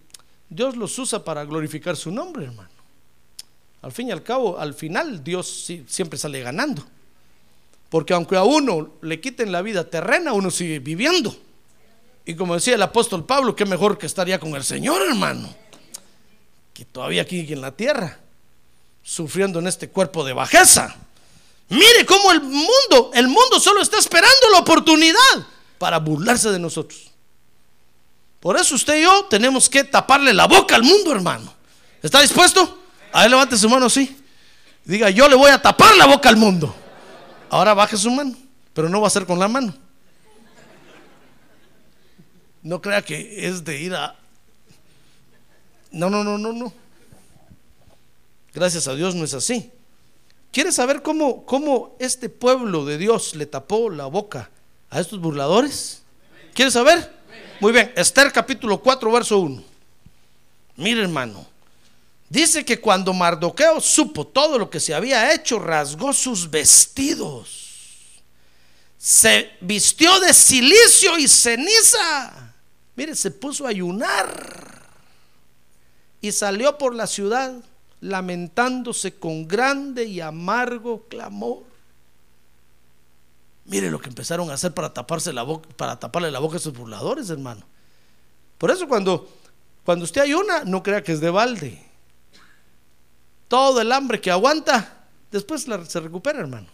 Dios 0.49 0.75
los 0.75 0.99
usa 0.99 1.23
para 1.23 1.45
glorificar 1.45 1.95
su 1.95 2.11
nombre, 2.11 2.43
hermano. 2.43 2.78
Al 3.81 3.91
fin 3.91 4.09
y 4.09 4.11
al 4.11 4.23
cabo, 4.23 4.59
al 4.59 4.73
final 4.73 5.23
Dios 5.23 5.71
siempre 5.87 6.19
sale 6.19 6.41
ganando. 6.41 6.85
Porque 7.89 8.13
aunque 8.13 8.35
a 8.35 8.43
uno 8.43 8.91
le 9.01 9.19
quiten 9.19 9.51
la 9.51 9.61
vida 9.61 9.89
terrena, 9.89 10.33
uno 10.33 10.51
sigue 10.51 10.79
viviendo. 10.79 11.35
Y 12.25 12.35
como 12.35 12.53
decía 12.53 12.75
el 12.75 12.81
apóstol 12.81 13.25
Pablo, 13.25 13.55
qué 13.55 13.65
mejor 13.65 13.97
que 13.97 14.05
estaría 14.05 14.39
con 14.39 14.55
el 14.55 14.63
Señor, 14.63 15.01
hermano, 15.01 15.53
que 16.73 16.85
todavía 16.85 17.23
aquí 17.23 17.51
en 17.51 17.61
la 17.61 17.71
tierra, 17.71 18.19
sufriendo 19.01 19.59
en 19.59 19.67
este 19.67 19.89
cuerpo 19.89 20.23
de 20.23 20.33
bajeza. 20.33 20.95
Mire 21.69 22.05
cómo 22.05 22.31
el 22.31 22.41
mundo, 22.41 23.11
el 23.13 23.27
mundo 23.27 23.59
solo 23.59 23.81
está 23.81 23.97
esperando 23.97 24.49
la 24.51 24.59
oportunidad 24.59 25.47
para 25.77 25.97
burlarse 25.97 26.51
de 26.51 26.59
nosotros. 26.59 27.09
Por 28.39 28.57
eso 28.57 28.75
usted 28.75 28.99
y 28.99 29.03
yo 29.03 29.25
tenemos 29.29 29.69
que 29.69 29.83
taparle 29.83 30.33
la 30.33 30.45
boca 30.45 30.75
al 30.75 30.83
mundo, 30.83 31.11
hermano. 31.11 31.53
¿Está 32.01 32.21
dispuesto? 32.21 32.78
A 33.11 33.21
ver, 33.21 33.31
levante 33.31 33.57
su 33.57 33.69
mano 33.69 33.87
así. 33.87 34.17
Diga, 34.85 35.09
yo 35.09 35.27
le 35.27 35.35
voy 35.35 35.51
a 35.51 35.61
tapar 35.61 35.95
la 35.95 36.05
boca 36.05 36.29
al 36.29 36.37
mundo. 36.37 36.73
Ahora 37.49 37.73
baje 37.73 37.97
su 37.97 38.11
mano, 38.11 38.35
pero 38.73 38.89
no 38.89 39.01
va 39.01 39.07
a 39.07 39.11
ser 39.11 39.25
con 39.25 39.39
la 39.39 39.47
mano. 39.47 39.73
No 42.61 42.81
crea 42.81 43.01
que 43.01 43.47
es 43.47 43.63
de 43.63 43.81
ir 43.81 43.95
a... 43.95 44.15
No, 45.91 46.09
no, 46.09 46.23
no, 46.23 46.37
no, 46.37 46.53
no. 46.53 46.73
Gracias 48.53 48.87
a 48.87 48.95
Dios 48.95 49.15
no 49.15 49.23
es 49.23 49.33
así. 49.33 49.71
¿Quieres 50.51 50.75
saber 50.75 51.01
cómo, 51.01 51.45
cómo 51.45 51.95
este 51.99 52.29
pueblo 52.29 52.85
de 52.85 52.97
Dios 52.97 53.35
le 53.35 53.45
tapó 53.45 53.89
la 53.89 54.07
boca 54.07 54.49
a 54.89 54.99
estos 54.99 55.19
burladores? 55.19 56.03
¿Quieres 56.53 56.73
saber? 56.73 57.17
Muy 57.59 57.71
bien, 57.71 57.91
Esther 57.95 58.31
capítulo 58.31 58.79
4, 58.79 59.11
verso 59.11 59.37
1. 59.39 59.63
Mire 60.77 61.01
hermano, 61.01 61.45
Dice 62.29 62.63
que 62.63 62.79
cuando 62.79 63.11
Mardoqueo 63.11 63.81
supo 63.81 64.27
todo 64.27 64.59
lo 64.59 64.69
que 64.69 64.79
se 64.79 64.93
había 64.93 65.33
hecho, 65.33 65.57
rasgó 65.57 66.13
sus 66.13 66.49
vestidos. 66.49 68.21
Se 68.99 69.51
vistió 69.61 70.19
de 70.19 70.33
silicio 70.33 71.17
y 71.17 71.27
ceniza. 71.27 72.53
Mire, 72.95 73.15
se 73.15 73.31
puso 73.31 73.65
a 73.65 73.69
ayunar. 73.69 74.87
Y 76.21 76.31
salió 76.31 76.77
por 76.77 76.93
la 76.93 77.07
ciudad 77.07 77.55
lamentándose 78.01 79.15
con 79.15 79.47
grande 79.47 80.05
y 80.05 80.21
amargo 80.21 81.07
clamor. 81.07 81.63
Mire 83.65 83.89
lo 83.89 83.99
que 83.99 84.09
empezaron 84.09 84.51
a 84.51 84.53
hacer 84.53 84.73
para 84.73 84.93
taparse 84.93 85.33
la 85.33 85.43
boca, 85.43 85.67
para 85.75 85.99
taparle 85.99 86.29
la 86.29 86.39
boca 86.39 86.55
a 86.55 86.59
esos 86.59 86.75
burladores, 86.75 87.29
hermano. 87.29 87.65
Por 88.57 88.69
eso 88.69 88.87
cuando, 88.87 89.29
cuando 89.83 90.05
usted 90.05 90.21
ayuna, 90.21 90.63
no 90.65 90.83
crea 90.83 91.03
que 91.03 91.13
es 91.13 91.21
de 91.21 91.29
balde. 91.29 91.88
Todo 93.49 93.81
el 93.81 93.91
hambre 93.91 94.21
que 94.21 94.31
aguanta, 94.31 95.07
después 95.31 95.65
se 95.87 95.99
recupera, 95.99 96.39
hermano. 96.39 96.67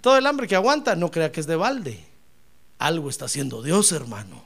Todo 0.00 0.16
el 0.16 0.26
hambre 0.26 0.48
que 0.48 0.54
aguanta, 0.54 0.96
no 0.96 1.10
crea 1.10 1.30
que 1.30 1.40
es 1.40 1.46
de 1.46 1.56
balde. 1.56 2.02
Algo 2.78 3.10
está 3.10 3.26
haciendo 3.26 3.62
Dios, 3.62 3.92
hermano. 3.92 4.42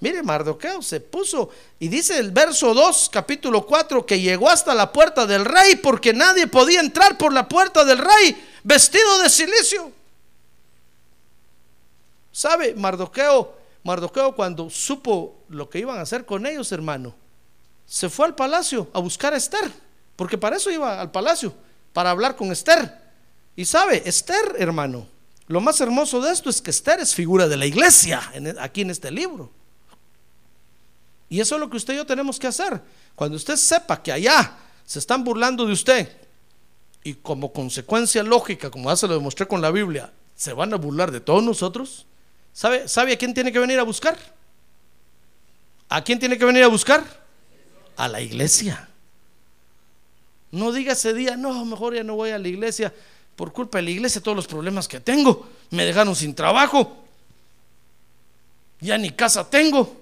Mire, 0.00 0.22
Mardoqueo 0.22 0.82
se 0.82 1.00
puso 1.00 1.48
y 1.78 1.88
dice 1.88 2.18
el 2.18 2.30
verso 2.30 2.74
2, 2.74 3.08
capítulo 3.10 3.64
4, 3.64 4.04
que 4.04 4.20
llegó 4.20 4.50
hasta 4.50 4.74
la 4.74 4.92
puerta 4.92 5.24
del 5.26 5.46
rey 5.46 5.76
porque 5.76 6.12
nadie 6.12 6.46
podía 6.46 6.80
entrar 6.80 7.16
por 7.16 7.32
la 7.32 7.48
puerta 7.48 7.82
del 7.82 7.98
rey 7.98 8.36
vestido 8.62 9.18
de 9.20 9.30
silicio. 9.30 9.90
¿Sabe? 12.30 12.74
Mardoqueo, 12.74 13.54
Mardoqueo 13.82 14.36
cuando 14.36 14.68
supo 14.68 15.36
lo 15.48 15.70
que 15.70 15.78
iban 15.78 15.98
a 15.98 16.02
hacer 16.02 16.26
con 16.26 16.44
ellos, 16.44 16.70
hermano, 16.72 17.14
se 17.86 18.10
fue 18.10 18.26
al 18.26 18.34
palacio 18.34 18.90
a 18.92 18.98
buscar 18.98 19.32
a 19.32 19.38
Esther. 19.38 19.85
Porque 20.16 20.38
para 20.38 20.56
eso 20.56 20.70
iba 20.70 21.00
al 21.00 21.10
palacio, 21.10 21.54
para 21.92 22.10
hablar 22.10 22.34
con 22.34 22.50
Esther. 22.50 22.92
Y 23.54 23.64
sabe, 23.64 24.02
Esther, 24.04 24.56
hermano, 24.58 25.06
lo 25.46 25.60
más 25.60 25.80
hermoso 25.80 26.20
de 26.20 26.32
esto 26.32 26.50
es 26.50 26.60
que 26.60 26.70
Esther 26.70 27.00
es 27.00 27.14
figura 27.14 27.46
de 27.46 27.56
la 27.56 27.66
iglesia 27.66 28.22
e, 28.34 28.54
aquí 28.58 28.80
en 28.80 28.90
este 28.90 29.10
libro. 29.10 29.50
Y 31.28 31.40
eso 31.40 31.56
es 31.56 31.60
lo 31.60 31.70
que 31.70 31.76
usted 31.76 31.94
y 31.94 31.96
yo 31.96 32.06
tenemos 32.06 32.38
que 32.38 32.46
hacer. 32.46 32.80
Cuando 33.14 33.36
usted 33.36 33.56
sepa 33.56 34.02
que 34.02 34.12
allá 34.12 34.56
se 34.84 34.98
están 34.98 35.24
burlando 35.24 35.66
de 35.66 35.72
usted 35.72 36.16
y 37.02 37.14
como 37.14 37.52
consecuencia 37.52 38.22
lógica, 38.22 38.70
como 38.70 38.90
ya 38.90 38.96
se 38.96 39.06
lo 39.06 39.14
demostré 39.14 39.46
con 39.46 39.60
la 39.60 39.70
Biblia, 39.70 40.12
se 40.34 40.52
van 40.52 40.72
a 40.72 40.76
burlar 40.76 41.10
de 41.10 41.20
todos 41.20 41.42
nosotros, 41.42 42.06
¿sabe, 42.52 42.88
¿sabe 42.88 43.12
a 43.12 43.18
quién 43.18 43.34
tiene 43.34 43.52
que 43.52 43.58
venir 43.58 43.78
a 43.78 43.82
buscar? 43.82 44.16
¿A 45.88 46.02
quién 46.02 46.18
tiene 46.18 46.36
que 46.36 46.44
venir 46.44 46.64
a 46.64 46.68
buscar? 46.68 47.04
A 47.96 48.08
la 48.08 48.20
iglesia. 48.20 48.88
No 50.56 50.72
diga 50.72 50.94
ese 50.94 51.12
día, 51.12 51.36
no, 51.36 51.66
mejor 51.66 51.94
ya 51.94 52.02
no 52.02 52.14
voy 52.14 52.30
a 52.30 52.38
la 52.38 52.48
iglesia 52.48 52.92
por 53.36 53.52
culpa 53.52 53.76
de 53.76 53.82
la 53.82 53.90
iglesia, 53.90 54.22
todos 54.22 54.34
los 54.34 54.46
problemas 54.46 54.88
que 54.88 55.00
tengo. 55.00 55.46
me 55.70 55.84
dejaron 55.84 56.16
sin 56.16 56.34
trabajo, 56.34 57.04
ya 58.80 58.96
ni 58.96 59.10
casa 59.10 59.48
tengo, 59.50 59.94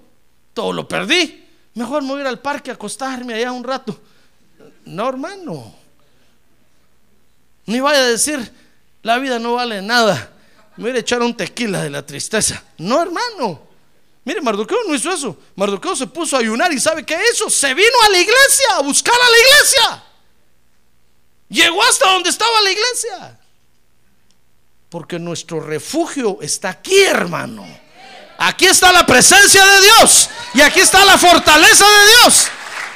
todo 0.53 0.73
lo 0.73 0.87
perdí. 0.87 1.45
Mejor 1.75 2.03
me 2.03 2.11
voy 2.11 2.19
a 2.19 2.21
ir 2.21 2.27
al 2.29 2.39
parque 2.39 2.71
a 2.71 2.75
acostarme 2.75 3.35
allá 3.35 3.51
un 3.51 3.65
rato. 3.65 4.01
No, 4.85 5.09
hermano. 5.09 5.75
Ni 7.67 7.81
vaya 7.81 7.99
a 7.99 8.07
decir, 8.07 8.53
la 9.03 9.19
vida 9.19 9.41
no 9.41 9.55
vale 9.55 9.83
nada. 9.83 10.31
Me 10.77 10.91
voy 10.91 10.97
a 10.97 11.01
echar 11.01 11.21
un 11.21 11.37
tequila 11.37 11.83
de 11.83 11.91
la 11.91 12.07
tristeza. 12.07 12.63
No, 12.79 13.03
hermano. 13.03 13.61
Mire, 14.25 14.41
Mardoqueo 14.41 14.79
no 14.87 14.95
hizo 14.95 15.11
eso. 15.11 15.37
Mardoqueo 15.57 15.97
se 15.97 16.07
puso 16.07 16.37
a 16.37 16.39
ayunar 16.39 16.73
y 16.73 16.79
¿sabe 16.79 17.05
qué 17.05 17.19
hizo? 17.33 17.51
Se 17.51 17.75
vino 17.75 17.97
a 18.07 18.11
la 18.11 18.21
iglesia, 18.21 18.67
a 18.77 18.83
buscar 18.83 19.15
a 19.15 19.31
la 19.31 19.39
iglesia. 19.39 20.14
Llegó 21.55 21.81
hasta 21.85 22.11
donde 22.11 22.31
estaba 22.31 22.61
la 22.63 22.71
iglesia. 22.73 23.39
Porque 24.89 25.21
nuestro 25.21 25.61
refugio 25.61 26.39
está 26.43 26.71
aquí, 26.71 27.01
hermano. 27.05 27.65
Aquí 28.39 28.67
está 28.67 28.93
la 28.93 29.07
presencia 29.07 29.65
de 29.65 29.83
Dios. 29.83 30.31
Y 30.55 30.61
aquí 30.63 30.81
está 30.81 31.05
la 31.05 31.17
fortaleza 31.17 31.85
de 31.87 32.07
Dios. 32.09 32.49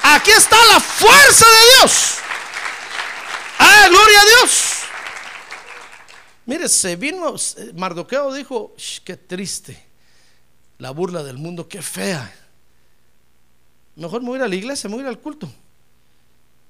Aquí 0.02 0.32
está 0.32 0.56
la 0.72 0.80
fuerza 0.80 1.46
de 1.46 1.76
Dios. 1.76 2.14
Ah, 3.60 3.86
gloria 3.88 4.22
a 4.22 4.24
Dios. 4.24 4.62
Mire, 6.46 6.68
se 6.68 6.96
vino, 6.96 7.36
Mardoqueo 7.76 8.34
dijo, 8.34 8.74
qué 9.04 9.16
triste. 9.16 9.86
La 10.78 10.90
burla 10.90 11.22
del 11.22 11.38
mundo, 11.38 11.68
qué 11.68 11.80
fea. 11.80 12.34
Mejor 13.94 14.20
me 14.22 14.30
voy 14.30 14.36
a 14.36 14.38
ir 14.38 14.44
a 14.46 14.48
la 14.48 14.56
iglesia, 14.56 14.90
me 14.90 14.96
voy 14.96 15.04
a 15.04 15.06
ir 15.06 15.10
al 15.10 15.20
culto. 15.20 15.48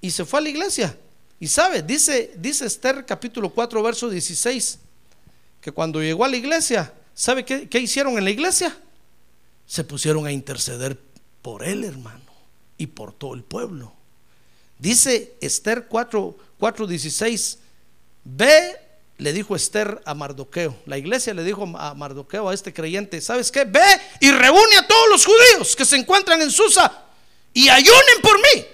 Y 0.03 0.11
se 0.11 0.27
fue 0.27 0.41
a 0.41 0.43
la 0.43 0.51
iglesia. 0.51 0.95
Y 1.41 1.49
sabe, 1.49 1.83
dice, 1.83 2.33
dice 2.37 2.67
Esther 2.67 3.07
capítulo 3.07 3.51
4, 3.51 3.83
verso 3.83 4.11
16, 4.11 4.79
que 5.61 5.71
cuando 5.73 6.03
llegó 6.03 6.25
a 6.25 6.29
la 6.29 6.37
iglesia, 6.37 6.93
¿sabe 7.15 7.45
qué, 7.45 7.69
qué 7.69 7.79
hicieron 7.79 8.19
en 8.19 8.25
la 8.25 8.31
iglesia? 8.31 8.77
Se 9.67 9.85
pusieron 9.85 10.27
a 10.27 10.33
interceder 10.33 10.99
por 11.43 11.63
él, 11.63 11.85
hermano, 11.85 12.33
y 12.77 12.89
por 12.89 13.13
todo 13.13 13.35
el 13.35 13.45
pueblo. 13.45 13.93
Dice 14.79 15.37
Esther 15.41 15.87
4, 15.89 16.37
4:16, 16.59 17.59
ve, 18.25 18.77
le 19.19 19.33
dijo 19.33 19.57
Esther 19.57 20.01
a 20.05 20.15
Mardoqueo, 20.15 20.77
la 20.87 20.99
iglesia 20.99 21.35
le 21.35 21.43
dijo 21.43 21.65
a 21.77 21.95
Mardoqueo, 21.95 22.49
a 22.49 22.55
este 22.55 22.73
creyente, 22.73 23.21
¿sabes 23.21 23.51
qué? 23.51 23.65
Ve 23.65 23.81
y 24.21 24.31
reúne 24.31 24.77
a 24.77 24.87
todos 24.87 25.09
los 25.11 25.25
judíos 25.25 25.75
que 25.75 25.85
se 25.85 25.97
encuentran 25.97 26.41
en 26.41 26.51
Susa 26.51 27.05
y 27.53 27.69
ayunen 27.69 28.21
por 28.23 28.37
mí. 28.39 28.65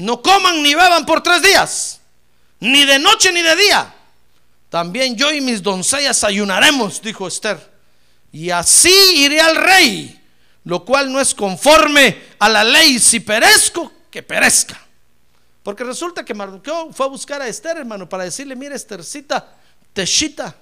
No 0.00 0.22
coman 0.22 0.62
ni 0.62 0.74
beban 0.74 1.04
por 1.04 1.22
tres 1.22 1.42
días, 1.42 2.00
ni 2.58 2.86
de 2.86 2.98
noche 2.98 3.30
ni 3.32 3.42
de 3.42 3.54
día. 3.54 3.94
También 4.70 5.14
yo 5.14 5.30
y 5.30 5.42
mis 5.42 5.62
doncellas 5.62 6.24
ayunaremos, 6.24 7.02
dijo 7.02 7.28
Esther. 7.28 7.70
Y 8.32 8.48
así 8.48 8.94
iré 9.16 9.42
al 9.42 9.56
rey, 9.56 10.18
lo 10.64 10.86
cual 10.86 11.12
no 11.12 11.20
es 11.20 11.34
conforme 11.34 12.16
a 12.38 12.48
la 12.48 12.64
ley. 12.64 12.98
Si 12.98 13.20
perezco, 13.20 13.92
que 14.10 14.22
perezca. 14.22 14.80
Porque 15.62 15.84
resulta 15.84 16.24
que 16.24 16.32
Mardoqueo 16.32 16.92
fue 16.92 17.04
a 17.04 17.10
buscar 17.10 17.42
a 17.42 17.48
Esther, 17.48 17.76
hermano, 17.76 18.08
para 18.08 18.24
decirle, 18.24 18.56
mira, 18.56 18.74
Esthercita, 18.74 19.54
Teshita, 19.92 20.56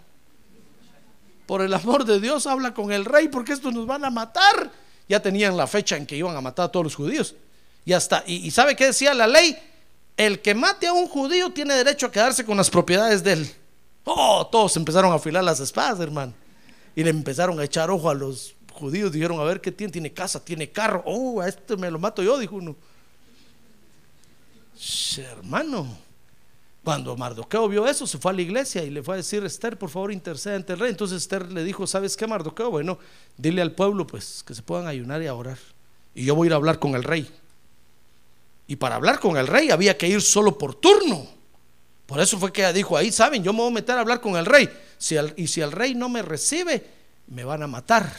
por 1.47 1.63
el 1.63 1.73
amor 1.73 2.05
de 2.05 2.19
Dios, 2.19 2.49
habla 2.49 2.75
con 2.75 2.91
el 2.91 3.05
rey, 3.05 3.29
porque 3.29 3.53
estos 3.53 3.73
nos 3.73 3.87
van 3.87 4.05
a 4.05 4.11
matar. 4.11 4.73
Ya 5.09 5.23
tenían 5.23 5.57
la 5.57 5.69
fecha 5.69 5.97
en 5.97 6.07
que 6.07 6.17
iban 6.17 6.37
a 6.37 6.41
matar 6.41 6.67
a 6.67 6.69
todos 6.73 6.85
los 6.85 6.97
judíos. 6.97 7.37
Y 7.89 7.95
hasta, 7.95 8.23
y, 8.27 8.51
sabe 8.51 8.77
qué 8.77 8.85
decía 8.85 9.15
la 9.15 9.27
ley, 9.27 9.57
el 10.15 10.43
que 10.43 10.55
mate 10.55 10.87
a 10.87 10.93
un 10.93 11.09
judío 11.09 11.51
tiene 11.55 11.73
derecho 11.73 12.05
a 12.05 12.13
quedarse 12.13 12.45
con 12.45 12.59
las 12.59 12.69
propiedades 12.69 13.25
de 13.25 13.33
él. 13.33 13.51
Oh, 14.05 14.47
todos 14.53 14.77
empezaron 14.77 15.11
a 15.11 15.15
afilar 15.15 15.43
las 15.43 15.59
espadas, 15.59 15.99
hermano. 16.01 16.35
Y 16.95 17.03
le 17.03 17.09
empezaron 17.09 17.59
a 17.59 17.65
echar 17.65 17.91
ojo 17.91 18.11
a 18.11 18.15
los 18.15 18.55
judíos. 18.75 19.11
Dijeron, 19.11 19.41
a 19.41 19.45
ver 19.45 19.63
qué 19.63 19.73
tiene, 19.73 19.91
tiene 19.91 20.13
casa, 20.13 20.45
tiene 20.45 20.71
carro. 20.71 21.03
Oh, 21.07 21.41
a 21.41 21.49
este 21.49 21.79
me 21.79 21.91
lo 21.91 21.99
mato 21.99 22.23
yo, 22.23 22.37
dijo 22.37 22.57
uno. 22.57 22.77
Hermano, 25.17 25.89
cuando 26.85 27.17
Mardoqueo 27.17 27.71
vio 27.71 27.87
eso, 27.87 28.07
se 28.07 28.19
fue 28.19 28.33
a 28.33 28.35
la 28.35 28.43
iglesia 28.43 28.85
y 28.85 28.91
le 28.91 29.03
fue 29.03 29.15
a 29.15 29.17
decir, 29.17 29.43
Esther, 29.47 29.79
por 29.79 29.89
favor, 29.89 30.13
intercede 30.13 30.57
ante 30.57 30.75
el 30.75 30.79
rey. 30.79 30.91
Entonces 30.91 31.23
Esther 31.23 31.51
le 31.51 31.65
dijo, 31.65 31.87
¿sabes 31.87 32.19
qué, 32.19 32.27
Mardoqueo? 32.27 32.71
Bueno, 32.71 32.99
dile 33.39 33.63
al 33.63 33.73
pueblo, 33.73 34.07
pues, 34.07 34.45
que 34.47 34.55
se 34.55 34.61
puedan 34.61 34.87
ayunar 34.89 35.23
y 35.23 35.27
a 35.27 35.35
orar. 35.35 35.57
Y 36.15 36.27
yo 36.27 36.35
voy 36.35 36.45
a 36.45 36.49
ir 36.49 36.53
a 36.53 36.57
hablar 36.57 36.79
con 36.79 36.95
el 36.95 37.03
rey. 37.03 37.27
Y 38.69 38.77
para 38.77 38.97
hablar 38.97 39.19
con 39.19 39.37
el 39.39 39.47
rey 39.47 39.71
había 39.71 39.97
que 39.97 40.07
ir 40.07 40.21
solo 40.21 40.57
por 40.57 40.75
turno. 40.75 41.27
Por 42.07 42.21
eso 42.21 42.39
fue 42.39 42.53
que 42.53 42.71
dijo 42.73 42.97
ahí, 42.97 43.11
saben, 43.11 43.43
yo 43.43 43.53
me 43.53 43.61
voy 43.61 43.69
a 43.69 43.75
meter 43.75 43.97
a 43.97 44.01
hablar 44.01 44.21
con 44.21 44.37
el 44.37 44.47
rey. 44.47 44.69
Si 44.99 45.17
y 45.37 45.47
si 45.47 45.63
el 45.63 45.73
rey 45.73 45.95
no 45.95 46.09
me 46.11 46.23
recibe, 46.23 46.87
me 47.27 47.45
van 47.45 47.63
a 47.63 47.67
matar. 47.67 48.11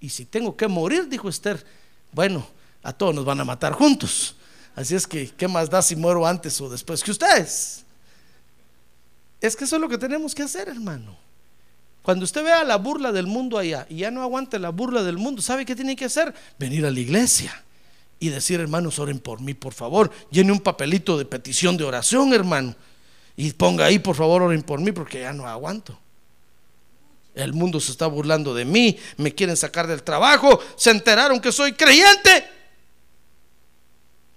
Y 0.00 0.08
si 0.08 0.24
tengo 0.24 0.56
que 0.56 0.66
morir, 0.66 1.08
dijo 1.08 1.28
Esther, 1.28 1.64
bueno, 2.12 2.46
a 2.82 2.92
todos 2.92 3.14
nos 3.14 3.24
van 3.24 3.40
a 3.40 3.44
matar 3.44 3.72
juntos. 3.72 4.34
Así 4.74 4.96
es 4.96 5.06
que, 5.06 5.30
¿qué 5.30 5.46
más 5.46 5.70
da 5.70 5.80
si 5.80 5.94
muero 5.94 6.26
antes 6.26 6.60
o 6.60 6.68
después 6.68 7.02
que 7.02 7.12
ustedes? 7.12 7.84
Es 9.40 9.54
que 9.54 9.64
eso 9.64 9.76
es 9.76 9.82
lo 9.82 9.88
que 9.88 9.98
tenemos 9.98 10.34
que 10.34 10.42
hacer, 10.42 10.68
hermano. 10.68 11.16
Cuando 12.02 12.24
usted 12.24 12.42
vea 12.42 12.64
la 12.64 12.76
burla 12.76 13.12
del 13.12 13.28
mundo 13.28 13.58
allá 13.58 13.86
y 13.88 13.98
ya 13.98 14.10
no 14.10 14.22
aguante 14.22 14.58
la 14.58 14.70
burla 14.70 15.04
del 15.04 15.18
mundo, 15.18 15.40
¿sabe 15.40 15.64
qué 15.64 15.76
tiene 15.76 15.94
que 15.94 16.06
hacer? 16.06 16.34
Venir 16.58 16.84
a 16.84 16.90
la 16.90 16.98
iglesia 16.98 17.64
y 18.18 18.28
decir, 18.28 18.60
hermanos, 18.60 18.98
oren 18.98 19.18
por 19.18 19.40
mí, 19.40 19.54
por 19.54 19.74
favor. 19.74 20.10
Llene 20.30 20.52
un 20.52 20.60
papelito 20.60 21.18
de 21.18 21.24
petición 21.24 21.76
de 21.76 21.84
oración, 21.84 22.32
hermano. 22.32 22.74
Y 23.36 23.52
ponga 23.52 23.86
ahí, 23.86 23.98
por 23.98 24.16
favor, 24.16 24.42
oren 24.42 24.62
por 24.62 24.80
mí, 24.80 24.92
porque 24.92 25.20
ya 25.20 25.32
no 25.32 25.46
aguanto. 25.46 25.98
El 27.34 27.52
mundo 27.52 27.80
se 27.80 27.90
está 27.90 28.06
burlando 28.06 28.54
de 28.54 28.64
mí, 28.64 28.96
me 29.16 29.34
quieren 29.34 29.56
sacar 29.56 29.88
del 29.88 30.04
trabajo, 30.04 30.60
se 30.76 30.90
enteraron 30.90 31.40
que 31.40 31.50
soy 31.50 31.72
creyente. 31.72 32.48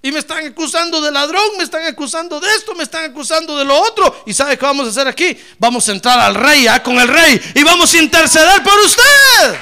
Y 0.01 0.11
me 0.11 0.19
están 0.19 0.45
acusando 0.45 1.01
de 1.01 1.11
ladrón, 1.11 1.57
me 1.57 1.63
están 1.63 1.83
acusando 1.85 2.39
de 2.39 2.47
esto, 2.55 2.73
me 2.75 2.83
están 2.83 3.05
acusando 3.05 3.57
de 3.57 3.65
lo 3.65 3.79
otro. 3.79 4.23
¿Y 4.25 4.33
sabe 4.33 4.57
qué 4.57 4.65
vamos 4.65 4.87
a 4.87 4.89
hacer 4.89 5.07
aquí? 5.07 5.37
Vamos 5.59 5.87
a 5.89 5.91
entrar 5.91 6.19
al 6.19 6.35
rey, 6.35 6.67
¿ah? 6.67 6.81
con 6.81 6.97
el 6.99 7.07
rey, 7.07 7.39
y 7.55 7.63
vamos 7.63 7.93
a 7.93 7.97
interceder 7.97 8.63
por 8.63 8.79
usted. 8.79 9.59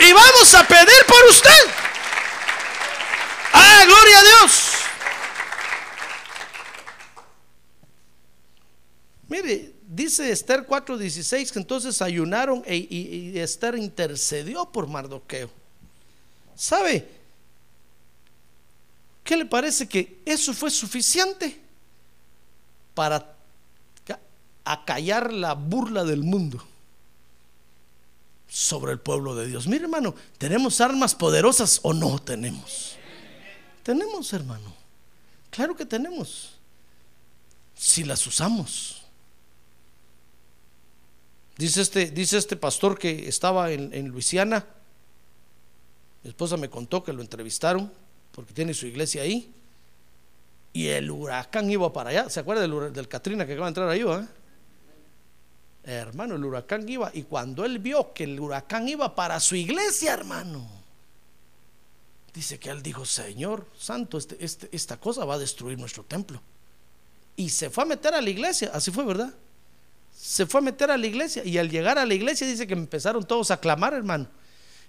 Y 0.00 0.12
vamos 0.12 0.54
a 0.54 0.66
pedir 0.66 1.04
por 1.06 1.24
usted. 1.30 1.87
¡Ah, 3.52 3.84
gloria 3.86 4.18
a 4.18 4.22
Dios! 4.22 4.78
Mire, 9.28 9.74
dice 9.86 10.30
Esther 10.30 10.66
4:16 10.66 11.52
que 11.52 11.58
entonces 11.58 12.00
ayunaron 12.02 12.62
e, 12.66 12.76
y, 12.76 13.38
Esther 13.38 13.76
intercedió 13.76 14.66
por 14.66 14.86
Mardoqueo. 14.88 15.50
¿Sabe? 16.54 17.08
¿Qué 19.22 19.36
le 19.36 19.44
parece 19.44 19.86
que 19.86 20.20
eso 20.24 20.54
fue 20.54 20.70
suficiente 20.70 21.60
para 22.94 23.34
acallar 24.64 25.32
la 25.32 25.54
burla 25.54 26.04
del 26.04 26.22
mundo 26.22 26.62
sobre 28.48 28.92
el 28.92 29.00
pueblo 29.00 29.34
de 29.34 29.46
Dios? 29.46 29.66
Mire, 29.66 29.84
hermano, 29.84 30.14
¿tenemos 30.38 30.80
armas 30.80 31.14
poderosas 31.14 31.80
o 31.82 31.92
no 31.92 32.18
tenemos? 32.18 32.97
Tenemos, 33.88 34.30
hermano. 34.34 34.74
Claro 35.48 35.74
que 35.74 35.86
tenemos. 35.86 36.58
Si 37.74 38.04
las 38.04 38.26
usamos. 38.26 39.00
Dice 41.56 41.80
este, 41.80 42.10
dice 42.10 42.36
este 42.36 42.54
pastor 42.54 42.98
que 42.98 43.26
estaba 43.26 43.72
en, 43.72 43.94
en 43.94 44.08
Luisiana. 44.08 44.62
Mi 46.22 46.28
esposa 46.28 46.58
me 46.58 46.68
contó 46.68 47.02
que 47.02 47.14
lo 47.14 47.22
entrevistaron 47.22 47.90
porque 48.32 48.52
tiene 48.52 48.74
su 48.74 48.84
iglesia 48.86 49.22
ahí. 49.22 49.54
Y 50.74 50.88
el 50.88 51.10
huracán 51.10 51.70
iba 51.70 51.90
para 51.90 52.10
allá. 52.10 52.28
¿Se 52.28 52.40
acuerda 52.40 52.60
del, 52.60 52.92
del 52.92 53.08
Katrina 53.08 53.46
que 53.46 53.54
acaba 53.54 53.68
de 53.68 53.70
entrar 53.70 53.88
ahí? 53.88 54.04
Hermano, 55.84 56.34
el 56.34 56.44
huracán 56.44 56.86
iba. 56.86 57.10
Y 57.14 57.22
cuando 57.22 57.64
él 57.64 57.78
vio 57.78 58.12
que 58.12 58.24
el 58.24 58.38
huracán 58.38 58.86
iba 58.86 59.14
para 59.14 59.40
su 59.40 59.56
iglesia, 59.56 60.12
hermano, 60.12 60.78
Dice 62.38 62.60
que 62.60 62.70
él 62.70 62.84
dijo, 62.84 63.04
Señor 63.04 63.66
Santo, 63.76 64.16
este, 64.16 64.36
este, 64.38 64.68
esta 64.70 64.96
cosa 64.96 65.24
va 65.24 65.34
a 65.34 65.38
destruir 65.40 65.76
nuestro 65.76 66.04
templo. 66.04 66.40
Y 67.34 67.50
se 67.50 67.68
fue 67.68 67.82
a 67.82 67.86
meter 67.88 68.14
a 68.14 68.20
la 68.20 68.30
iglesia, 68.30 68.70
así 68.72 68.92
fue, 68.92 69.04
¿verdad? 69.04 69.34
Se 70.16 70.46
fue 70.46 70.60
a 70.60 70.62
meter 70.62 70.88
a 70.92 70.96
la 70.96 71.04
iglesia 71.08 71.44
y 71.44 71.58
al 71.58 71.68
llegar 71.68 71.98
a 71.98 72.06
la 72.06 72.14
iglesia 72.14 72.46
dice 72.46 72.68
que 72.68 72.74
empezaron 72.74 73.26
todos 73.26 73.50
a 73.50 73.58
clamar, 73.58 73.92
hermano. 73.92 74.28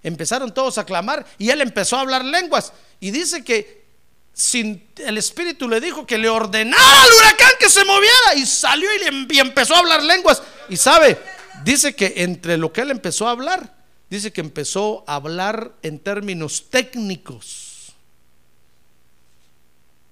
Empezaron 0.03 0.53
todos 0.53 0.77
a 0.77 0.85
clamar 0.85 1.25
y 1.39 1.49
él 1.49 1.61
empezó 1.61 1.97
a 1.97 2.01
hablar 2.01 2.23
lenguas. 2.23 2.71
Y 2.99 3.09
dice 3.09 3.43
que 3.43 3.83
sin, 4.31 4.87
el 4.97 5.17
Espíritu 5.17 5.67
le 5.67 5.81
dijo 5.81 6.05
que 6.05 6.19
le 6.19 6.29
ordenara 6.29 7.03
al 7.03 7.11
huracán 7.11 7.53
que 7.59 7.67
se 7.67 7.83
moviera 7.83 8.35
y 8.35 8.45
salió 8.45 8.87
y, 8.93 9.35
y 9.35 9.39
empezó 9.39 9.73
a 9.73 9.79
hablar 9.79 10.03
lenguas. 10.03 10.43
Y 10.69 10.77
sabe, 10.77 11.17
dice 11.63 11.95
que 11.95 12.13
entre 12.17 12.57
lo 12.57 12.71
que 12.71 12.81
él 12.81 12.91
empezó 12.91 13.27
a 13.27 13.31
hablar, 13.31 13.78
dice 14.09 14.31
que 14.31 14.41
empezó 14.41 15.03
a 15.07 15.15
hablar 15.15 15.73
en 15.81 15.99
términos 15.99 16.65
técnicos 16.69 17.93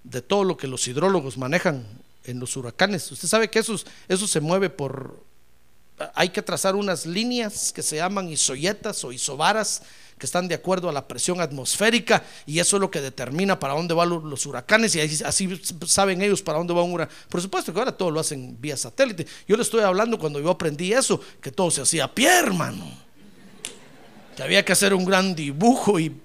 de 0.04 0.22
todo 0.22 0.44
lo 0.44 0.58
que 0.58 0.68
los 0.68 0.88
hidrólogos 0.88 1.38
manejan 1.38 1.86
en 2.24 2.40
los 2.40 2.56
huracanes. 2.56 3.12
Usted 3.12 3.28
sabe 3.28 3.50
que 3.50 3.60
eso, 3.60 3.76
eso 4.08 4.28
se 4.28 4.40
mueve 4.40 4.70
por 4.70 5.26
hay 6.14 6.30
que 6.30 6.42
trazar 6.42 6.76
unas 6.76 7.06
líneas 7.06 7.74
que 7.74 7.82
se 7.82 7.96
llaman 7.96 8.30
isoyetas 8.30 9.04
o 9.04 9.12
isobaras 9.12 9.82
que 10.18 10.26
están 10.26 10.48
de 10.48 10.56
acuerdo 10.56 10.90
a 10.90 10.92
la 10.92 11.08
presión 11.08 11.42
atmosférica 11.42 12.24
y 12.46 12.60
eso 12.60 12.78
es 12.78 12.82
lo 12.82 12.92
que 12.92 13.02
determina 13.02 13.60
para 13.60 13.74
dónde 13.74 13.94
van 13.94 14.10
los 14.10 14.46
huracanes 14.46 14.96
y 14.96 15.02
así 15.02 15.62
saben 15.86 16.22
ellos 16.22 16.42
para 16.42 16.58
dónde 16.58 16.74
va 16.74 16.84
un 16.84 16.94
huracán. 16.94 17.16
Por 17.30 17.42
supuesto 17.42 17.74
que 17.74 17.80
ahora 17.80 17.92
todo 17.92 18.12
lo 18.12 18.20
hacen 18.20 18.58
vía 18.60 18.78
satélite. 18.78 19.28
Yo 19.48 19.56
le 19.56 19.64
estoy 19.64 19.82
hablando 19.82 20.18
cuando 20.18 20.40
yo 20.40 20.50
aprendí 20.50 20.94
eso, 20.94 21.22
que 21.42 21.52
todo 21.52 21.70
se 21.70 21.82
hacía 21.82 22.06
a 22.06 22.14
pie, 22.14 22.30
hermano. 22.30 23.07
Que 24.38 24.44
había 24.44 24.64
que 24.64 24.72
hacer 24.72 24.94
un 24.94 25.04
gran 25.04 25.34
dibujo 25.36 26.00
y, 26.00 26.16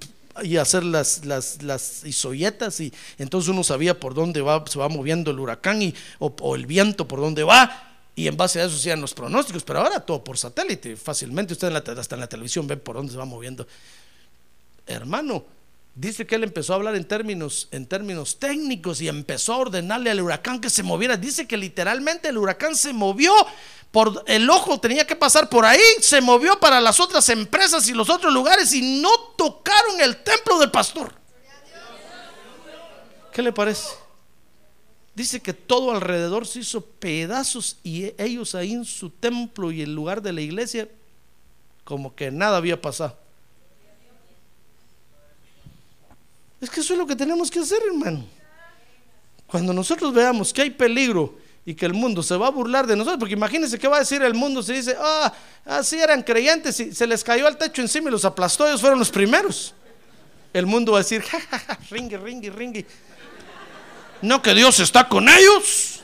hacer 0.58 0.84
las, 0.84 1.24
las, 1.24 1.62
las 1.62 2.04
isoyetas 2.04 2.78
y 2.80 2.92
entonces 3.18 3.48
uno 3.48 3.64
sabía 3.64 3.98
por 3.98 4.14
dónde 4.14 4.44
se 4.66 4.78
va 4.78 4.88
moviendo 4.88 5.30
el 5.30 5.38
huracán 5.38 5.82
y, 5.82 5.94
o, 6.18 6.54
el 6.54 6.66
viento 6.66 7.08
por 7.08 7.20
dónde 7.20 7.42
va 7.42 7.98
y 8.14 8.28
en 8.28 8.36
base 8.36 8.60
a 8.60 8.66
eso 8.66 8.76
hacían 8.76 9.00
los 9.00 9.14
pronósticos, 9.14 9.64
pero 9.64 9.80
ahora 9.80 10.00
todo 10.00 10.22
por 10.22 10.36
satélite, 10.36 10.96
fácilmente 10.96 11.54
usted 11.54 11.74
hasta 11.74 12.14
en 12.14 12.20
la 12.20 12.26
televisión 12.28 12.66
ve 12.66 12.76
por 12.76 12.96
dónde 12.96 13.12
se 13.12 13.18
va 13.18 13.24
moviendo. 13.24 13.66
Hermano, 14.86 15.44
dice 15.95 16.26
que 16.26 16.36
él 16.36 16.45
empezó 16.45 16.72
a 16.72 16.76
hablar 16.76 16.95
en 16.95 17.05
términos, 17.05 17.68
en 17.70 17.86
términos 17.86 18.38
técnicos 18.38 19.01
y 19.01 19.09
empezó 19.09 19.55
a 19.55 19.59
ordenarle 19.59 20.11
al 20.11 20.20
huracán 20.20 20.61
que 20.61 20.70
se 20.70 20.82
moviera. 20.82 21.16
Dice 21.16 21.47
que 21.47 21.57
literalmente 21.57 22.28
el 22.28 22.38
huracán 22.38 22.74
se 22.76 22.93
movió 22.93 23.32
por 23.90 24.24
el 24.26 24.49
ojo, 24.49 24.80
tenía 24.80 25.07
que 25.07 25.16
pasar 25.16 25.51
por 25.51 25.66
ahí, 25.66 25.80
se 26.01 26.20
movió 26.22 26.59
para 26.59 26.80
las 26.80 26.99
otras 26.99 27.28
empresas 27.28 27.86
y 27.88 27.93
los 27.93 28.09
otros 28.09 28.32
lugares 28.32 28.72
y 28.72 29.01
no 29.01 29.11
tocaron 29.36 30.01
el 30.01 30.22
templo 30.22 30.59
del 30.59 30.70
pastor. 30.70 31.14
¿Qué 33.32 33.43
le 33.43 33.53
parece? 33.53 33.88
Dice 35.14 35.40
que 35.40 35.53
todo 35.53 35.90
alrededor 35.90 36.47
se 36.47 36.61
hizo 36.61 36.80
pedazos 36.80 37.76
y 37.82 38.14
ellos 38.16 38.55
ahí 38.55 38.72
en 38.72 38.86
su 38.86 39.11
templo 39.11 39.70
y 39.70 39.82
el 39.82 39.95
lugar 39.95 40.22
de 40.22 40.32
la 40.32 40.40
iglesia, 40.40 40.88
como 41.84 42.14
que 42.14 42.30
nada 42.30 42.57
había 42.57 42.80
pasado. 42.80 43.21
Es 46.62 46.70
que 46.70 46.80
eso 46.80 46.92
es 46.92 46.98
lo 47.00 47.06
que 47.08 47.16
tenemos 47.16 47.50
que 47.50 47.58
hacer, 47.58 47.80
hermano. 47.84 48.24
Cuando 49.48 49.72
nosotros 49.72 50.14
veamos 50.14 50.52
que 50.52 50.62
hay 50.62 50.70
peligro 50.70 51.36
y 51.66 51.74
que 51.74 51.84
el 51.86 51.92
mundo 51.92 52.22
se 52.22 52.36
va 52.36 52.46
a 52.46 52.50
burlar 52.50 52.86
de 52.86 52.94
nosotros, 52.94 53.18
porque 53.18 53.34
imagínense 53.34 53.80
qué 53.80 53.88
va 53.88 53.96
a 53.96 53.98
decir 53.98 54.22
el 54.22 54.32
mundo 54.32 54.62
si 54.62 54.74
dice, 54.74 54.96
ah, 54.96 55.32
así 55.64 55.98
eran 55.98 56.22
creyentes 56.22 56.78
y 56.78 56.94
se 56.94 57.04
les 57.08 57.24
cayó 57.24 57.48
al 57.48 57.58
techo 57.58 57.82
encima 57.82 58.08
y 58.08 58.12
los 58.12 58.24
aplastó, 58.24 58.64
ellos 58.68 58.80
fueron 58.80 59.00
los 59.00 59.10
primeros. 59.10 59.74
El 60.52 60.66
mundo 60.66 60.92
va 60.92 60.98
a 60.98 61.02
decir, 61.02 61.20
ja, 61.22 61.40
ja, 61.40 61.58
ja, 61.58 61.78
ringue, 61.90 62.16
ringue, 62.16 62.50
ringue. 62.50 62.86
No 64.20 64.40
que 64.40 64.54
Dios 64.54 64.78
está 64.78 65.08
con 65.08 65.28
ellos. 65.28 66.00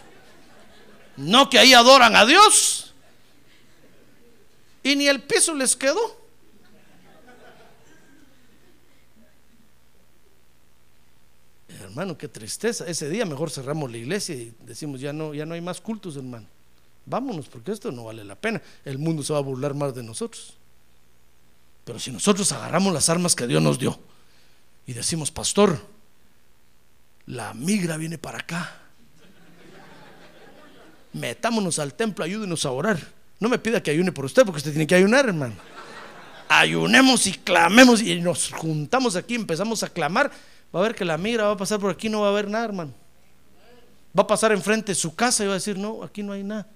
No 1.16 1.48
que 1.48 1.60
ahí 1.60 1.72
adoran 1.72 2.16
a 2.16 2.26
Dios. 2.26 2.92
Y 4.82 4.96
ni 4.96 5.06
el 5.06 5.22
piso 5.22 5.54
les 5.54 5.76
quedó. 5.76 6.18
Hermano, 11.98 12.16
qué 12.16 12.28
tristeza. 12.28 12.86
Ese 12.86 13.08
día 13.08 13.24
mejor 13.24 13.50
cerramos 13.50 13.90
la 13.90 13.96
iglesia 13.96 14.32
y 14.32 14.54
decimos, 14.60 15.00
ya 15.00 15.12
no, 15.12 15.34
ya 15.34 15.44
no 15.44 15.54
hay 15.54 15.60
más 15.60 15.80
cultos, 15.80 16.14
hermano. 16.14 16.46
Vámonos, 17.04 17.48
porque 17.48 17.72
esto 17.72 17.90
no 17.90 18.04
vale 18.04 18.24
la 18.24 18.36
pena. 18.36 18.62
El 18.84 18.98
mundo 18.98 19.24
se 19.24 19.32
va 19.32 19.40
a 19.40 19.42
burlar 19.42 19.74
más 19.74 19.96
de 19.96 20.04
nosotros. 20.04 20.54
Pero 21.84 21.98
si 21.98 22.12
nosotros 22.12 22.52
agarramos 22.52 22.92
las 22.92 23.08
armas 23.08 23.34
que 23.34 23.48
Dios 23.48 23.60
nos 23.60 23.80
dio 23.80 23.98
y 24.86 24.92
decimos, 24.92 25.32
pastor, 25.32 25.76
la 27.26 27.52
migra 27.52 27.96
viene 27.96 28.16
para 28.16 28.38
acá. 28.38 28.80
Metámonos 31.14 31.80
al 31.80 31.94
templo, 31.94 32.24
ayúdenos 32.24 32.64
a 32.64 32.70
orar. 32.70 32.96
No 33.40 33.48
me 33.48 33.58
pida 33.58 33.82
que 33.82 33.90
ayune 33.90 34.12
por 34.12 34.24
usted, 34.24 34.44
porque 34.44 34.58
usted 34.58 34.70
tiene 34.70 34.86
que 34.86 34.94
ayunar, 34.94 35.26
hermano. 35.26 35.56
Ayunemos 36.48 37.26
y 37.26 37.32
clamemos 37.32 38.00
y 38.02 38.20
nos 38.20 38.52
juntamos 38.52 39.16
aquí, 39.16 39.34
empezamos 39.34 39.82
a 39.82 39.88
clamar. 39.88 40.30
Va 40.74 40.80
a 40.80 40.82
ver 40.82 40.94
que 40.94 41.04
la 41.04 41.16
migra 41.16 41.44
va 41.46 41.52
a 41.52 41.56
pasar 41.56 41.80
por 41.80 41.90
aquí, 41.90 42.08
no 42.08 42.20
va 42.20 42.28
a 42.28 42.30
haber 42.30 42.48
nada, 42.48 42.64
hermano. 42.64 42.92
Va 44.16 44.22
a 44.22 44.26
pasar 44.26 44.52
enfrente 44.52 44.92
de 44.92 44.96
su 44.96 45.14
casa 45.14 45.44
y 45.44 45.46
va 45.46 45.54
a 45.54 45.56
decir, 45.56 45.78
no, 45.78 46.02
aquí 46.02 46.22
no 46.22 46.32
hay 46.32 46.42
nada. 46.42 46.66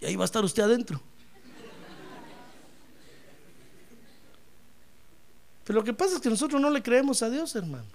Y 0.00 0.06
ahí 0.06 0.16
va 0.16 0.24
a 0.24 0.26
estar 0.26 0.44
usted 0.44 0.62
adentro. 0.62 1.00
Pero 5.64 5.80
lo 5.80 5.84
que 5.84 5.92
pasa 5.92 6.16
es 6.16 6.20
que 6.20 6.30
nosotros 6.30 6.60
no 6.60 6.70
le 6.70 6.82
creemos 6.82 7.22
a 7.22 7.30
Dios, 7.30 7.56
hermano. 7.56 7.86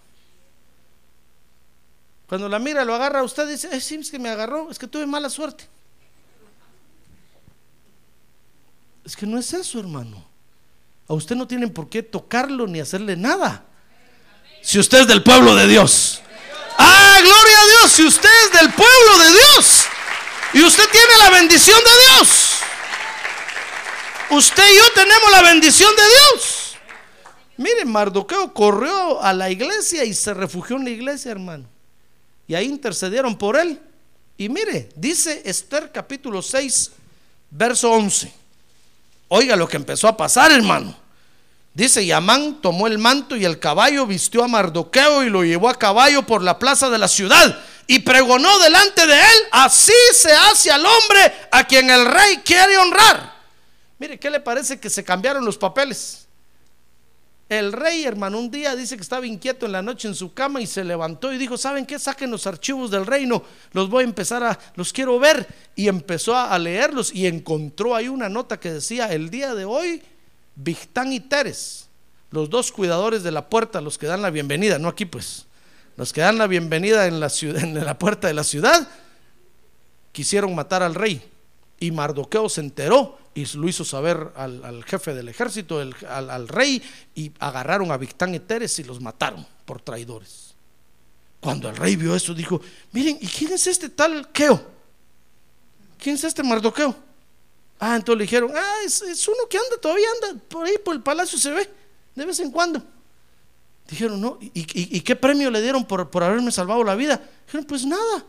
Cuando 2.27 2.49
la 2.49 2.59
mira, 2.59 2.83
lo 2.83 2.93
agarra 2.93 3.19
a 3.19 3.23
usted, 3.23 3.47
dice, 3.47 3.79
sí, 3.79 3.95
es 3.95 4.11
que 4.11 4.19
me 4.19 4.29
agarró, 4.29 4.69
es 4.69 4.77
que 4.77 4.87
tuve 4.87 5.05
mala 5.05 5.29
suerte. 5.29 5.65
Es 9.05 9.15
que 9.15 9.25
no 9.25 9.37
es 9.37 9.53
eso, 9.53 9.79
hermano. 9.79 10.25
A 11.07 11.13
usted 11.13 11.35
no 11.35 11.47
tienen 11.47 11.73
por 11.73 11.89
qué 11.89 12.03
tocarlo 12.03 12.67
ni 12.67 12.79
hacerle 12.79 13.15
nada. 13.15 13.65
Si 14.62 14.80
usted 14.80 15.01
es 15.01 15.07
del 15.07 15.24
pueblo 15.24 15.55
de 15.55 15.68
Dios. 15.68 16.22
Ah, 16.78 17.20
gloria 17.22 17.62
a 17.62 17.68
Dios. 17.68 17.91
Si 17.91 18.03
usted 18.05 18.30
es 18.45 18.59
del 18.59 18.74
pueblo 18.74 19.18
de 19.20 19.30
Dios. 19.32 19.86
Y 20.53 20.64
usted 20.64 20.89
tiene 20.89 21.18
la 21.20 21.30
bendición 21.30 21.80
de 21.84 22.16
Dios. 22.16 22.57
Usted 24.32 24.64
y 24.72 24.78
yo 24.78 24.84
tenemos 24.93 25.32
la 25.32 25.41
bendición 25.41 25.93
de 25.95 26.03
Dios. 26.03 26.78
Miren, 27.57 27.91
Mardoqueo 27.91 28.53
corrió 28.53 29.22
a 29.22 29.34
la 29.34 29.49
iglesia 29.49 30.03
y 30.03 30.14
se 30.14 30.34
refugió 30.34 30.78
en 30.78 30.86
la 30.86 30.89
iglesia, 30.89 31.32
hermano 31.32 31.68
y 32.51 32.55
ahí 32.55 32.66
intercedieron 32.66 33.38
por 33.38 33.55
él. 33.55 33.80
Y 34.38 34.49
mire, 34.49 34.89
dice 34.97 35.41
Esther 35.45 35.89
capítulo 35.89 36.41
6, 36.41 36.91
verso 37.49 37.89
11. 37.93 38.30
Oiga 39.30 39.55
lo 39.55 39.70
que 39.70 39.78
empezó 39.78 40.05
a 40.09 40.18
pasar, 40.18 40.51
hermano. 40.51 40.93
Dice, 41.74 42.03
y 42.03 42.11
Amán 42.11 42.59
tomó 42.61 42.88
el 42.88 42.97
manto 42.97 43.36
y 43.38 43.45
el 43.45 43.59
caballo, 43.59 44.05
vistió 44.05 44.43
a 44.43 44.47
Mardoqueo 44.47 45.24
y 45.24 45.30
lo 45.30 45.43
llevó 45.43 45.69
a 45.69 45.76
caballo 45.76 46.26
por 46.26 46.43
la 46.43 46.59
plaza 46.59 46.89
de 46.89 46.97
la 46.97 47.07
ciudad 47.07 47.57
y 47.88 47.99
pregonó 47.99 48.59
delante 48.59 49.05
de 49.07 49.19
él, 49.19 49.38
así 49.51 49.93
se 50.13 50.32
hace 50.32 50.72
al 50.72 50.86
hombre 50.86 51.34
a 51.51 51.65
quien 51.65 51.89
el 51.89 52.05
rey 52.05 52.38
quiere 52.38 52.78
honrar. 52.78 53.36
Mire, 53.99 54.19
¿qué 54.19 54.30
le 54.30 54.39
parece 54.39 54.80
que 54.80 54.89
se 54.89 55.03
cambiaron 55.03 55.45
los 55.45 55.57
papeles? 55.57 56.28
El 57.51 57.74
rey, 57.74 58.05
hermano, 58.05 58.39
un 58.39 58.49
día 58.49 58.78
dice 58.78 58.95
que 58.95 59.03
estaba 59.03 59.28
inquieto 59.28 59.65
en 59.65 59.74
la 59.74 59.82
noche 59.82 60.07
en 60.07 60.15
su 60.15 60.34
cama 60.34 60.61
y 60.61 60.67
se 60.67 60.86
levantó 60.86 61.34
y 61.34 61.38
dijo, 61.38 61.57
¿saben 61.57 61.86
qué? 61.86 61.99
Saquen 61.99 62.32
los 62.32 62.47
archivos 62.47 62.89
del 62.89 63.05
reino, 63.05 63.43
los 63.74 63.89
voy 63.89 64.03
a 64.03 64.07
empezar 64.07 64.41
a, 64.41 64.57
los 64.76 64.93
quiero 64.93 65.19
ver. 65.19 65.45
Y 65.76 65.89
empezó 65.89 66.34
a, 66.34 66.57
leerlos 66.57 67.13
y 67.13 67.28
encontró 67.28 67.93
ahí 67.93 68.07
una 68.07 68.30
nota 68.30 68.57
que 68.57 68.72
decía, 68.72 69.11
el 69.11 69.30
día 69.30 69.53
de 69.53 69.65
hoy, 69.65 70.01
Victán 70.64 71.12
y 71.12 71.20
Teres, 71.20 71.88
los 72.30 72.49
dos 72.49 72.72
cuidadores 72.72 73.24
de 73.24 73.32
la 73.32 73.49
puerta, 73.49 73.82
los 73.82 73.97
que 73.97 74.07
dan 74.07 74.22
la 74.22 74.30
bienvenida, 74.30 74.78
no 74.78 74.89
aquí 74.89 75.05
pues, 75.05 75.45
los 75.97 76.14
que 76.14 76.22
dan 76.22 76.38
la 76.38 76.47
bienvenida 76.47 77.07
en 77.07 77.20
la, 77.20 77.30
puerta 77.99 78.28
de 78.28 78.34
la 78.34 78.43
ciudad, 78.43 78.88
quisieron 80.12 80.53
matar 80.55 80.84
al 80.84 80.95
rey. 80.95 81.22
Y 81.80 81.89
Mardoqueo 81.89 82.47
se 82.47 82.62
enteró 82.62 83.18
y 83.34 83.45
lo 83.57 83.68
hizo 83.68 83.84
saber 83.84 84.32
al, 84.36 84.84
jefe 84.86 85.16
del 85.16 85.30
ejército, 85.30 85.80
al, 85.80 86.47
rey, 86.47 86.82
y 87.16 87.32
agarraron 87.39 87.91
a 87.91 87.97
Victán 87.97 88.36
y 88.36 88.39
Teres 88.39 88.78
y 88.78 88.84
los 88.84 89.01
mataron 89.01 89.45
por 89.66 89.82
traidores. 89.82 90.53
Cuando 91.39 91.70
el 91.70 91.76
rey 91.76 91.95
vio 91.95 92.16
eso, 92.16 92.36
dijo: 92.36 92.62
Miren, 92.91 93.18
¿y 93.20 93.26
quién 93.26 93.51
es 93.53 93.66
este 93.66 93.89
tal 93.89 94.32
Keo? 94.32 94.64
¿Quién 95.97 96.16
es 96.16 96.24
este 96.24 96.43
Mardoqueo? 96.43 96.95
Ah, 97.84 97.95
entonces 97.95 98.19
le 98.19 98.23
dijeron: 98.25 98.51
Ah, 98.55 98.75
es, 98.86 99.27
uno 99.27 99.49
que 99.49 99.57
anda, 99.57 99.75
todavía 99.82 100.05
anda 100.21 100.39
por 100.47 100.67
ahí 100.67 100.75
por 100.86 100.93
el 100.93 101.01
palacio, 101.01 101.39
se 101.39 101.49
ve 101.49 101.67
de 102.13 102.25
vez 102.25 102.39
en 102.39 102.51
cuando. 102.51 102.79
Dijeron: 103.89 104.21
No, 104.21 104.38
¿y, 104.39 105.01
qué 105.01 105.15
premio 105.15 105.49
le 105.49 105.59
dieron 105.63 105.84
por, 105.84 106.07
haberme 106.23 106.51
salvado 106.51 106.84
la 106.84 106.93
vida? 106.93 107.19
Dijeron: 107.47 107.65
Pues 107.65 107.84
nada, 107.84 108.23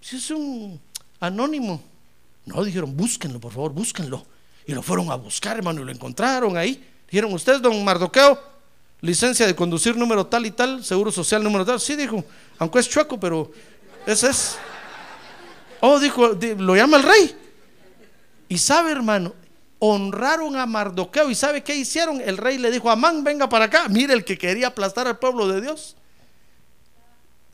si 0.00 0.16
es 0.16 0.30
un 0.30 0.80
anónimo. 1.20 1.82
No, 2.46 2.64
dijeron, 2.64 2.96
búsquenlo, 2.96 3.38
por 3.38 3.52
favor, 3.52 3.72
búsquenlo. 3.72 4.24
Y 4.66 4.72
lo 4.72 4.82
fueron 4.82 5.12
a 5.12 5.14
buscar, 5.14 5.58
hermano, 5.58 5.82
y 5.82 5.84
lo 5.84 5.92
encontraron 5.92 6.56
ahí. 6.56 6.82
Dijeron, 7.08 7.32
¿usted, 7.34 7.60
don 7.60 7.84
Mardoqueo? 7.84 8.36
Licencia 9.02 9.46
de 9.46 9.54
conducir 9.54 9.96
número 9.96 10.26
tal 10.26 10.46
y 10.46 10.50
tal, 10.50 10.82
seguro 10.82 11.12
social 11.12 11.44
número 11.44 11.66
tal. 11.66 11.78
Sí, 11.78 11.94
dijo, 11.94 12.24
aunque 12.58 12.78
es 12.78 12.88
chueco, 12.88 13.20
pero 13.20 13.52
ese 14.06 14.30
es. 14.30 14.56
Oh, 15.80 16.00
dijo, 16.00 16.28
lo 16.28 16.74
llama 16.74 16.96
el 16.96 17.02
rey. 17.02 17.36
Y 18.52 18.58
sabe, 18.58 18.92
hermano, 18.92 19.34
honraron 19.78 20.56
a 20.56 20.66
Mardoqueo. 20.66 21.30
¿Y 21.30 21.34
sabe 21.34 21.64
qué 21.64 21.74
hicieron? 21.74 22.20
El 22.20 22.36
rey 22.36 22.58
le 22.58 22.70
dijo, 22.70 22.90
Amán, 22.90 23.24
venga 23.24 23.48
para 23.48 23.64
acá. 23.64 23.88
Mire 23.88 24.12
el 24.12 24.26
que 24.26 24.36
quería 24.36 24.66
aplastar 24.66 25.06
al 25.06 25.18
pueblo 25.18 25.48
de 25.48 25.62
Dios. 25.62 25.96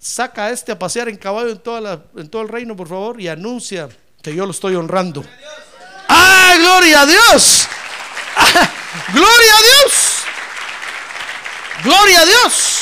Saca 0.01 0.47
a 0.47 0.51
este 0.51 0.73
a 0.73 0.79
pasear 0.81 1.09
en 1.09 1.17
caballo 1.17 1.51
en, 1.51 1.59
todo 1.61 2.43
el 2.43 2.49
reino, 2.49 2.75
por 2.75 2.89
favor, 2.89 3.21
y 3.21 3.29
anuncia 3.29 3.89
que 4.21 4.35
yo 4.35 4.45
lo 4.45 4.51
estoy 4.51 4.75
honrando. 4.75 5.25
¡Ah, 6.09 6.57
gloria 6.59 7.03
a 7.03 7.07
Dios! 7.07 7.69
¡Gloria 9.13 9.53
a 9.57 9.63
Dios! 9.63 10.23
¡Gloria 11.85 12.21
a 12.23 12.25
Dios! 12.25 12.78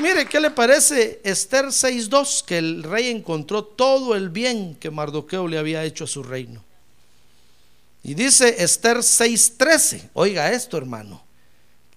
Mire, 0.00 0.26
¿qué 0.26 0.40
le 0.40 0.50
parece 0.50 1.20
Esther 1.24 1.66
6.2? 1.66 2.44
Que 2.44 2.58
el 2.58 2.82
rey 2.82 3.08
encontró 3.08 3.64
todo 3.64 4.14
el 4.14 4.30
bien 4.30 4.74
que 4.74 4.90
Mardoqueo 4.90 5.46
le 5.46 5.58
había 5.58 5.84
hecho 5.84 6.04
a 6.04 6.06
su 6.06 6.22
reino. 6.22 6.64
Y 8.02 8.14
dice 8.14 8.62
Esther 8.62 8.98
6.13, 8.98 10.10
oiga 10.14 10.50
esto 10.52 10.78
hermano. 10.78 11.22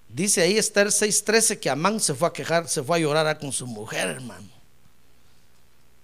Dice 0.08 0.42
ahí 0.42 0.58
Esther 0.58 0.88
6.13 0.88 1.58
que 1.58 1.70
Amán 1.70 1.98
se 1.98 2.14
fue 2.14 2.28
a 2.28 2.32
quejar, 2.32 2.68
se 2.68 2.82
fue 2.82 2.98
a 2.98 3.00
llorar 3.00 3.38
con 3.38 3.52
su 3.52 3.66
mujer, 3.66 4.08
hermano. 4.08 4.48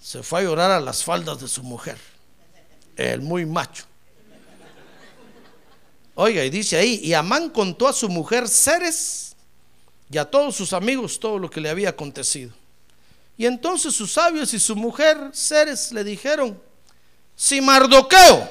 Se 0.00 0.22
fue 0.22 0.40
a 0.40 0.44
llorar 0.44 0.70
a 0.70 0.80
las 0.80 1.04
faldas 1.04 1.38
de 1.40 1.48
su 1.48 1.62
mujer. 1.62 1.98
El 2.96 3.20
muy 3.20 3.44
macho. 3.44 3.84
Oiga, 6.14 6.44
y 6.44 6.50
dice 6.50 6.76
ahí, 6.76 7.00
y 7.02 7.12
Amán 7.12 7.50
contó 7.50 7.86
a 7.86 7.92
su 7.92 8.08
mujer 8.08 8.48
Ceres 8.48 9.29
y 10.10 10.18
a 10.18 10.24
todos 10.24 10.56
sus 10.56 10.72
amigos 10.72 11.20
todo 11.20 11.38
lo 11.38 11.48
que 11.48 11.60
le 11.60 11.70
había 11.70 11.90
acontecido. 11.90 12.52
Y 13.36 13.46
entonces 13.46 13.94
sus 13.94 14.12
sabios 14.12 14.52
y 14.52 14.58
su 14.58 14.76
mujer 14.76 15.30
Ceres 15.32 15.92
le 15.92 16.04
dijeron, 16.04 16.60
si 17.36 17.60
Mardoqueo, 17.60 18.50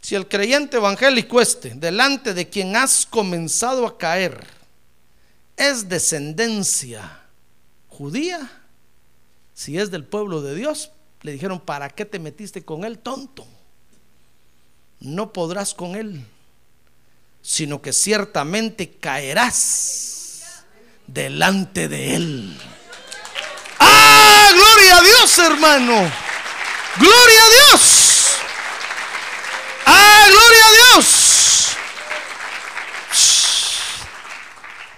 si 0.00 0.14
el 0.14 0.28
creyente 0.28 0.78
evangélico 0.78 1.40
este, 1.40 1.70
delante 1.70 2.34
de 2.34 2.48
quien 2.48 2.76
has 2.76 3.06
comenzado 3.06 3.86
a 3.86 3.96
caer, 3.96 4.44
es 5.56 5.88
descendencia 5.88 7.20
judía, 7.88 8.50
si 9.54 9.78
es 9.78 9.90
del 9.90 10.04
pueblo 10.04 10.42
de 10.42 10.54
Dios, 10.54 10.90
le 11.22 11.32
dijeron, 11.32 11.60
¿para 11.60 11.90
qué 11.90 12.04
te 12.04 12.18
metiste 12.18 12.64
con 12.64 12.84
él, 12.84 12.98
tonto? 12.98 13.46
No 15.00 15.32
podrás 15.32 15.72
con 15.74 15.94
él 15.94 16.24
sino 17.42 17.82
que 17.82 17.92
ciertamente 17.92 18.90
caerás 18.98 20.10
delante 21.06 21.88
de 21.88 22.14
Él. 22.14 22.58
¡Ah! 23.78 24.50
Gloria 24.54 24.98
a 24.98 25.02
Dios, 25.02 25.38
hermano. 25.38 26.12
Gloria 26.96 27.44
a 27.44 27.70
Dios. 27.70 28.30
¡Ah! 29.86 30.26
Gloria 30.28 30.66
a 30.66 30.94
Dios. 30.94 31.30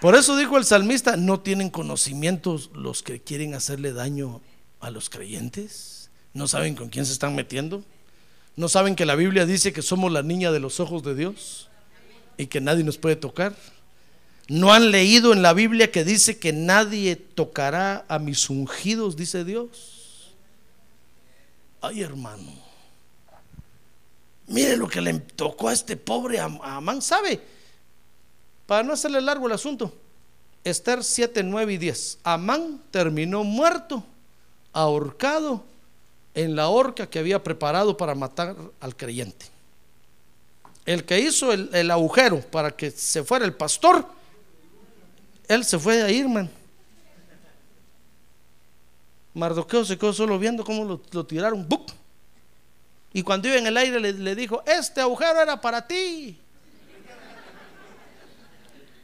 Por 0.01 0.16
eso 0.16 0.36
dijo 0.36 0.59
el 0.59 0.64
salmista, 0.64 1.16
¿no 1.16 1.40
tienen 1.40 1.70
conocimientos 1.70 2.70
los 2.74 3.03
que 3.03 3.22
quieren 3.22 3.55
hacerle 3.55 3.93
daño 3.93 4.40
a 4.80 4.90
los 4.90 5.09
creyentes? 5.09 6.11
¿No 6.34 6.49
saben 6.49 6.74
con 6.74 6.88
quién 6.88 7.07
se 7.07 7.12
están 7.12 7.36
metiendo? 7.36 7.84
¿No 8.57 8.68
saben 8.68 8.97
que 8.97 9.07
la 9.07 9.14
Biblia 9.14 9.47
dice 9.47 9.72
que 9.72 9.80
somos 9.80 10.11
la 10.11 10.22
niña 10.22 10.51
de 10.51 10.59
los 10.59 10.80
ojos 10.80 11.05
de 11.05 11.14
Dios? 11.14 11.70
Y 12.43 12.47
que 12.47 12.61
nadie 12.61 12.84
nos 12.84 12.99
puede 12.99 13.16
tocar. 13.16 13.55
No 14.49 14.72
han 14.72 14.90
leído 14.90 15.32
en 15.32 15.43
la 15.43 15.53
Biblia 15.53 15.93
que 15.93 16.05
dice 16.05 16.38
que 16.38 16.53
nadie 16.53 17.16
tocará 17.16 18.05
a 18.09 18.18
mis 18.18 18.51
ungidos, 18.51 19.16
dice 19.16 19.45
Dios. 19.45 20.34
Ay, 21.80 22.03
hermano. 22.03 22.53
Mire 24.49 24.76
lo 24.76 24.88
que 24.88 25.01
le 25.01 25.14
tocó 25.14 25.68
a 25.68 25.72
este 25.72 25.97
pobre 25.97 26.40
Amán, 26.40 27.01
¿sabe? 27.01 27.40
Para 28.66 28.82
no 28.82 28.93
hacerle 28.93 29.20
largo 29.20 29.47
el 29.47 29.53
asunto. 29.53 29.95
Esther 30.64 31.03
7, 31.03 31.43
9 31.45 31.72
y 31.72 31.78
10. 31.78 32.18
Amán 32.24 32.82
terminó 32.90 33.45
muerto, 33.45 34.05
ahorcado 34.72 35.64
en 36.34 36.57
la 36.57 36.68
horca 36.68 37.09
que 37.09 37.20
había 37.20 37.43
preparado 37.43 37.97
para 37.97 38.14
matar 38.14 38.57
al 38.80 38.97
creyente 38.97 39.53
el 40.85 41.05
que 41.05 41.20
hizo 41.20 41.53
el, 41.53 41.91
agujero 41.91 42.41
para 42.41 42.70
que 42.70 42.91
se 42.91 43.22
fuera 43.22 43.45
el 43.45 43.55
pastor, 43.55 44.07
él 45.49 45.64
se 45.64 45.78
fue 45.78 46.03
a 46.03 46.11
ir, 46.11 46.28
man. 46.28 46.51
Mardoqueo 49.35 49.85
se 49.85 49.97
quedó 49.97 50.12
solo 50.12 50.39
viendo 50.39 50.64
cómo 50.64 51.01
lo, 51.11 51.26
tiraron. 51.26 51.66
Y 53.12 53.22
cuando 53.22 53.49
iba 53.49 53.57
en 53.57 53.66
el 53.66 53.76
aire 53.76 54.01
le, 54.01 54.35
dijo, 54.35 54.62
este 54.66 55.01
agujero 55.01 55.41
era 55.41 55.61
para 55.61 55.87
ti. 55.87 56.39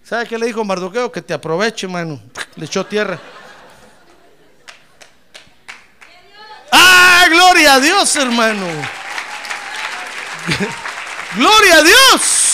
¿Sabe 0.02 0.26
qué 0.26 0.38
le 0.38 0.46
dijo 0.46 0.64
Mardoqueo? 0.64 1.12
Que 1.12 1.20
te 1.20 1.34
aproveche, 1.34 1.86
mano. 1.86 2.20
Le 2.56 2.64
echó 2.64 2.84
tierra. 2.86 3.20
¡Ah, 6.72 7.26
gloria 7.30 7.74
a 7.74 7.80
Dios, 7.80 8.16
hermano! 8.16 8.66
Gloria 11.36 11.76
a 11.76 11.82
Dios. 11.82 12.48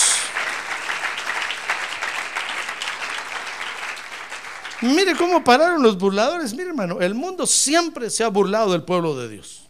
Mire 4.82 5.16
cómo 5.16 5.42
pararon 5.42 5.82
los 5.82 5.96
burladores. 5.96 6.52
Mire, 6.52 6.68
hermano, 6.68 7.00
el 7.00 7.14
mundo 7.14 7.46
siempre 7.46 8.10
se 8.10 8.22
ha 8.22 8.28
burlado 8.28 8.72
del 8.72 8.82
pueblo 8.82 9.16
de 9.16 9.28
Dios. 9.28 9.62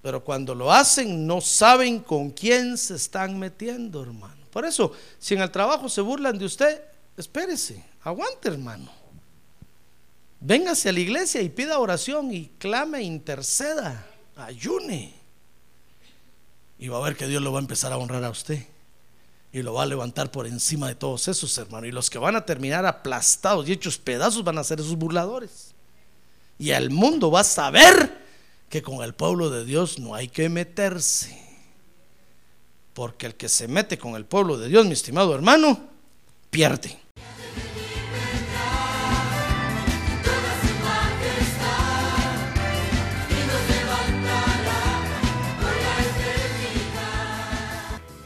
Pero 0.00 0.22
cuando 0.22 0.54
lo 0.54 0.72
hacen, 0.72 1.26
no 1.26 1.40
saben 1.40 2.00
con 2.00 2.30
quién 2.30 2.78
se 2.78 2.94
están 2.94 3.38
metiendo, 3.38 4.02
hermano. 4.02 4.36
Por 4.50 4.64
eso, 4.64 4.92
si 5.18 5.34
en 5.34 5.40
el 5.40 5.50
trabajo 5.50 5.88
se 5.88 6.00
burlan 6.00 6.38
de 6.38 6.44
usted, 6.44 6.82
espérese, 7.16 7.84
aguante, 8.02 8.48
hermano. 8.48 8.90
Véngase 10.40 10.90
a 10.90 10.92
la 10.92 11.00
iglesia 11.00 11.40
y 11.40 11.48
pida 11.48 11.78
oración 11.78 12.32
y 12.32 12.50
clame, 12.58 13.02
interceda, 13.02 14.06
ayune. 14.36 15.23
Y 16.84 16.88
va 16.88 16.98
a 16.98 17.00
ver 17.00 17.16
que 17.16 17.26
Dios 17.26 17.40
lo 17.40 17.50
va 17.50 17.60
a 17.60 17.62
empezar 17.62 17.94
a 17.94 17.96
honrar 17.96 18.22
a 18.24 18.28
usted. 18.28 18.62
Y 19.54 19.62
lo 19.62 19.72
va 19.72 19.84
a 19.84 19.86
levantar 19.86 20.30
por 20.30 20.46
encima 20.46 20.86
de 20.86 20.94
todos 20.94 21.28
esos, 21.28 21.56
hermanos. 21.56 21.88
Y 21.88 21.92
los 21.92 22.10
que 22.10 22.18
van 22.18 22.36
a 22.36 22.44
terminar 22.44 22.84
aplastados 22.84 23.66
y 23.66 23.72
hechos 23.72 23.96
pedazos 23.96 24.44
van 24.44 24.58
a 24.58 24.64
ser 24.64 24.80
esos 24.80 24.94
burladores. 24.94 25.72
Y 26.58 26.72
el 26.72 26.90
mundo 26.90 27.30
va 27.30 27.40
a 27.40 27.44
saber 27.44 28.18
que 28.68 28.82
con 28.82 29.02
el 29.02 29.14
pueblo 29.14 29.48
de 29.48 29.64
Dios 29.64 29.98
no 29.98 30.14
hay 30.14 30.28
que 30.28 30.50
meterse. 30.50 31.34
Porque 32.92 33.24
el 33.24 33.34
que 33.34 33.48
se 33.48 33.66
mete 33.66 33.96
con 33.96 34.14
el 34.14 34.26
pueblo 34.26 34.58
de 34.58 34.68
Dios, 34.68 34.84
mi 34.84 34.92
estimado 34.92 35.34
hermano, 35.34 35.88
pierde. 36.50 36.98